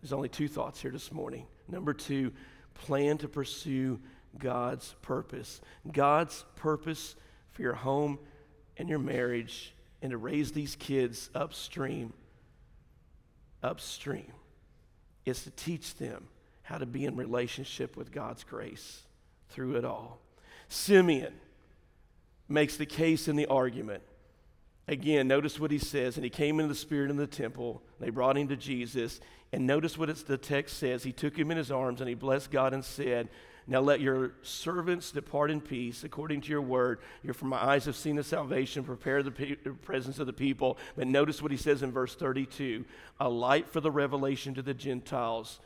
There's 0.00 0.14
only 0.14 0.30
two 0.30 0.48
thoughts 0.48 0.80
here 0.80 0.90
this 0.90 1.12
morning. 1.12 1.46
Number 1.68 1.92
two, 1.92 2.32
plan 2.74 3.18
to 3.18 3.28
pursue 3.28 4.00
God's 4.38 4.94
purpose. 5.02 5.60
God's 5.92 6.44
purpose 6.56 7.16
for 7.52 7.62
your 7.62 7.74
home 7.74 8.18
and 8.78 8.88
your 8.88 8.98
marriage 8.98 9.74
and 10.02 10.10
to 10.10 10.16
raise 10.16 10.52
these 10.52 10.76
kids 10.76 11.30
upstream, 11.34 12.12
upstream, 13.62 14.32
is 15.24 15.44
to 15.44 15.50
teach 15.50 15.96
them 15.96 16.28
how 16.62 16.78
to 16.78 16.86
be 16.86 17.04
in 17.04 17.16
relationship 17.16 17.96
with 17.96 18.12
God's 18.12 18.44
grace 18.44 19.02
through 19.50 19.76
it 19.76 19.84
all. 19.84 20.20
Simeon 20.68 21.34
makes 22.48 22.76
the 22.76 22.86
case 22.86 23.28
in 23.28 23.36
the 23.36 23.46
argument. 23.46 24.02
Again, 24.88 25.28
notice 25.28 25.60
what 25.60 25.70
he 25.70 25.78
says. 25.78 26.16
And 26.16 26.24
he 26.24 26.30
came 26.30 26.58
into 26.58 26.68
the 26.68 26.78
spirit 26.78 27.10
in 27.10 27.16
the 27.16 27.26
temple. 27.26 27.82
They 28.00 28.10
brought 28.10 28.36
him 28.36 28.48
to 28.48 28.56
Jesus. 28.56 29.20
And 29.52 29.66
notice 29.66 29.98
what 29.98 30.14
the 30.26 30.38
text 30.38 30.78
says. 30.78 31.02
He 31.02 31.12
took 31.12 31.36
him 31.36 31.50
in 31.50 31.56
his 31.56 31.70
arms 31.70 32.00
and 32.00 32.08
he 32.08 32.14
blessed 32.14 32.50
God 32.50 32.72
and 32.72 32.84
said, 32.84 33.28
now 33.70 33.80
let 33.80 34.00
your 34.00 34.32
servants 34.42 35.12
depart 35.12 35.48
in 35.48 35.60
peace 35.60 36.02
according 36.02 36.40
to 36.40 36.48
your 36.50 36.60
word. 36.60 36.98
Your, 37.22 37.34
for 37.34 37.44
my 37.44 37.56
eyes 37.56 37.84
have 37.84 37.94
seen 37.94 38.16
the 38.16 38.24
salvation, 38.24 38.82
prepare 38.82 39.22
the, 39.22 39.30
pe- 39.30 39.54
presence 39.54 40.18
of 40.18 40.26
the 40.26 40.32
people. 40.32 40.76
But 40.96 41.06
notice 41.06 41.40
what 41.40 41.52
he 41.52 41.56
says 41.56 41.84
in 41.84 41.92
verse 41.92 42.16
32 42.16 42.84
a 43.20 43.28
light 43.28 43.68
for 43.68 43.80
the 43.80 43.90
revelation 43.90 44.54
to 44.54 44.62
the 44.62 44.74
Gentiles 44.74 45.60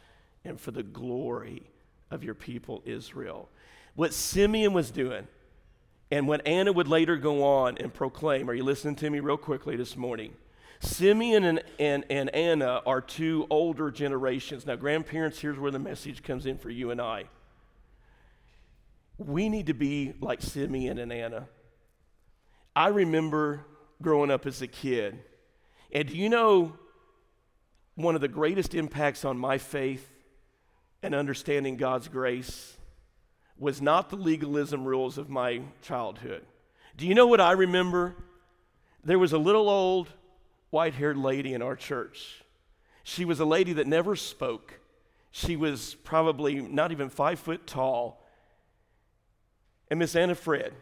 and 0.44 0.60
for 0.60 0.70
the 0.70 0.82
glory 0.82 1.62
of 2.10 2.22
your 2.22 2.34
people 2.34 2.82
Israel. 2.84 3.48
What 3.94 4.12
Simeon 4.12 4.74
was 4.74 4.90
doing, 4.90 5.26
and 6.10 6.28
what 6.28 6.46
Anna 6.46 6.74
would 6.74 6.88
later 6.88 7.16
go 7.16 7.42
on 7.42 7.78
and 7.78 7.92
proclaim. 7.92 8.50
Are 8.50 8.54
you 8.54 8.64
listening 8.64 8.96
to 8.96 9.08
me 9.08 9.20
real 9.20 9.38
quickly 9.38 9.76
this 9.76 9.96
morning? 9.96 10.34
Simeon 10.80 11.44
and, 11.44 11.62
and, 11.78 12.04
and 12.10 12.28
Anna 12.34 12.82
are 12.84 13.00
two 13.00 13.46
older 13.48 13.90
generations. 13.90 14.66
Now, 14.66 14.76
grandparents, 14.76 15.38
here's 15.40 15.58
where 15.58 15.70
the 15.70 15.78
message 15.78 16.22
comes 16.22 16.44
in 16.44 16.58
for 16.58 16.68
you 16.68 16.90
and 16.90 17.00
I. 17.00 17.24
We 19.18 19.48
need 19.48 19.66
to 19.66 19.74
be 19.74 20.14
like 20.20 20.42
Simeon 20.42 20.98
and 20.98 21.12
Anna. 21.12 21.48
I 22.74 22.88
remember 22.88 23.66
growing 24.02 24.30
up 24.30 24.46
as 24.46 24.60
a 24.60 24.66
kid, 24.66 25.20
and 25.92 26.08
do 26.08 26.16
you 26.16 26.28
know 26.28 26.76
one 27.94 28.14
of 28.14 28.20
the 28.20 28.28
greatest 28.28 28.74
impacts 28.74 29.24
on 29.24 29.38
my 29.38 29.58
faith 29.58 30.10
and 31.02 31.14
understanding 31.14 31.76
God's 31.76 32.08
grace 32.08 32.76
was 33.58 33.80
not 33.80 34.10
the 34.10 34.16
legalism 34.16 34.84
rules 34.84 35.16
of 35.16 35.28
my 35.28 35.60
childhood. 35.82 36.44
Do 36.96 37.06
you 37.06 37.14
know 37.14 37.26
what 37.26 37.40
I 37.40 37.52
remember? 37.52 38.16
There 39.04 39.18
was 39.18 39.32
a 39.32 39.38
little 39.38 39.68
old 39.68 40.08
white 40.70 40.94
haired 40.94 41.16
lady 41.16 41.54
in 41.54 41.62
our 41.62 41.76
church. 41.76 42.42
She 43.04 43.24
was 43.24 43.38
a 43.38 43.44
lady 43.44 43.74
that 43.74 43.86
never 43.86 44.16
spoke. 44.16 44.80
She 45.30 45.56
was 45.56 45.94
probably 46.04 46.60
not 46.60 46.90
even 46.90 47.10
five 47.10 47.38
foot 47.38 47.66
tall. 47.66 48.23
And 49.94 50.00
Miss 50.00 50.16
Anna 50.16 50.34
Fred, 50.34 50.72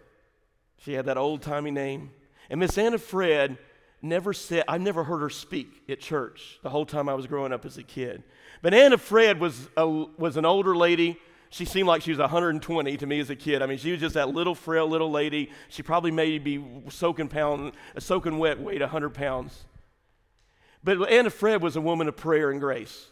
she 0.79 0.95
had 0.95 1.05
that 1.05 1.19
old 1.19 1.43
timey 1.43 1.71
name. 1.71 2.13
And 2.49 2.59
Miss 2.59 2.79
Anna 2.79 2.97
Fred 2.97 3.59
never 4.01 4.33
said, 4.33 4.65
I 4.67 4.79
never 4.79 5.05
heard 5.05 5.19
her 5.19 5.29
speak 5.29 5.83
at 5.87 6.01
church 6.01 6.59
the 6.63 6.71
whole 6.71 6.87
time 6.87 7.11
I 7.11 7.15
was 7.15 7.27
growing 7.27 7.53
up 7.53 7.67
as 7.67 7.77
a 7.77 7.83
kid. 7.83 8.23
But 8.63 8.73
Anna 8.73 8.97
Fred 8.97 9.39
was, 9.39 9.69
a, 9.77 9.87
was 9.87 10.39
an 10.39 10.47
older 10.47 10.75
lady. 10.75 11.19
She 11.51 11.67
seemed 11.67 11.89
like 11.89 12.01
she 12.01 12.11
was 12.11 12.21
120 12.21 12.97
to 12.97 13.07
me 13.07 13.21
as 13.21 13.29
a 13.29 13.37
kid. 13.37 13.61
I 13.61 13.67
mean, 13.67 13.77
she 13.77 13.91
was 13.91 14.01
just 14.01 14.15
that 14.15 14.31
little 14.31 14.55
frail 14.55 14.89
little 14.89 15.11
lady. 15.11 15.51
She 15.69 15.83
probably 15.83 16.11
maybe 16.11 16.65
soaking 16.89 17.29
pound, 17.29 17.73
soaking 17.99 18.39
wet, 18.39 18.59
weighed 18.63 18.81
100 18.81 19.11
pounds. 19.11 19.67
But 20.83 21.13
Anna 21.13 21.29
Fred 21.29 21.61
was 21.61 21.77
a 21.77 21.83
woman 21.83 22.09
of 22.09 22.17
prayer 22.17 22.51
and 22.51 22.59
grace. 22.59 23.09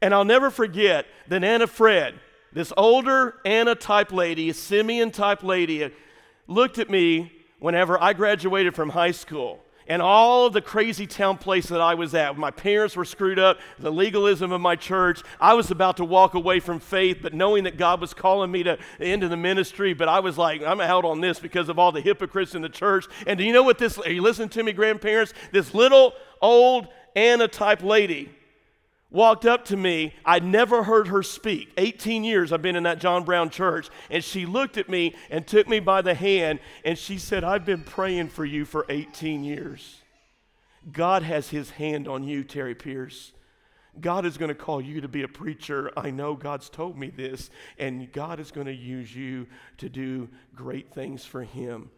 And 0.00 0.14
I'll 0.14 0.24
never 0.24 0.50
forget 0.50 1.04
that 1.26 1.42
Anna 1.42 1.66
Fred, 1.66 2.14
this 2.56 2.72
older 2.78 3.34
Anna 3.44 3.74
type 3.74 4.10
lady, 4.10 4.48
a 4.48 4.54
Simeon 4.54 5.10
type 5.10 5.42
lady, 5.42 5.90
looked 6.46 6.78
at 6.78 6.88
me 6.88 7.30
whenever 7.58 8.02
I 8.02 8.14
graduated 8.14 8.74
from 8.74 8.88
high 8.88 9.10
school 9.10 9.62
and 9.86 10.00
all 10.00 10.46
of 10.46 10.54
the 10.54 10.62
crazy 10.62 11.06
town 11.06 11.36
place 11.36 11.66
that 11.66 11.82
I 11.82 11.92
was 11.92 12.14
at. 12.14 12.38
My 12.38 12.50
parents 12.50 12.96
were 12.96 13.04
screwed 13.04 13.38
up, 13.38 13.58
the 13.78 13.92
legalism 13.92 14.52
of 14.52 14.62
my 14.62 14.74
church. 14.74 15.20
I 15.38 15.52
was 15.52 15.70
about 15.70 15.98
to 15.98 16.04
walk 16.06 16.32
away 16.32 16.60
from 16.60 16.80
faith, 16.80 17.18
but 17.20 17.34
knowing 17.34 17.64
that 17.64 17.76
God 17.76 18.00
was 18.00 18.14
calling 18.14 18.50
me 18.50 18.62
to 18.62 18.78
into 19.00 19.28
the 19.28 19.36
ministry, 19.36 19.92
but 19.92 20.08
I 20.08 20.20
was 20.20 20.38
like, 20.38 20.62
I'm 20.62 20.80
out 20.80 21.04
on 21.04 21.20
this 21.20 21.38
because 21.38 21.68
of 21.68 21.78
all 21.78 21.92
the 21.92 22.00
hypocrites 22.00 22.54
in 22.54 22.62
the 22.62 22.70
church. 22.70 23.04
And 23.26 23.36
do 23.36 23.44
you 23.44 23.52
know 23.52 23.64
what 23.64 23.76
this? 23.76 23.98
Are 23.98 24.10
you 24.10 24.22
listening 24.22 24.48
to 24.48 24.62
me, 24.62 24.72
grandparents? 24.72 25.34
This 25.52 25.74
little 25.74 26.14
old 26.40 26.88
Anna 27.14 27.48
type 27.48 27.82
lady 27.82 28.30
walked 29.10 29.46
up 29.46 29.64
to 29.66 29.76
me. 29.76 30.14
I'd 30.24 30.44
never 30.44 30.82
heard 30.82 31.08
her 31.08 31.22
speak. 31.22 31.72
18 31.76 32.24
years 32.24 32.52
I've 32.52 32.62
been 32.62 32.76
in 32.76 32.82
that 32.84 32.98
John 32.98 33.24
Brown 33.24 33.50
church. 33.50 33.88
And 34.10 34.22
she 34.22 34.46
looked 34.46 34.76
at 34.76 34.88
me 34.88 35.14
and 35.30 35.46
took 35.46 35.68
me 35.68 35.80
by 35.80 36.02
the 36.02 36.14
hand 36.14 36.60
and 36.84 36.98
she 36.98 37.18
said, 37.18 37.44
I've 37.44 37.64
been 37.64 37.84
praying 37.84 38.28
for 38.28 38.44
you 38.44 38.64
for 38.64 38.86
18 38.88 39.44
years. 39.44 40.02
God 40.92 41.22
has 41.22 41.48
his 41.48 41.70
hand 41.70 42.06
on 42.06 42.24
you, 42.24 42.44
Terry 42.44 42.74
Pierce. 42.74 43.32
God 44.00 44.26
is 44.26 44.36
going 44.36 44.50
to 44.50 44.54
call 44.54 44.80
you 44.80 45.00
to 45.00 45.08
be 45.08 45.22
a 45.22 45.28
preacher. 45.28 45.90
I 45.96 46.10
know 46.10 46.34
God's 46.34 46.68
told 46.68 46.98
me 46.98 47.10
this, 47.10 47.50
and 47.78 48.12
God 48.12 48.40
is 48.40 48.50
going 48.50 48.66
to 48.66 48.74
use 48.74 49.14
you 49.14 49.46
to 49.78 49.88
do 49.88 50.28
great 50.54 50.92
things 50.92 51.24
for 51.24 51.42
him. 51.42 51.90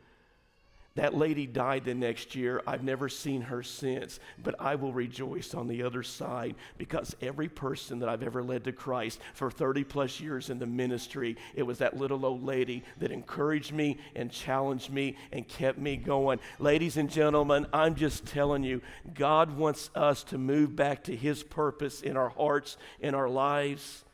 That 0.94 1.14
lady 1.14 1.46
died 1.46 1.84
the 1.84 1.94
next 1.94 2.34
year. 2.34 2.60
I've 2.66 2.82
never 2.82 3.08
seen 3.08 3.42
her 3.42 3.62
since, 3.62 4.18
but 4.42 4.56
I 4.58 4.74
will 4.74 4.92
rejoice 4.92 5.54
on 5.54 5.68
the 5.68 5.84
other 5.84 6.02
side 6.02 6.56
because 6.76 7.14
every 7.20 7.48
person 7.48 8.00
that 8.00 8.08
I've 8.08 8.24
ever 8.24 8.42
led 8.42 8.64
to 8.64 8.72
Christ 8.72 9.20
for 9.34 9.48
30 9.48 9.84
plus 9.84 10.18
years 10.18 10.50
in 10.50 10.58
the 10.58 10.66
ministry, 10.66 11.36
it 11.54 11.62
was 11.62 11.78
that 11.78 11.96
little 11.96 12.26
old 12.26 12.44
lady 12.44 12.82
that 12.98 13.12
encouraged 13.12 13.72
me 13.72 13.98
and 14.16 14.28
challenged 14.28 14.90
me 14.90 15.16
and 15.30 15.46
kept 15.46 15.78
me 15.78 15.96
going. 15.96 16.40
Ladies 16.58 16.96
and 16.96 17.08
gentlemen, 17.08 17.68
I'm 17.72 17.94
just 17.94 18.26
telling 18.26 18.64
you, 18.64 18.82
God 19.14 19.56
wants 19.56 19.90
us 19.94 20.24
to 20.24 20.38
move 20.38 20.74
back 20.74 21.04
to 21.04 21.14
His 21.14 21.44
purpose 21.44 22.02
in 22.02 22.16
our 22.16 22.30
hearts, 22.30 22.76
in 22.98 23.14
our 23.14 23.28
lives. 23.28 24.04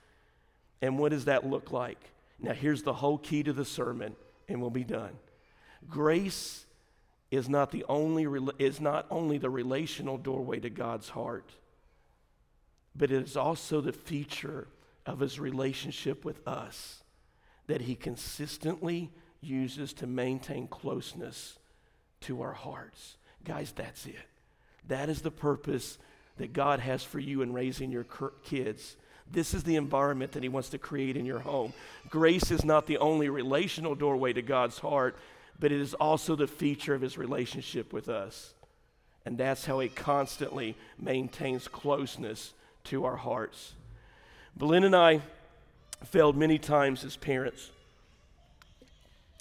And 0.82 0.98
what 0.98 1.12
does 1.12 1.24
that 1.24 1.46
look 1.46 1.72
like? 1.72 1.98
Now, 2.38 2.52
here's 2.52 2.82
the 2.82 2.92
whole 2.92 3.16
key 3.16 3.42
to 3.42 3.54
the 3.54 3.64
sermon, 3.64 4.16
and 4.48 4.60
we'll 4.60 4.68
be 4.68 4.84
done. 4.84 5.12
Grace 5.88 6.63
is 7.30 7.48
not 7.48 7.70
the 7.70 7.84
only 7.88 8.26
is 8.58 8.80
not 8.80 9.06
only 9.10 9.38
the 9.38 9.50
relational 9.50 10.18
doorway 10.18 10.60
to 10.60 10.70
God's 10.70 11.10
heart, 11.10 11.50
but 12.94 13.10
it 13.10 13.22
is 13.22 13.36
also 13.36 13.80
the 13.80 13.92
feature 13.92 14.68
of 15.06 15.20
his 15.20 15.38
relationship 15.38 16.24
with 16.24 16.46
us 16.46 17.02
that 17.66 17.82
he 17.82 17.94
consistently 17.94 19.10
uses 19.40 19.92
to 19.94 20.06
maintain 20.06 20.66
closeness 20.66 21.58
to 22.22 22.42
our 22.42 22.52
hearts. 22.52 23.16
Guys, 23.44 23.72
that's 23.72 24.06
it. 24.06 24.16
That 24.88 25.08
is 25.08 25.22
the 25.22 25.30
purpose 25.30 25.98
that 26.36 26.52
God 26.52 26.80
has 26.80 27.02
for 27.02 27.18
you 27.18 27.42
in 27.42 27.52
raising 27.52 27.90
your 27.90 28.06
kids. 28.44 28.96
This 29.30 29.54
is 29.54 29.64
the 29.64 29.76
environment 29.76 30.32
that 30.32 30.42
He 30.42 30.48
wants 30.48 30.70
to 30.70 30.78
create 30.78 31.16
in 31.16 31.24
your 31.24 31.38
home. 31.38 31.72
Grace 32.10 32.50
is 32.50 32.64
not 32.64 32.86
the 32.86 32.98
only 32.98 33.28
relational 33.28 33.94
doorway 33.94 34.32
to 34.32 34.42
God's 34.42 34.78
heart, 34.78 35.16
but 35.58 35.72
it 35.72 35.80
is 35.80 35.94
also 35.94 36.36
the 36.36 36.46
feature 36.46 36.94
of 36.94 37.00
his 37.00 37.16
relationship 37.16 37.92
with 37.92 38.08
us. 38.08 38.54
And 39.24 39.38
that's 39.38 39.64
how 39.64 39.80
he 39.80 39.88
constantly 39.88 40.76
maintains 40.98 41.68
closeness 41.68 42.52
to 42.84 43.04
our 43.04 43.16
hearts. 43.16 43.72
Belen 44.56 44.84
and 44.84 44.94
I 44.94 45.22
failed 46.04 46.36
many 46.36 46.58
times 46.58 47.04
as 47.04 47.16
parents. 47.16 47.70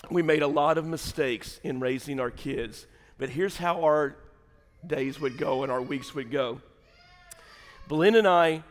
We 0.09 0.21
made 0.21 0.41
a 0.41 0.47
lot 0.47 0.77
of 0.77 0.85
mistakes 0.85 1.59
in 1.63 1.79
raising 1.79 2.19
our 2.19 2.31
kids, 2.31 2.85
but 3.17 3.29
here's 3.29 3.57
how 3.57 3.83
our 3.83 4.15
days 4.85 5.19
would 5.19 5.37
go 5.37 5.63
and 5.63 5.71
our 5.71 5.81
weeks 5.81 6.13
would 6.15 6.31
go. 6.31 6.61
Belen 7.87 8.15
and 8.15 8.27
I 8.27 8.63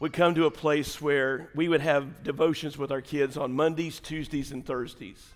would 0.00 0.12
come 0.12 0.34
to 0.34 0.44
a 0.44 0.50
place 0.50 1.00
where 1.00 1.48
we 1.54 1.68
would 1.68 1.80
have 1.80 2.22
devotions 2.22 2.76
with 2.76 2.90
our 2.90 3.00
kids 3.00 3.36
on 3.36 3.52
Mondays, 3.52 4.00
Tuesdays, 4.00 4.52
and 4.52 4.64
Thursdays. 4.64 5.32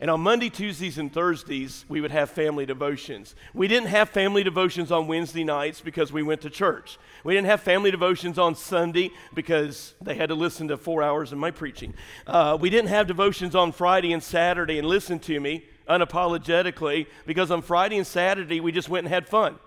And 0.00 0.10
on 0.10 0.20
Monday, 0.20 0.50
Tuesdays, 0.50 0.98
and 0.98 1.12
Thursdays, 1.12 1.84
we 1.88 2.00
would 2.00 2.10
have 2.10 2.28
family 2.28 2.66
devotions. 2.66 3.34
We 3.52 3.68
didn't 3.68 3.88
have 3.88 4.10
family 4.10 4.42
devotions 4.42 4.90
on 4.90 5.06
Wednesday 5.06 5.44
nights 5.44 5.80
because 5.80 6.12
we 6.12 6.22
went 6.22 6.40
to 6.40 6.50
church. 6.50 6.98
We 7.22 7.34
didn't 7.34 7.46
have 7.46 7.60
family 7.60 7.92
devotions 7.92 8.38
on 8.38 8.56
Sunday 8.56 9.12
because 9.34 9.94
they 10.02 10.16
had 10.16 10.30
to 10.30 10.34
listen 10.34 10.68
to 10.68 10.76
four 10.76 11.02
hours 11.02 11.30
of 11.30 11.38
my 11.38 11.52
preaching. 11.52 11.94
Uh, 12.26 12.58
we 12.60 12.70
didn't 12.70 12.88
have 12.88 13.06
devotions 13.06 13.54
on 13.54 13.70
Friday 13.70 14.12
and 14.12 14.22
Saturday 14.22 14.78
and 14.78 14.88
listen 14.88 15.20
to 15.20 15.38
me 15.38 15.64
unapologetically 15.88 17.06
because 17.24 17.50
on 17.50 17.62
Friday 17.62 17.96
and 17.96 18.06
Saturday, 18.06 18.60
we 18.60 18.72
just 18.72 18.88
went 18.88 19.06
and 19.06 19.14
had 19.14 19.28
fun. 19.28 19.58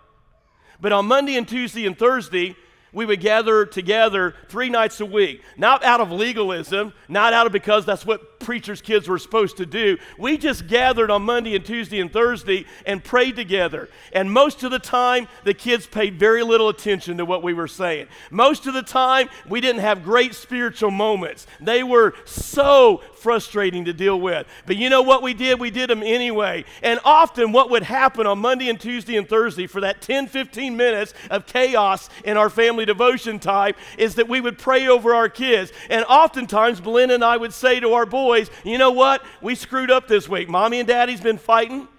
But 0.81 0.91
on 0.91 1.05
Monday 1.05 1.37
and 1.37 1.47
Tuesday 1.47 1.85
and 1.85 1.97
Thursday, 1.97 2.55
we 2.93 3.05
would 3.05 3.19
gather 3.19 3.65
together 3.65 4.33
three 4.49 4.69
nights 4.69 4.99
a 5.01 5.05
week, 5.05 5.41
not 5.57 5.83
out 5.83 5.99
of 5.99 6.11
legalism, 6.11 6.93
not 7.07 7.33
out 7.33 7.45
of 7.45 7.51
because 7.51 7.85
that's 7.85 8.05
what 8.05 8.39
preachers' 8.39 8.81
kids 8.81 9.07
were 9.07 9.19
supposed 9.19 9.57
to 9.57 9.65
do. 9.65 9.97
We 10.17 10.37
just 10.37 10.67
gathered 10.67 11.11
on 11.11 11.23
Monday 11.23 11.55
and 11.55 11.65
Tuesday 11.65 11.99
and 11.99 12.11
Thursday 12.11 12.65
and 12.85 13.03
prayed 13.03 13.35
together. 13.35 13.89
And 14.13 14.31
most 14.31 14.63
of 14.63 14.71
the 14.71 14.79
time, 14.79 15.27
the 15.43 15.53
kids 15.53 15.85
paid 15.85 16.17
very 16.17 16.43
little 16.43 16.69
attention 16.69 17.17
to 17.17 17.25
what 17.25 17.43
we 17.43 17.53
were 17.53 17.67
saying. 17.67 18.07
Most 18.31 18.67
of 18.67 18.73
the 18.73 18.83
time, 18.83 19.29
we 19.47 19.59
didn't 19.59 19.81
have 19.81 20.03
great 20.03 20.33
spiritual 20.33 20.91
moments. 20.91 21.45
They 21.59 21.83
were 21.83 22.13
so 22.25 23.01
frustrating 23.27 23.83
to 23.83 23.91
deal 23.91 24.21
with. 24.21 24.47
But 24.65 24.77
you 24.77 24.89
know 24.89 25.01
what 25.01 25.21
we 25.21 25.33
did? 25.33 25.59
We 25.59 25.69
did 25.69 25.89
them 25.89 26.01
anyway. 26.01 26.63
And 26.81 26.97
often, 27.03 27.51
what 27.51 27.69
would 27.69 27.83
happen 27.83 28.25
on 28.25 28.39
Monday 28.39 28.69
and 28.69 28.79
Tuesday 28.79 29.17
and 29.17 29.27
Thursday 29.27 29.67
for 29.67 29.81
that 29.81 30.01
10, 30.01 30.27
15 30.27 30.77
minutes 30.77 31.13
of 31.29 31.45
chaos 31.45 32.09
in 32.23 32.37
our 32.37 32.49
family 32.49 32.85
devotion 32.85 33.37
time 33.37 33.73
is 33.97 34.15
that 34.15 34.29
we 34.29 34.39
would 34.39 34.57
pray 34.57 34.87
over 34.87 35.13
our 35.13 35.27
kids. 35.27 35.73
And 35.89 36.05
oftentimes, 36.05 36.79
Belen 36.79 37.11
and 37.11 37.21
I 37.21 37.35
would 37.35 37.53
say 37.53 37.81
to 37.81 37.95
our 37.95 38.05
boys, 38.05 38.49
you 38.63 38.77
know 38.77 38.91
what? 38.91 39.25
We 39.41 39.55
screwed 39.55 39.91
up 39.91 40.07
this 40.07 40.29
week. 40.29 40.47
Mommy 40.47 40.79
and 40.79 40.87
daddy's 40.87 41.19
been 41.19 41.37
fighting. 41.37 41.89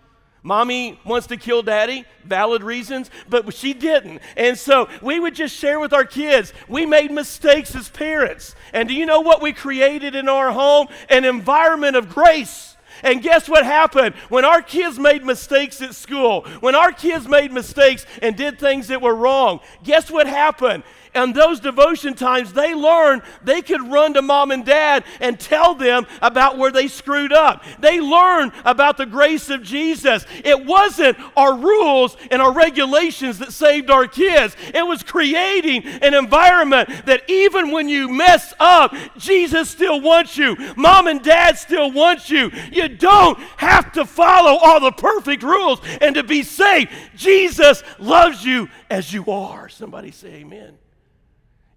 Mommy 0.48 0.98
wants 1.04 1.26
to 1.26 1.36
kill 1.36 1.62
daddy, 1.62 2.06
valid 2.24 2.62
reasons, 2.62 3.10
but 3.28 3.52
she 3.52 3.74
didn't. 3.74 4.22
And 4.34 4.58
so 4.58 4.88
we 5.02 5.20
would 5.20 5.34
just 5.34 5.54
share 5.54 5.78
with 5.78 5.92
our 5.92 6.06
kids. 6.06 6.54
We 6.68 6.86
made 6.86 7.10
mistakes 7.10 7.76
as 7.76 7.90
parents. 7.90 8.54
And 8.72 8.88
do 8.88 8.94
you 8.94 9.04
know 9.04 9.20
what 9.20 9.42
we 9.42 9.52
created 9.52 10.14
in 10.14 10.26
our 10.26 10.50
home? 10.50 10.88
An 11.10 11.26
environment 11.26 11.96
of 11.96 12.08
grace. 12.08 12.78
And 13.02 13.22
guess 13.22 13.46
what 13.46 13.66
happened? 13.66 14.14
When 14.30 14.46
our 14.46 14.62
kids 14.62 14.98
made 14.98 15.22
mistakes 15.22 15.82
at 15.82 15.94
school, 15.94 16.46
when 16.60 16.74
our 16.74 16.92
kids 16.92 17.28
made 17.28 17.52
mistakes 17.52 18.06
and 18.22 18.34
did 18.34 18.58
things 18.58 18.88
that 18.88 19.02
were 19.02 19.14
wrong, 19.14 19.60
guess 19.84 20.10
what 20.10 20.26
happened? 20.26 20.82
And 21.14 21.34
those 21.34 21.60
devotion 21.60 22.14
times, 22.14 22.52
they 22.52 22.74
learned 22.74 23.22
they 23.42 23.62
could 23.62 23.90
run 23.90 24.14
to 24.14 24.22
mom 24.22 24.50
and 24.50 24.64
dad 24.64 25.04
and 25.20 25.38
tell 25.38 25.74
them 25.74 26.06
about 26.22 26.58
where 26.58 26.70
they 26.70 26.88
screwed 26.88 27.32
up. 27.32 27.62
They 27.78 28.00
learned 28.00 28.52
about 28.64 28.96
the 28.96 29.06
grace 29.06 29.50
of 29.50 29.62
Jesus. 29.62 30.24
It 30.44 30.64
wasn't 30.66 31.16
our 31.36 31.56
rules 31.56 32.16
and 32.30 32.42
our 32.42 32.52
regulations 32.52 33.38
that 33.38 33.52
saved 33.52 33.90
our 33.90 34.06
kids, 34.06 34.56
it 34.74 34.86
was 34.86 35.02
creating 35.02 35.84
an 35.86 36.14
environment 36.14 36.88
that 37.06 37.22
even 37.28 37.70
when 37.70 37.88
you 37.88 38.08
mess 38.08 38.54
up, 38.60 38.94
Jesus 39.16 39.70
still 39.70 40.00
wants 40.00 40.36
you. 40.36 40.56
Mom 40.76 41.06
and 41.06 41.22
dad 41.22 41.58
still 41.58 41.90
want 41.90 42.30
you. 42.30 42.50
You 42.72 42.88
don't 42.88 43.38
have 43.56 43.92
to 43.92 44.04
follow 44.04 44.58
all 44.58 44.80
the 44.80 44.92
perfect 44.92 45.42
rules 45.42 45.80
and 46.00 46.14
to 46.14 46.22
be 46.22 46.42
saved. 46.42 46.90
Jesus 47.16 47.82
loves 47.98 48.44
you 48.44 48.68
as 48.90 49.12
you 49.12 49.24
are. 49.26 49.68
Somebody 49.68 50.10
say 50.10 50.34
amen. 50.36 50.78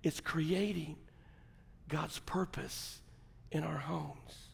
It's 0.04 0.20
creating 0.20 0.96
God's 1.88 2.20
purpose 2.20 3.00
in 3.52 3.64
our 3.64 3.78
homes. 3.78 4.48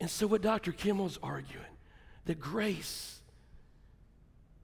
And 0.00 0.08
so, 0.08 0.26
what 0.26 0.42
Dr. 0.42 0.72
Kimmel's 0.72 1.18
arguing, 1.22 1.64
that 2.24 2.40
grace 2.40 3.20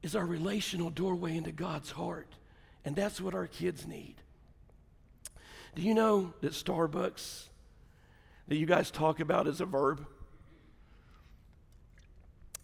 is 0.02 0.14
our 0.14 0.26
relational 0.26 0.90
doorway 0.90 1.36
into 1.36 1.50
God's 1.50 1.90
heart. 1.90 2.28
And 2.84 2.94
that's 2.94 3.20
what 3.20 3.34
our 3.34 3.46
kids 3.46 3.86
need. 3.86 4.16
Do 5.74 5.82
you 5.82 5.94
know 5.94 6.34
that 6.42 6.52
Starbucks, 6.52 7.44
that 8.48 8.56
you 8.56 8.66
guys 8.66 8.90
talk 8.90 9.20
about, 9.20 9.48
is 9.48 9.60
a 9.60 9.66
verb? 9.66 10.06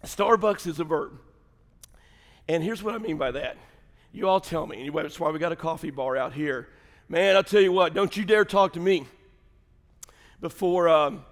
Starbucks 0.05 0.67
is 0.67 0.79
a 0.79 0.85
verb. 0.85 1.19
And 2.47 2.63
here's 2.63 2.83
what 2.83 2.95
I 2.95 2.99
mean 2.99 3.17
by 3.17 3.31
that. 3.33 3.57
You 4.13 4.29
all 4.29 4.41
tell 4.41 4.67
me. 4.67 4.81
Anyway, 4.81 5.03
that's 5.05 5.21
why 5.21 5.31
we 5.31 5.39
got 5.39 5.53
a 5.53 5.57
coffee 5.57 5.91
bar 5.91 6.17
out 6.17 6.33
here. 6.33 6.69
Man, 7.09 7.37
I'll 7.37 7.45
tell 7.45 7.61
you 7.61 7.73
what, 7.73 7.95
don't 7.95 8.17
you 8.17 8.25
dare 8.25 8.45
talk 8.45 8.73
to 8.73 8.81
me 8.81 9.07
before 10.41 10.89
um, 10.89 11.25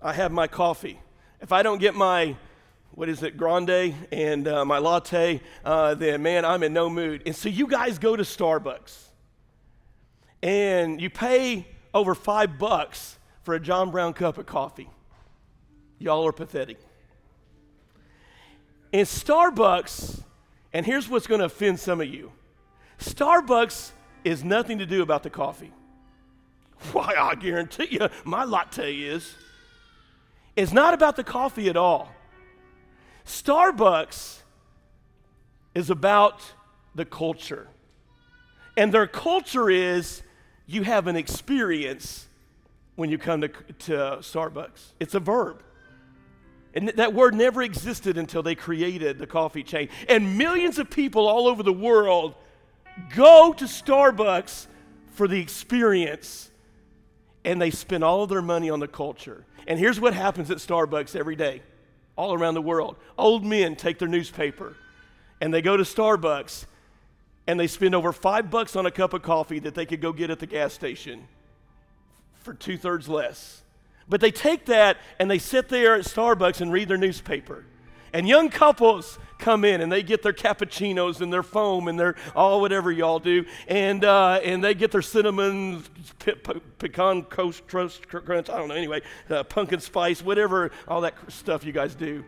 I 0.00 0.12
have 0.12 0.32
my 0.32 0.46
coffee. 0.46 0.98
If 1.40 1.52
I 1.52 1.62
don't 1.62 1.78
get 1.78 1.94
my, 1.94 2.36
what 2.92 3.08
is 3.08 3.22
it, 3.22 3.36
grande 3.36 3.94
and 4.12 4.48
uh, 4.48 4.64
my 4.64 4.78
latte, 4.78 5.40
uh, 5.64 5.94
then 5.94 6.22
man, 6.22 6.44
I'm 6.44 6.62
in 6.62 6.72
no 6.72 6.88
mood. 6.88 7.22
And 7.26 7.36
so 7.36 7.48
you 7.48 7.66
guys 7.66 7.98
go 7.98 8.16
to 8.16 8.22
Starbucks 8.22 9.08
and 10.42 11.00
you 11.00 11.10
pay 11.10 11.66
over 11.92 12.14
five 12.14 12.58
bucks 12.58 13.18
for 13.42 13.54
a 13.54 13.60
John 13.60 13.90
Brown 13.90 14.14
cup 14.14 14.38
of 14.38 14.46
coffee. 14.46 14.88
Y'all 15.98 16.26
are 16.26 16.32
pathetic. 16.32 16.78
In 18.92 19.04
Starbucks, 19.04 20.22
and 20.72 20.86
here's 20.86 21.08
what's 21.08 21.26
going 21.26 21.40
to 21.40 21.46
offend 21.46 21.78
some 21.78 22.00
of 22.00 22.08
you 22.08 22.32
Starbucks 22.98 23.90
is 24.24 24.44
nothing 24.44 24.78
to 24.78 24.86
do 24.86 25.02
about 25.02 25.22
the 25.22 25.30
coffee. 25.30 25.72
Why, 26.92 27.14
I 27.18 27.34
guarantee 27.34 27.88
you, 27.90 28.08
my 28.24 28.44
latte 28.44 28.94
is. 28.94 29.34
It's 30.54 30.72
not 30.72 30.94
about 30.94 31.16
the 31.16 31.24
coffee 31.24 31.68
at 31.68 31.76
all. 31.76 32.12
Starbucks 33.24 34.40
is 35.74 35.90
about 35.90 36.42
the 36.94 37.04
culture. 37.04 37.68
And 38.76 38.92
their 38.92 39.06
culture 39.06 39.70
is 39.70 40.22
you 40.66 40.82
have 40.82 41.06
an 41.06 41.16
experience 41.16 42.26
when 42.96 43.10
you 43.10 43.18
come 43.18 43.40
to, 43.42 43.48
to 43.48 43.92
Starbucks. 44.20 44.92
It's 45.00 45.14
a 45.14 45.20
verb. 45.20 45.62
And 46.74 46.88
that 46.88 47.12
word 47.12 47.34
never 47.34 47.62
existed 47.62 48.16
until 48.16 48.42
they 48.42 48.54
created 48.54 49.18
the 49.18 49.26
coffee 49.26 49.62
chain. 49.62 49.88
And 50.08 50.38
millions 50.38 50.78
of 50.78 50.88
people 50.88 51.26
all 51.26 51.46
over 51.46 51.62
the 51.62 51.72
world 51.72 52.34
go 53.14 53.52
to 53.52 53.64
Starbucks 53.64 54.66
for 55.10 55.28
the 55.28 55.40
experience 55.40 56.50
and 57.44 57.60
they 57.60 57.70
spend 57.70 58.04
all 58.04 58.22
of 58.22 58.30
their 58.30 58.42
money 58.42 58.70
on 58.70 58.80
the 58.80 58.88
culture. 58.88 59.44
And 59.66 59.78
here's 59.78 60.00
what 60.00 60.14
happens 60.14 60.50
at 60.50 60.58
Starbucks 60.58 61.16
every 61.16 61.36
day, 61.36 61.62
all 62.16 62.32
around 62.32 62.54
the 62.54 62.62
world. 62.62 62.96
Old 63.18 63.44
men 63.44 63.76
take 63.76 63.98
their 63.98 64.08
newspaper 64.08 64.76
and 65.40 65.52
they 65.52 65.60
go 65.60 65.76
to 65.76 65.82
Starbucks 65.82 66.66
and 67.46 67.58
they 67.58 67.66
spend 67.66 67.94
over 67.94 68.12
five 68.12 68.50
bucks 68.50 68.76
on 68.76 68.86
a 68.86 68.90
cup 68.90 69.12
of 69.12 69.22
coffee 69.22 69.58
that 69.58 69.74
they 69.74 69.84
could 69.84 70.00
go 70.00 70.12
get 70.12 70.30
at 70.30 70.38
the 70.38 70.46
gas 70.46 70.72
station 70.72 71.26
for 72.42 72.54
two 72.54 72.78
thirds 72.78 73.08
less. 73.08 73.62
But 74.08 74.20
they 74.20 74.30
take 74.30 74.66
that 74.66 74.98
and 75.18 75.30
they 75.30 75.38
sit 75.38 75.68
there 75.68 75.94
at 75.94 76.04
Starbucks 76.04 76.60
and 76.60 76.72
read 76.72 76.88
their 76.88 76.98
newspaper. 76.98 77.64
And 78.12 78.28
young 78.28 78.50
couples 78.50 79.18
come 79.38 79.64
in 79.64 79.80
and 79.80 79.90
they 79.90 80.02
get 80.02 80.22
their 80.22 80.32
cappuccinos 80.32 81.20
and 81.20 81.32
their 81.32 81.42
foam 81.42 81.88
and 81.88 81.98
their 81.98 82.14
all 82.34 82.60
whatever 82.60 82.92
y'all 82.92 83.18
do, 83.18 83.44
and 83.66 84.04
uh, 84.04 84.40
and 84.44 84.62
they 84.62 84.74
get 84.74 84.90
their 84.92 85.02
cinnamon 85.02 85.82
pe- 86.20 86.34
pe- 86.34 86.60
pecan 86.78 87.22
coast 87.24 87.66
crust 87.66 88.08
crunch. 88.08 88.48
I 88.48 88.56
don't 88.56 88.68
know. 88.68 88.74
Anyway, 88.74 89.02
uh, 89.28 89.42
pumpkin 89.44 89.80
spice, 89.80 90.22
whatever, 90.22 90.70
all 90.86 91.00
that 91.02 91.14
stuff 91.28 91.64
you 91.64 91.72
guys 91.72 91.94
do. 91.94 92.24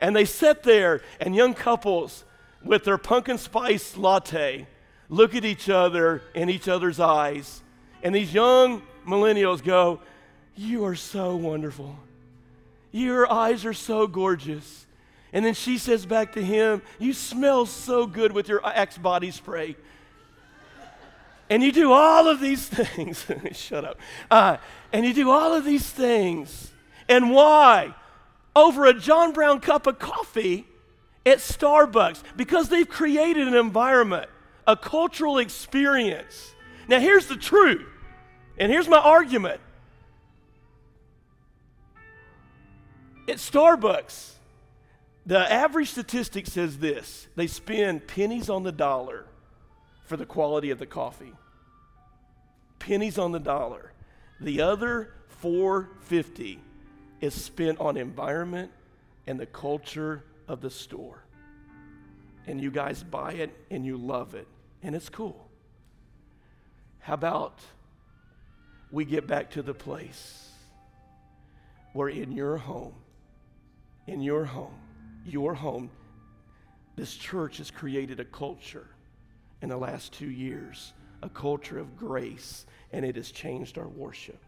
And 0.00 0.14
they 0.14 0.24
sit 0.24 0.62
there, 0.62 1.00
and 1.20 1.34
young 1.34 1.54
couples 1.54 2.24
with 2.64 2.84
their 2.84 2.98
pumpkin 2.98 3.38
spice 3.38 3.96
latte 3.96 4.66
look 5.08 5.34
at 5.34 5.44
each 5.44 5.68
other 5.70 6.22
in 6.34 6.50
each 6.50 6.68
other's 6.68 7.00
eyes, 7.00 7.62
and 8.02 8.14
these 8.14 8.34
young 8.34 8.82
millennials 9.06 9.62
go, 9.62 10.00
you 10.58 10.84
are 10.84 10.96
so 10.96 11.36
wonderful. 11.36 11.96
Your 12.90 13.30
eyes 13.30 13.64
are 13.64 13.74
so 13.74 14.06
gorgeous. 14.06 14.86
And 15.32 15.44
then 15.44 15.54
she 15.54 15.78
says 15.78 16.04
back 16.04 16.32
to 16.32 16.42
him, 16.42 16.82
You 16.98 17.12
smell 17.12 17.64
so 17.66 18.06
good 18.06 18.32
with 18.32 18.48
your 18.48 18.64
Axe 18.66 18.98
body 18.98 19.30
spray. 19.30 19.76
And 21.48 21.62
you 21.62 21.70
do 21.70 21.92
all 21.92 22.28
of 22.28 22.40
these 22.40 22.66
things. 22.66 23.24
Shut 23.52 23.84
up. 23.84 23.98
Uh, 24.30 24.56
and 24.92 25.06
you 25.06 25.14
do 25.14 25.30
all 25.30 25.54
of 25.54 25.64
these 25.64 25.88
things. 25.88 26.72
And 27.08 27.30
why? 27.30 27.94
Over 28.56 28.86
a 28.86 28.94
John 28.94 29.32
Brown 29.32 29.60
cup 29.60 29.86
of 29.86 29.98
coffee 29.98 30.66
at 31.24 31.38
Starbucks. 31.38 32.22
Because 32.36 32.68
they've 32.68 32.88
created 32.88 33.46
an 33.46 33.54
environment, 33.54 34.28
a 34.66 34.76
cultural 34.76 35.38
experience. 35.38 36.54
Now, 36.88 36.98
here's 36.98 37.26
the 37.26 37.36
truth. 37.36 37.86
And 38.58 38.72
here's 38.72 38.88
my 38.88 38.98
argument 38.98 39.60
At 43.28 43.36
Starbucks, 43.36 44.30
the 45.26 45.52
average 45.52 45.90
statistic 45.90 46.46
says 46.46 46.78
this 46.78 47.28
they 47.36 47.46
spend 47.46 48.06
pennies 48.06 48.48
on 48.48 48.62
the 48.62 48.72
dollar 48.72 49.26
for 50.06 50.16
the 50.16 50.24
quality 50.24 50.70
of 50.70 50.78
the 50.78 50.86
coffee. 50.86 51.34
Pennies 52.78 53.18
on 53.18 53.32
the 53.32 53.38
dollar. 53.38 53.92
The 54.40 54.62
other 54.62 55.12
450 55.28 56.58
is 57.20 57.34
spent 57.34 57.78
on 57.80 57.98
environment 57.98 58.72
and 59.26 59.38
the 59.38 59.46
culture 59.46 60.24
of 60.46 60.62
the 60.62 60.70
store. 60.70 61.22
And 62.46 62.58
you 62.62 62.70
guys 62.70 63.02
buy 63.02 63.32
it 63.32 63.54
and 63.70 63.84
you 63.84 63.98
love 63.98 64.34
it, 64.34 64.48
and 64.82 64.94
it's 64.94 65.10
cool. 65.10 65.50
How 67.00 67.12
about 67.12 67.60
we 68.90 69.04
get 69.04 69.26
back 69.26 69.50
to 69.50 69.60
the 69.60 69.74
place 69.74 70.48
where 71.92 72.08
in 72.08 72.32
your 72.32 72.56
home 72.56 72.94
in 74.08 74.22
your 74.22 74.44
home, 74.46 74.74
your 75.26 75.54
home, 75.54 75.90
this 76.96 77.14
church 77.14 77.58
has 77.58 77.70
created 77.70 78.18
a 78.18 78.24
culture 78.24 78.86
in 79.60 79.68
the 79.68 79.76
last 79.76 80.12
two 80.12 80.30
years, 80.30 80.94
a 81.22 81.28
culture 81.28 81.78
of 81.78 81.96
grace, 81.96 82.64
and 82.92 83.04
it 83.04 83.16
has 83.16 83.30
changed 83.30 83.76
our 83.76 83.86
worship. 83.86 84.42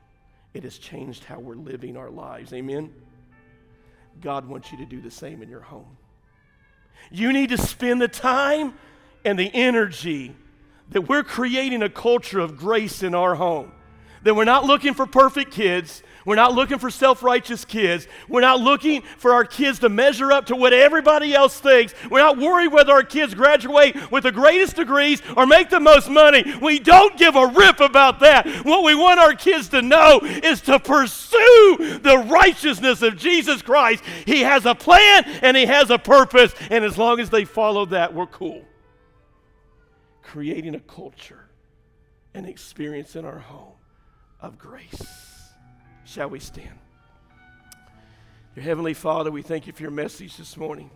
It 0.54 0.64
has 0.64 0.78
changed 0.78 1.24
how 1.24 1.38
we're 1.38 1.54
living 1.54 1.96
our 1.96 2.10
lives. 2.10 2.52
Amen? 2.54 2.92
God 4.20 4.48
wants 4.48 4.72
you 4.72 4.78
to 4.78 4.86
do 4.86 5.00
the 5.00 5.10
same 5.10 5.42
in 5.42 5.50
your 5.50 5.60
home. 5.60 5.96
You 7.10 7.32
need 7.32 7.50
to 7.50 7.58
spend 7.58 8.00
the 8.00 8.08
time 8.08 8.74
and 9.24 9.38
the 9.38 9.50
energy 9.52 10.34
that 10.88 11.02
we're 11.02 11.22
creating 11.22 11.82
a 11.82 11.90
culture 11.90 12.40
of 12.40 12.56
grace 12.56 13.02
in 13.02 13.14
our 13.14 13.34
home. 13.34 13.72
That 14.22 14.34
we're 14.34 14.44
not 14.44 14.64
looking 14.64 14.94
for 14.94 15.06
perfect 15.06 15.50
kids, 15.52 16.02
we're 16.24 16.36
not 16.36 16.54
looking 16.54 16.78
for 16.78 16.90
self 16.90 17.22
righteous 17.22 17.64
kids. 17.64 18.06
We're 18.28 18.42
not 18.42 18.60
looking 18.60 19.02
for 19.16 19.32
our 19.32 19.44
kids 19.44 19.78
to 19.80 19.88
measure 19.88 20.30
up 20.30 20.46
to 20.46 20.56
what 20.56 20.72
everybody 20.72 21.34
else 21.34 21.58
thinks. 21.58 21.94
We're 22.10 22.20
not 22.20 22.38
worried 22.38 22.68
whether 22.68 22.92
our 22.92 23.02
kids 23.02 23.34
graduate 23.34 23.96
with 24.10 24.24
the 24.24 24.32
greatest 24.32 24.76
degrees 24.76 25.22
or 25.36 25.46
make 25.46 25.70
the 25.70 25.80
most 25.80 26.10
money. 26.10 26.44
We 26.60 26.78
don't 26.78 27.16
give 27.16 27.36
a 27.36 27.46
rip 27.46 27.80
about 27.80 28.20
that. 28.20 28.46
What 28.64 28.84
we 28.84 28.94
want 28.94 29.18
our 29.18 29.34
kids 29.34 29.68
to 29.70 29.82
know 29.82 30.20
is 30.22 30.60
to 30.62 30.78
pursue 30.78 31.98
the 32.02 32.26
righteousness 32.30 33.02
of 33.02 33.16
Jesus 33.16 33.62
Christ. 33.62 34.04
He 34.26 34.40
has 34.40 34.66
a 34.66 34.74
plan 34.74 35.24
and 35.42 35.56
He 35.56 35.64
has 35.66 35.90
a 35.90 35.98
purpose, 35.98 36.54
and 36.70 36.84
as 36.84 36.98
long 36.98 37.20
as 37.20 37.30
they 37.30 37.44
follow 37.44 37.86
that, 37.86 38.14
we're 38.14 38.26
cool. 38.26 38.64
Creating 40.22 40.74
a 40.74 40.80
culture, 40.80 41.48
an 42.34 42.44
experience 42.44 43.16
in 43.16 43.24
our 43.24 43.38
home 43.38 43.79
of 44.42 44.58
grace. 44.58 45.52
Shall 46.04 46.28
we 46.28 46.40
stand? 46.40 46.78
Your 48.56 48.64
Heavenly 48.64 48.94
Father, 48.94 49.30
we 49.30 49.42
thank 49.42 49.66
you 49.66 49.72
for 49.72 49.82
your 49.82 49.90
message 49.90 50.36
this 50.36 50.56
morning. 50.56 50.90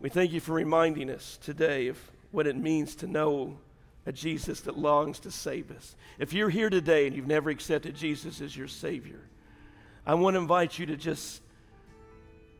We 0.00 0.08
thank 0.10 0.32
you 0.32 0.40
for 0.40 0.52
reminding 0.52 1.10
us 1.10 1.38
today 1.42 1.88
of 1.88 1.98
what 2.32 2.46
it 2.46 2.56
means 2.56 2.96
to 2.96 3.06
know 3.06 3.58
a 4.04 4.12
Jesus 4.12 4.60
that 4.62 4.78
longs 4.78 5.18
to 5.20 5.30
save 5.30 5.70
us. 5.70 5.96
If 6.18 6.32
you're 6.32 6.50
here 6.50 6.70
today 6.70 7.06
and 7.06 7.16
you've 7.16 7.26
never 7.26 7.50
accepted 7.50 7.94
Jesus 7.94 8.40
as 8.40 8.56
your 8.56 8.68
Savior, 8.68 9.20
I 10.06 10.14
want 10.14 10.34
to 10.34 10.40
invite 10.40 10.78
you 10.78 10.86
to 10.86 10.96
just 10.96 11.42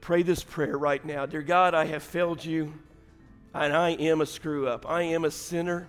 pray 0.00 0.22
this 0.22 0.42
prayer 0.42 0.76
right 0.76 1.04
now. 1.04 1.26
Dear 1.26 1.42
God, 1.42 1.74
I 1.74 1.86
have 1.86 2.02
failed 2.02 2.44
you, 2.44 2.74
and 3.54 3.72
I 3.72 3.90
am 3.90 4.20
a 4.20 4.26
screw 4.26 4.68
up. 4.68 4.88
I 4.88 5.02
am 5.02 5.24
a 5.24 5.30
sinner, 5.30 5.88